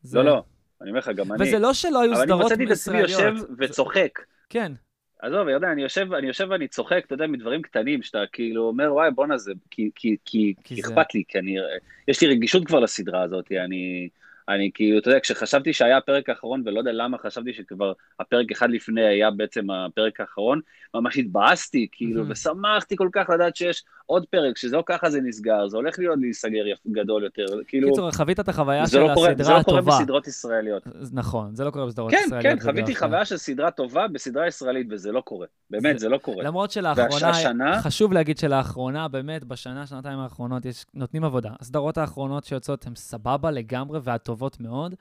[0.01, 0.43] זה- לא, לא,
[0.81, 1.43] אני אומר לך, גם אני.
[1.47, 3.47] וזה לא שלא היו אבל אני סדרות מצאתי את עצמי יושב ישראליות.
[3.59, 4.19] וצוחק.
[4.49, 4.71] כן,
[5.23, 8.93] עזוב, ירדן, אני יושב, אני יושב ואני צוחק, אתה יודע, מדברים קטנים, שאתה כאילו אומר,
[8.93, 11.55] וואי, בואנה, זה, כי, כי, כי, כי כי זה- אכפת לי, כי אני,
[12.07, 14.09] יש לי רגישות כבר לסדרה הזאת, אני,
[14.49, 18.69] אני כאילו, אתה יודע, כשחשבתי שהיה הפרק האחרון, ולא יודע למה חשבתי שכבר הפרק אחד
[18.69, 20.61] לפני היה בעצם הפרק האחרון,
[20.93, 22.31] ממש התבאסתי, כאילו, Mhm.
[22.31, 26.17] ושמחתי כל כך לדעת שיש עוד פרק, שזה לא ככה זה נסגר, זה הולך להיות
[26.21, 29.63] להיסגר גדול יותר, כאילו, קיצור, חווית את החוויה זה של לא, קורה, זה הסדרה לא
[29.63, 29.97] קורה הטובה.
[29.99, 30.83] בסדרות ישראליות.
[31.11, 32.59] נכון, זה לא קורה בסדרות כן, ישראליות.
[32.59, 33.07] כן, חוויתי בדרך כלל.
[33.09, 35.47] חוויה של סדרה טובה בסדרה ישראלית, וזה לא קורה.
[35.69, 36.43] באמת, זה- זה לא קורה.
[36.43, 41.49] למרות שלאחרונה, והשנה- חשוב להגיד שלאחרונה, באמת, בשנה, שנתיים האחרונות, יש, נותנים עבודה.
[41.59, 44.95] הסדרות האחרונות שיוצאות הן סבבה לגמרי והטובות מאוד.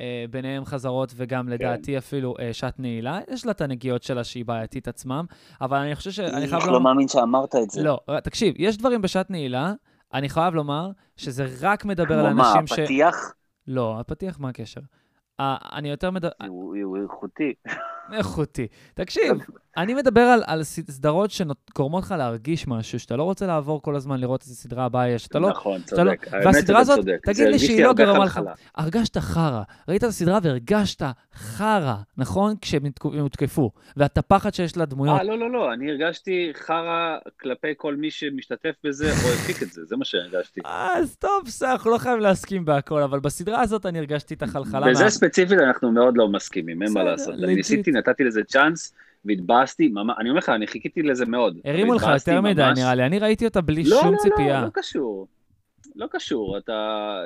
[0.00, 3.20] אה, ביניהם חזרות וגם לדעתי אפילו אה, שעת נעילה.
[3.30, 5.24] יש לה את הנגיעות שלה שהיא בעייתית עצמם,
[5.60, 6.72] אבל אני חושב שאני חייב איך לומר...
[6.72, 7.82] לא מאמין שאמרת את זה.
[7.82, 9.72] לא, ר- תקשיב, יש דברים בשעת נעילה,
[10.14, 12.78] אני חייב לומר שזה רק מדבר על כמו מה, אנשים ש...
[12.78, 13.34] הפתיח?
[13.66, 14.80] לא, הפתיח, מה הקשר?
[15.40, 16.30] אה, אני יותר מדבר...
[16.48, 17.54] הוא איכותי.
[18.12, 18.66] איכותי.
[18.94, 19.32] תקשיב,
[19.76, 23.96] אני מדבר על, על סד- סדרות שגורמות לך להרגיש משהו, שאתה לא רוצה לעבור כל
[23.96, 25.48] הזמן לראות איזה סדרה הבאה יש, אתה לא...
[25.50, 26.26] נכון, לא- צודק.
[26.32, 27.18] האמת והסדרה שאתה הזאת, צודק.
[27.24, 28.40] תגיד לי שהיא לא גרמה לך-.
[28.74, 29.62] הרגשת חרא.
[29.88, 31.02] ראית את הסדרה והרגשת
[31.34, 32.54] חרא, נכון?
[32.60, 33.70] כשהם הותק- הותקפו.
[33.96, 35.18] והטפחת שיש לדמויות.
[35.18, 39.72] אה, לא, לא, לא, אני הרגשתי חרא כלפי כל מי שמשתתף בזה או הפיק את
[39.72, 40.60] זה, זה מה שהרגשתי.
[40.64, 44.90] אז טוב, בסדר, אנחנו לא חייבים להסכים בהכל, אבל בסדרה הזאת אני הרגשתי את החלחלה.
[44.90, 47.34] בזה מה- ספציפית אנחנו מאוד לא מסכימים, אין מה לעשות.
[47.38, 48.92] ניסיתי, נתתי לזה chance,
[49.24, 51.58] והתבאסתי, אני אומר לך, אני חיכיתי לזה מאוד.
[51.64, 52.78] הרימו לך יותר מדי, ממש.
[52.78, 53.06] נראה לי.
[53.06, 54.60] אני ראיתי אותה בלי לא, שום לא, ציפייה.
[54.60, 55.28] לא, לא קשור.
[55.96, 57.20] לא קשור, אתה...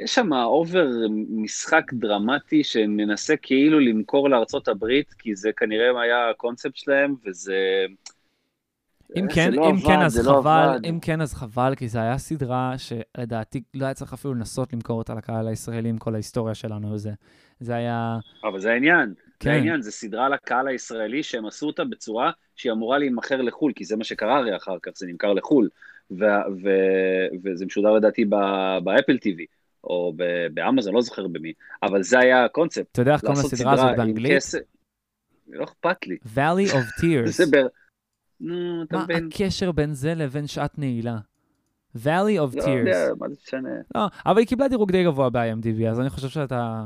[0.00, 0.88] יש שם over
[1.30, 7.56] משחק דרמטי שמנסה כאילו למכור לארצות הברית, כי זה כנראה היה הקונספט שלהם, וזה...
[9.16, 10.86] אם זה כן, לא אם כן, עבד, אז זה לא חבל, עבד.
[10.86, 14.98] אם כן, אז חבל, כי זו הייתה סדרה שלדעתי לא היה צריך אפילו לנסות למכור
[14.98, 17.12] אותה לקהל הישראלי עם כל ההיסטוריה שלנו וזה.
[17.60, 18.18] זה היה...
[18.44, 19.14] אבל זה העניין.
[19.42, 19.50] כן.
[19.50, 23.96] העניין, זה סדרה לקהל הישראלי שהם עשו אותה בצורה שהיא אמורה להימכר לחו"ל, כי זה
[23.96, 25.68] מה שקרה הרי אחר כך, זה נמכר לחו"ל.
[26.10, 26.24] ו-
[26.62, 28.24] ו- וזה משודר לדעתי
[28.84, 29.44] באפל TV,
[29.84, 32.86] או ב- באמזון, לא זוכר במי, אבל זה היה הקונספט.
[32.92, 34.32] אתה יודע איך קוראים לסדרה הזאת באנגלית?
[34.32, 34.58] כסף...
[35.48, 36.16] לא אכפת לי.
[36.34, 37.30] Valley of Tears.
[37.30, 37.56] זה ב...
[38.40, 39.28] נו, אתה מה מבין?
[39.32, 41.16] הקשר בין זה לבין שעת נעילה?
[41.96, 42.06] Valley
[42.38, 42.68] of לא Tears.
[42.68, 43.68] יודע, מה זה משנה?
[43.94, 46.84] לא, אבל היא קיבלה דירוג די גבוה ב-IMDb, אז אני חושב שאתה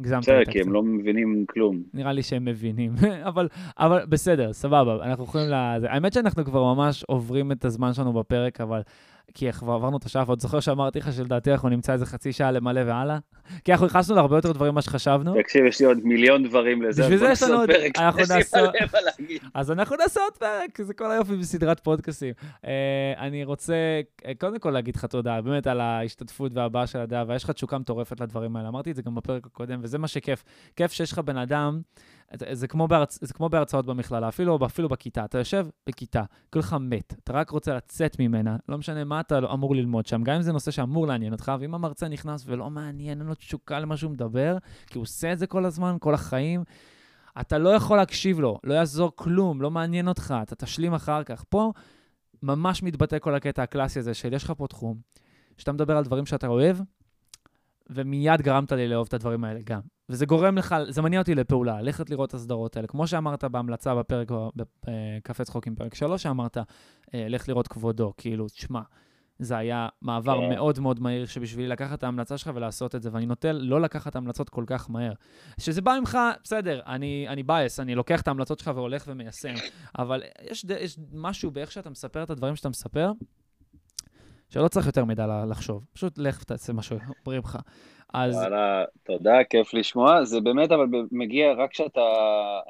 [0.00, 0.72] הגזמת בסדר, כי הם.
[0.72, 1.82] לא מבינים כלום.
[1.94, 2.92] נראה לי שהם מבינים,
[3.28, 5.54] אבל, אבל בסדר, סבבה, אנחנו יכולים ל...
[5.80, 8.80] זה- האמת שאנחנו כבר ממש עוברים את הזמן שלנו בפרק, אבל
[9.34, 12.50] כי כבר עברנו את השעה, ועוד זוכר שאמרתי לך שלדעתי אנחנו נמצא איזה חצי שעה
[12.50, 13.18] למלא והלאה.
[13.64, 15.34] כי אנחנו נכנסנו להרבה יותר דברים ממה שחשבנו.
[15.42, 18.58] תקשיב, יש לי עוד מיליון דברים לזה, בשביל זה יש לנו עוד- פרק, אנחנו נעשה-.
[19.54, 22.34] אז אנחנו נעשה עוד פרק, זה כל היופי בסדרת פודקאסים.
[22.40, 22.66] Uh,
[23.18, 23.74] אני רוצה
[24.22, 27.78] uh, קודם כל להגיד לך תודה, באמת על ההשתתפות והבעה של הדעה, ויש לך תשוקה
[27.78, 28.68] מטורפת לדברים האלה.
[28.68, 30.44] אמרתי את זה גם בפרק הקודם, וזה מה שכיף.
[30.76, 31.80] כיף שיש לך בן אדם,
[32.52, 33.18] זה, כמו בהרצ...
[33.22, 35.24] זה כמו בהרצאות במכללה, אפילו, אפילו בכיתה.
[35.24, 36.22] אתה יושב בכיתה,
[36.52, 40.22] כולך מת, אתה רק רוצה לצאת ממנה, לא משנה מה אתה לא אמור ללמוד שם,
[40.22, 43.80] גם אם זה נושא שאמור לעניין אותך, ואם המרצה נכנס ולא מעניין, אין לו תשוקה
[43.80, 44.56] למה שהוא מדבר,
[44.86, 46.64] כי הוא עושה את זה כל הזמן, כל החיים,
[47.40, 51.44] אתה לא יכול להקשיב לו, לא יעזור כלום, לא מעניין אותך, אתה תשלים אחר כך.
[51.48, 51.72] פה
[52.42, 54.98] ממש מתבטא כל הקטע הקלאסי הזה של יש לך פה תחום,
[55.58, 56.76] שאתה מדבר על דברים שאתה אוהב,
[57.90, 59.80] ומיד גרמת לי לאהוב את הדברים האלה גם.
[60.08, 62.88] וזה גורם לך, זה מניע אותי לפעולה, ללכת לראות את הסדרות האלה.
[62.88, 66.62] כמו שאמרת בהמלצה בפרק, בקפה צחוקים, פרק 3, שאמרת, אה,
[67.28, 68.80] לך לראות כבודו, כאילו, תשמע,
[69.38, 70.48] זה היה מעבר כן.
[70.54, 74.16] מאוד מאוד מהיר, שבשבילי לקחת את ההמלצה שלך ולעשות את זה, ואני נוטה לא לקחת
[74.16, 75.12] המלצות כל כך מהר.
[75.60, 79.54] שזה בא ממך, בסדר, אני, אני בייס, אני לוקח את ההמלצות שלך והולך ומיישם,
[79.98, 83.12] אבל יש, יש משהו באיך שאתה מספר את הדברים שאתה מספר,
[84.48, 85.84] שלא צריך יותר ל- לחשוב.
[85.92, 87.58] פשוט לך ותעשה מה שאומרים לך.
[88.14, 90.24] אז וואלה, תודה, כיף לשמוע.
[90.24, 92.00] זה באמת, אבל מגיע רק כשאתה,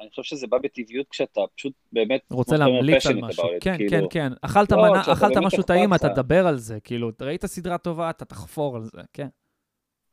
[0.01, 3.43] אני חושב שזה בא בטבעיות כשאתה פשוט באמת, רוצה להמליץ על משהו.
[3.61, 4.09] כן, כאילו.
[4.09, 4.33] כן, כן.
[4.41, 6.09] אכלת לא, מנה, אכלת משהו טעים, אתה.
[6.09, 6.79] תדבר על זה.
[6.83, 9.27] כאילו, ראית סדרה טובה, אתה תחפור על זה, כן.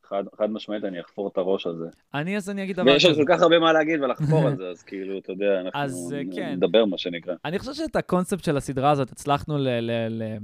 [0.09, 1.85] חד, חד משמעית, אני אחפור את הראש על זה.
[2.13, 3.15] אני, אז אני אגיד דבר ויש עוד.
[3.15, 6.21] כל כך הרבה מה להגיד ולחפור על זה, אז כאילו, אתה יודע, אנחנו אז, אה,
[6.35, 6.53] כן.
[6.53, 7.33] נדבר, מה שנקרא.
[7.45, 9.67] אני חושב שאת הקונספט של הסדרה הזאת הצלחנו ל...
[9.67, 10.37] ל, ל,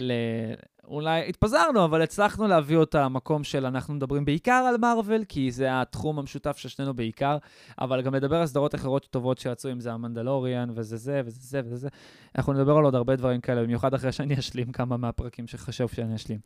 [0.00, 0.12] ל
[0.90, 5.80] אולי התפזרנו, אבל הצלחנו להביא אותה למקום של אנחנו מדברים בעיקר על מארוול, כי זה
[5.80, 7.36] התחום המשותף של שנינו בעיקר,
[7.80, 11.60] אבל גם לדבר על סדרות אחרות טובות שיצאו, אם זה המנדלוריאן, וזה זה, וזה זה,
[11.64, 11.88] וזה זה.
[12.38, 16.14] אנחנו נדבר על עוד הרבה דברים כאלה, במיוחד אחרי שאני אשלים כמה מהפרקים שחשוב שאני
[16.14, 16.38] אשלים.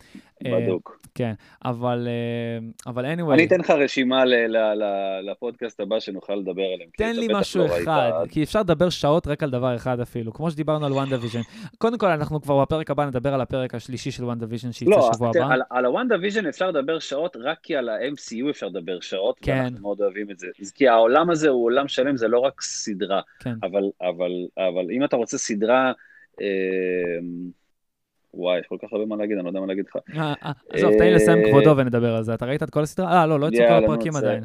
[0.47, 0.99] אה, בדוק.
[1.15, 1.33] כן,
[1.65, 6.63] אבל, אה, אבל anyway, אני אתן לך רשימה ל- ל- ל- לפודקאסט הבא שנוכל לדבר
[6.75, 6.91] עליהם.
[6.97, 7.83] תן לי משהו לא ראית.
[7.83, 11.41] אחד, כי אפשר לדבר שעות רק על דבר אחד אפילו, כמו שדיברנו על WandaVision.
[11.79, 15.29] קודם כל, אנחנו כבר בפרק הבא נדבר על הפרק השלישי של WandaVision שיצא לא, שבוע
[15.29, 15.53] הבא.
[15.55, 19.53] על- על ה WandaVision אפשר לדבר שעות, רק כי על ה-MCU אפשר לדבר שעות, כן.
[19.53, 20.47] ואנחנו מאוד אוהבים את זה.
[20.75, 23.21] כי העולם הזה הוא עולם שלם, זה לא רק סדרה.
[23.41, 23.55] כן.
[23.63, 25.93] אבל, אבל, אבל אם אתה רוצה סדרה,
[26.41, 26.47] אה,
[28.35, 29.97] וואי, יש כל כך הרבה מה להגיד, אני לא יודע מה להגיד לך.
[30.17, 32.35] אה, אה, עזוב, תן לי לסיים כבודו ונדבר על זה.
[32.35, 33.21] אתה ראית את כל הסדרה?
[33.21, 34.45] אה, לא, לא יצאו כל הפרקים עדיין.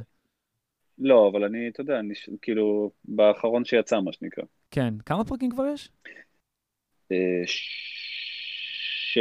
[1.00, 4.44] לא, אבל אני, אתה יודע, אני כאילו, באחרון שיצא, מה שנקרא.
[4.72, 5.90] כן, כמה פרקים כבר יש?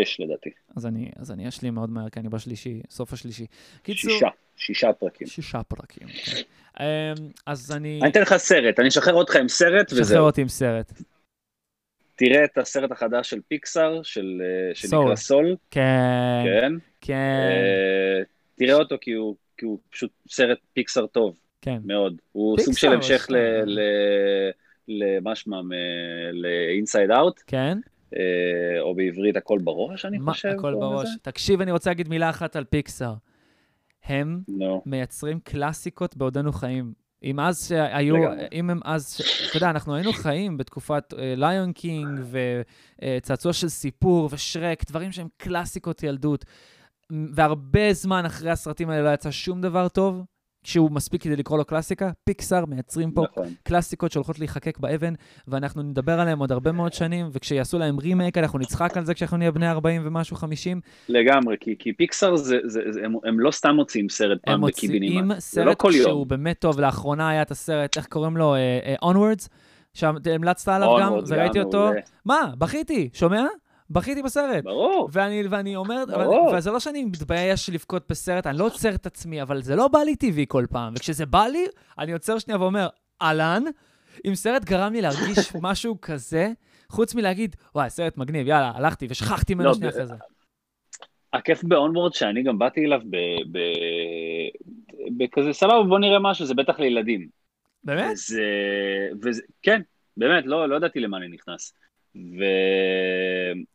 [0.04, 0.50] שש לדעתי.
[0.76, 3.46] אז אני, אז אני אשלים מאוד מהר, כי אני בשלישי, סוף השלישי.
[3.82, 5.26] קיצור, שישה, שישה פרקים.
[5.26, 6.08] שישה פרקים.
[6.08, 6.40] כן.
[6.80, 7.98] אמ, אז אני...
[8.02, 10.24] אני אתן לך סרט, אני אשחרר אותך עם סרט שחרר וזהו.
[10.24, 10.92] אותי עם סרט.
[12.16, 15.56] תראה את הסרט החדש של פיקסאר, של, אה, שנקרא סול.
[15.70, 15.82] כן,
[16.54, 16.72] כן.
[17.00, 18.22] כן, אה,
[18.56, 21.78] תראה אותו כי הוא, כי הוא פשוט סרט פיקסאר טוב כן.
[21.84, 22.16] מאוד.
[22.32, 24.50] הוא פיקסאר, סוג של המשך ל- ל-
[24.88, 25.70] למה שמם,
[26.32, 27.78] ל-inside out, כן?
[28.16, 28.20] אה,
[28.80, 30.48] או בעברית הכל בראש, אני מה, חושב.
[30.48, 31.08] הכל קוראים בראש.
[31.08, 31.18] לזה?
[31.22, 33.14] תקשיב, אני רוצה להגיד מילה אחת על פיקסאר.
[34.04, 36.92] הם נו, מייצרים קלאסיקות בעודנו חיים.
[37.24, 38.14] אם אז שהיו.
[38.52, 42.20] אם הם אז, ש- אתה יודע, אנחנו היינו חיים בתקופת Lion King
[43.02, 46.44] וצעצוע של סיפור ושרק, דברים שהם קלאסיקות ילדות.
[47.34, 50.22] והרבה זמן אחרי הסרטים האלה לא יצא שום דבר טוב,
[50.64, 52.10] שהוא מספיק כדי לקרוא לו קלאסיקה.
[52.24, 53.48] פיקסאר מייצרים פה נכון.
[53.62, 55.14] קלאסיקות שהולכות להיחקק באבן,
[55.48, 59.36] ואנחנו נדבר עליהם עוד הרבה מאוד שנים, וכשיעשו להם רימייק, אנחנו נצחק על זה כשאנחנו
[59.36, 60.80] נהיה בני 40 ומשהו, 50.
[61.08, 64.60] לגמרי, כי, כי פיקסאר זה, זה, זה, הם, הם לא סתם מוציאים סרט הם פעם
[64.60, 65.28] מוציאים בקיבינימט.
[65.40, 66.28] זה לא סרט כל שהוא יום.
[66.28, 66.80] באמת טוב.
[66.80, 68.54] לאחרונה היה את הסרט, איך קוראים לו?
[68.54, 69.48] אה, אה, Onwards,
[69.94, 71.90] שהמלצת עליו גם, וראיתי אותו.
[72.24, 73.46] מה, בכיתי, שומע?
[73.90, 74.64] בכיתי בסרט.
[74.64, 75.08] ברור.
[75.12, 76.54] ואני, ואני אומר, אבל, ברור.
[76.56, 79.98] וזה לא שאני מתבייש לבכות בסרט, אני לא עוצר את עצמי, אבל זה לא בא
[79.98, 80.92] לי טבעי כל פעם.
[80.96, 81.66] וכשזה בא לי,
[81.98, 82.88] אני עוצר שנייה ואומר,
[83.22, 83.62] אהלן,
[84.26, 86.52] אם סרט גרם לי להרגיש משהו כזה,
[86.88, 90.14] חוץ מלהגיד, וואי, סרט מגניב, יאללה, הלכתי ושכחתי ממנו לא, שנייה אחרי זה.
[91.32, 96.78] הכיף ב-onward שאני גם באתי אליו ב- ב- בכזה, סבבה, בוא נראה משהו, זה בטח
[96.80, 97.28] לילדים.
[97.84, 98.12] באמת?
[98.12, 98.42] וזה,
[99.22, 99.80] וזה, כן,
[100.16, 101.74] באמת, לא, לא ידעתי למה אני נכנס.
[102.38, 102.42] ו...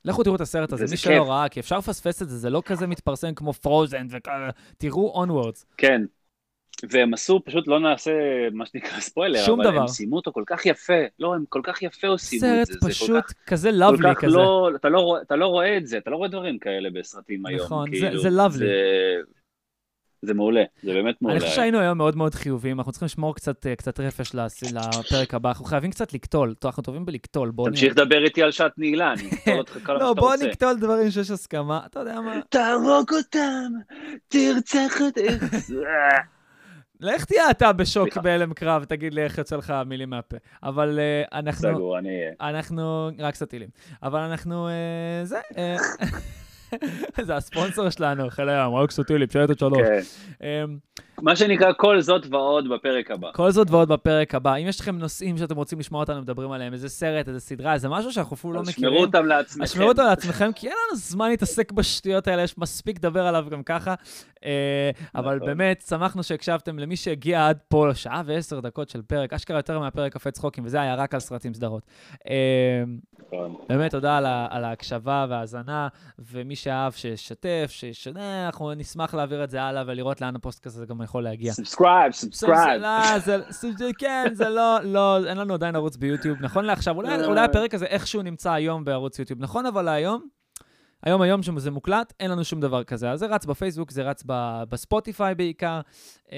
[0.06, 1.30] לכו תראו את הסרט הזה, מי שלא.
[1.32, 5.66] ראה, כי אפשר לפספס את זה, זה לא כזה מתפרסם כמו פרוזן וכאלה, תראו Onwards.
[5.78, 6.02] כן.
[6.90, 8.12] והם עשו, פשוט לא נעשה
[8.54, 9.82] מה שנקרא ספוילר, שום אבל דבר.
[9.82, 10.94] הם סיימו אותו כל כך יפה.
[11.20, 12.74] לא, הם כל כך יפה עושים את סרט זה.
[12.74, 14.28] זה כל פשוט כך- כזה לאבלי כזה.
[14.38, 17.60] לא, אתה לא, אתה לא רואה את זה, אתה לא רואה דברים כאלה בסרטים היום.
[17.66, 18.22] נכון, זה- כאילו,
[20.24, 21.38] זה מעולה, זה באמת מעולה.
[21.38, 25.34] אני חושב שהיינו היום מאוד מאוד חיוביים, אנחנו צריכים לשמור קצת, אה, קצת רפש לפרק
[25.34, 29.14] הבא, אנחנו חייבים קצת לקטול, אנחנו טובים בלקטול, בוא תמשיך לדבר איתי על שעת נעילה,
[29.14, 30.48] אני אקטול אותך כל מה לא, שאתה בוא רוצה.
[30.48, 33.72] נקטול דברים שיש הסכמה, אתה יודע מה, תהרוג אותם,
[34.28, 35.46] תרצח אותם.
[37.04, 38.18] לך תהיה אתה בשוק.
[38.18, 40.38] בהלם קרב, תגיד לי איך יוצא לך מילים מהפה.
[40.64, 42.32] אבל אה, אנחנו, סגור, אני אהיה.
[42.42, 43.70] אנחנו, רק קצת טילים.
[44.04, 45.40] אבל אנחנו, אה, זה,
[47.28, 49.80] זה הספונסר שלנו, חיל הים, רק קצת טילים, שייטת שלוש.
[50.40, 50.66] כן.
[51.24, 53.32] מה שנקרא כל זאת ועוד בפרק הבא.
[53.34, 54.56] כל זאת ועוד בפרק הבא.
[54.56, 57.90] אם יש לכם נושאים שאתם רוצים לשמוע אותנו מדברים עליהם, איזה סרט, איזה סדרה, איזה
[57.90, 59.64] משהו שאנחנו אפילו לא מכירים, שמרו אותם לעצמכם.
[59.64, 63.46] אז שמרו אותם לעצמכם, כי אין לנו זמן להתעסק בשטויות האלה, יש מספיק לדבר עליו
[63.50, 63.96] גם ככה.
[64.46, 65.48] אה, אבל נכון.
[65.48, 70.14] באמת, שמחנו שהקשבתם למי שהגיע עד פה, שעה ועשר דקות של פרק, אשכרה יותר מהפרק
[70.14, 71.84] קפה צחוקים, וזה היה רק על סרטים סדרות.
[72.30, 72.84] אה,
[73.28, 73.56] נכון.
[73.70, 74.18] באמת תודה
[74.52, 75.88] על ההקשבה וההאזנה,
[76.20, 81.02] ומי שאהב שישתף, שישנה, אנחנו נשמח להעביר את זה הלאה ולראות לאן הפודקאסט הזה גם
[81.02, 81.54] יכול להגיע.
[81.54, 82.82] Subscribe, subscribe.
[82.82, 83.40] לא, זה,
[83.98, 87.86] כן, זה לא, לא, אין לנו עדיין ערוץ ביוטיוב, נכון לעכשיו, אולי, אולי הפרק הזה
[87.86, 90.28] איכשהו נמצא היום בערוץ יוטיוב, נכון אבל היום,
[91.04, 93.12] היום היום שזה מוקלט, אין לנו שום דבר כזה.
[93.12, 94.24] אז זה רץ בפייסבוק, זה רץ
[94.70, 95.82] בספוטיפיי בעיקר,
[96.32, 96.38] אה,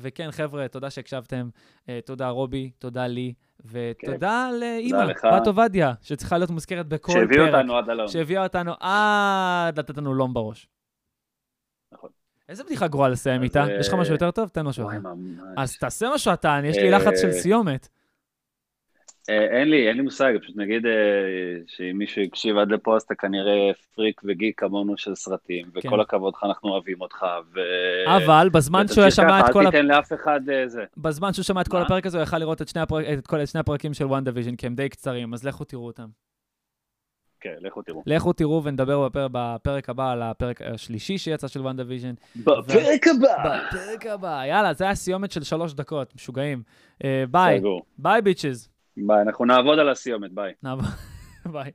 [0.00, 1.48] וכן, חבר'ה, תודה שהקשבתם,
[1.88, 3.34] אה, תודה רובי, תודה לי,
[3.64, 5.24] ותודה לאימא, לך.
[5.32, 7.22] בת עובדיה, שצריכה להיות מוזכרת בכל פרק.
[7.22, 8.08] שהביא אותנו עד הלום.
[8.08, 10.68] שהביאה אותנו עד לתת לנו לום בראש.
[12.48, 13.64] איזה בדיחה גרועה לסיים איתה?
[13.64, 14.48] אה, יש לך משהו יותר טוב?
[14.48, 14.98] תן משהו אחר.
[15.56, 17.88] אז תעשה משהו אתה, יש לי לחץ של אה, סיומת.
[19.30, 20.92] אה, אין לי, אין לי מושג, פשוט נגיד אה,
[21.66, 25.88] שאם מישהו הקשיב עד לפה, אז אתה כנראה פריק וגיק כמונו של סרטים, כן.
[25.88, 27.60] וכל הכבוד לך, אנחנו אוהבים אותך, ו...
[28.16, 30.84] אבל בזמן שהוא שמע את כל אל תיתן לאף אחד אה, זה.
[30.96, 31.76] בזמן שהוא שמע את כל?
[31.82, 34.56] הפרק הזה, הוא יכל לראות את שני הפרק- את כל- את שני הפרקים של WandaVision,
[34.56, 36.06] כי הם די קצרים, אז לכו תראו אותם.
[37.46, 38.02] כן, לכו תראו.
[38.06, 42.14] לכו תראו ונדבר בפר- בפרק הבא על הפרק השלישי שיצא של וואן דיוויז'ן.
[42.36, 43.60] בפרק הבא!
[43.68, 46.62] בפרק הבא, יאללה, זה היה סיומת של שלוש דקות, משוגעים.
[47.04, 47.60] אה, ביי.
[47.98, 48.68] Bye bitches.
[48.96, 50.52] ביי, אנחנו נעבוד על הסיומת, ביי.
[50.62, 50.86] נעבור,
[51.52, 51.70] ביי.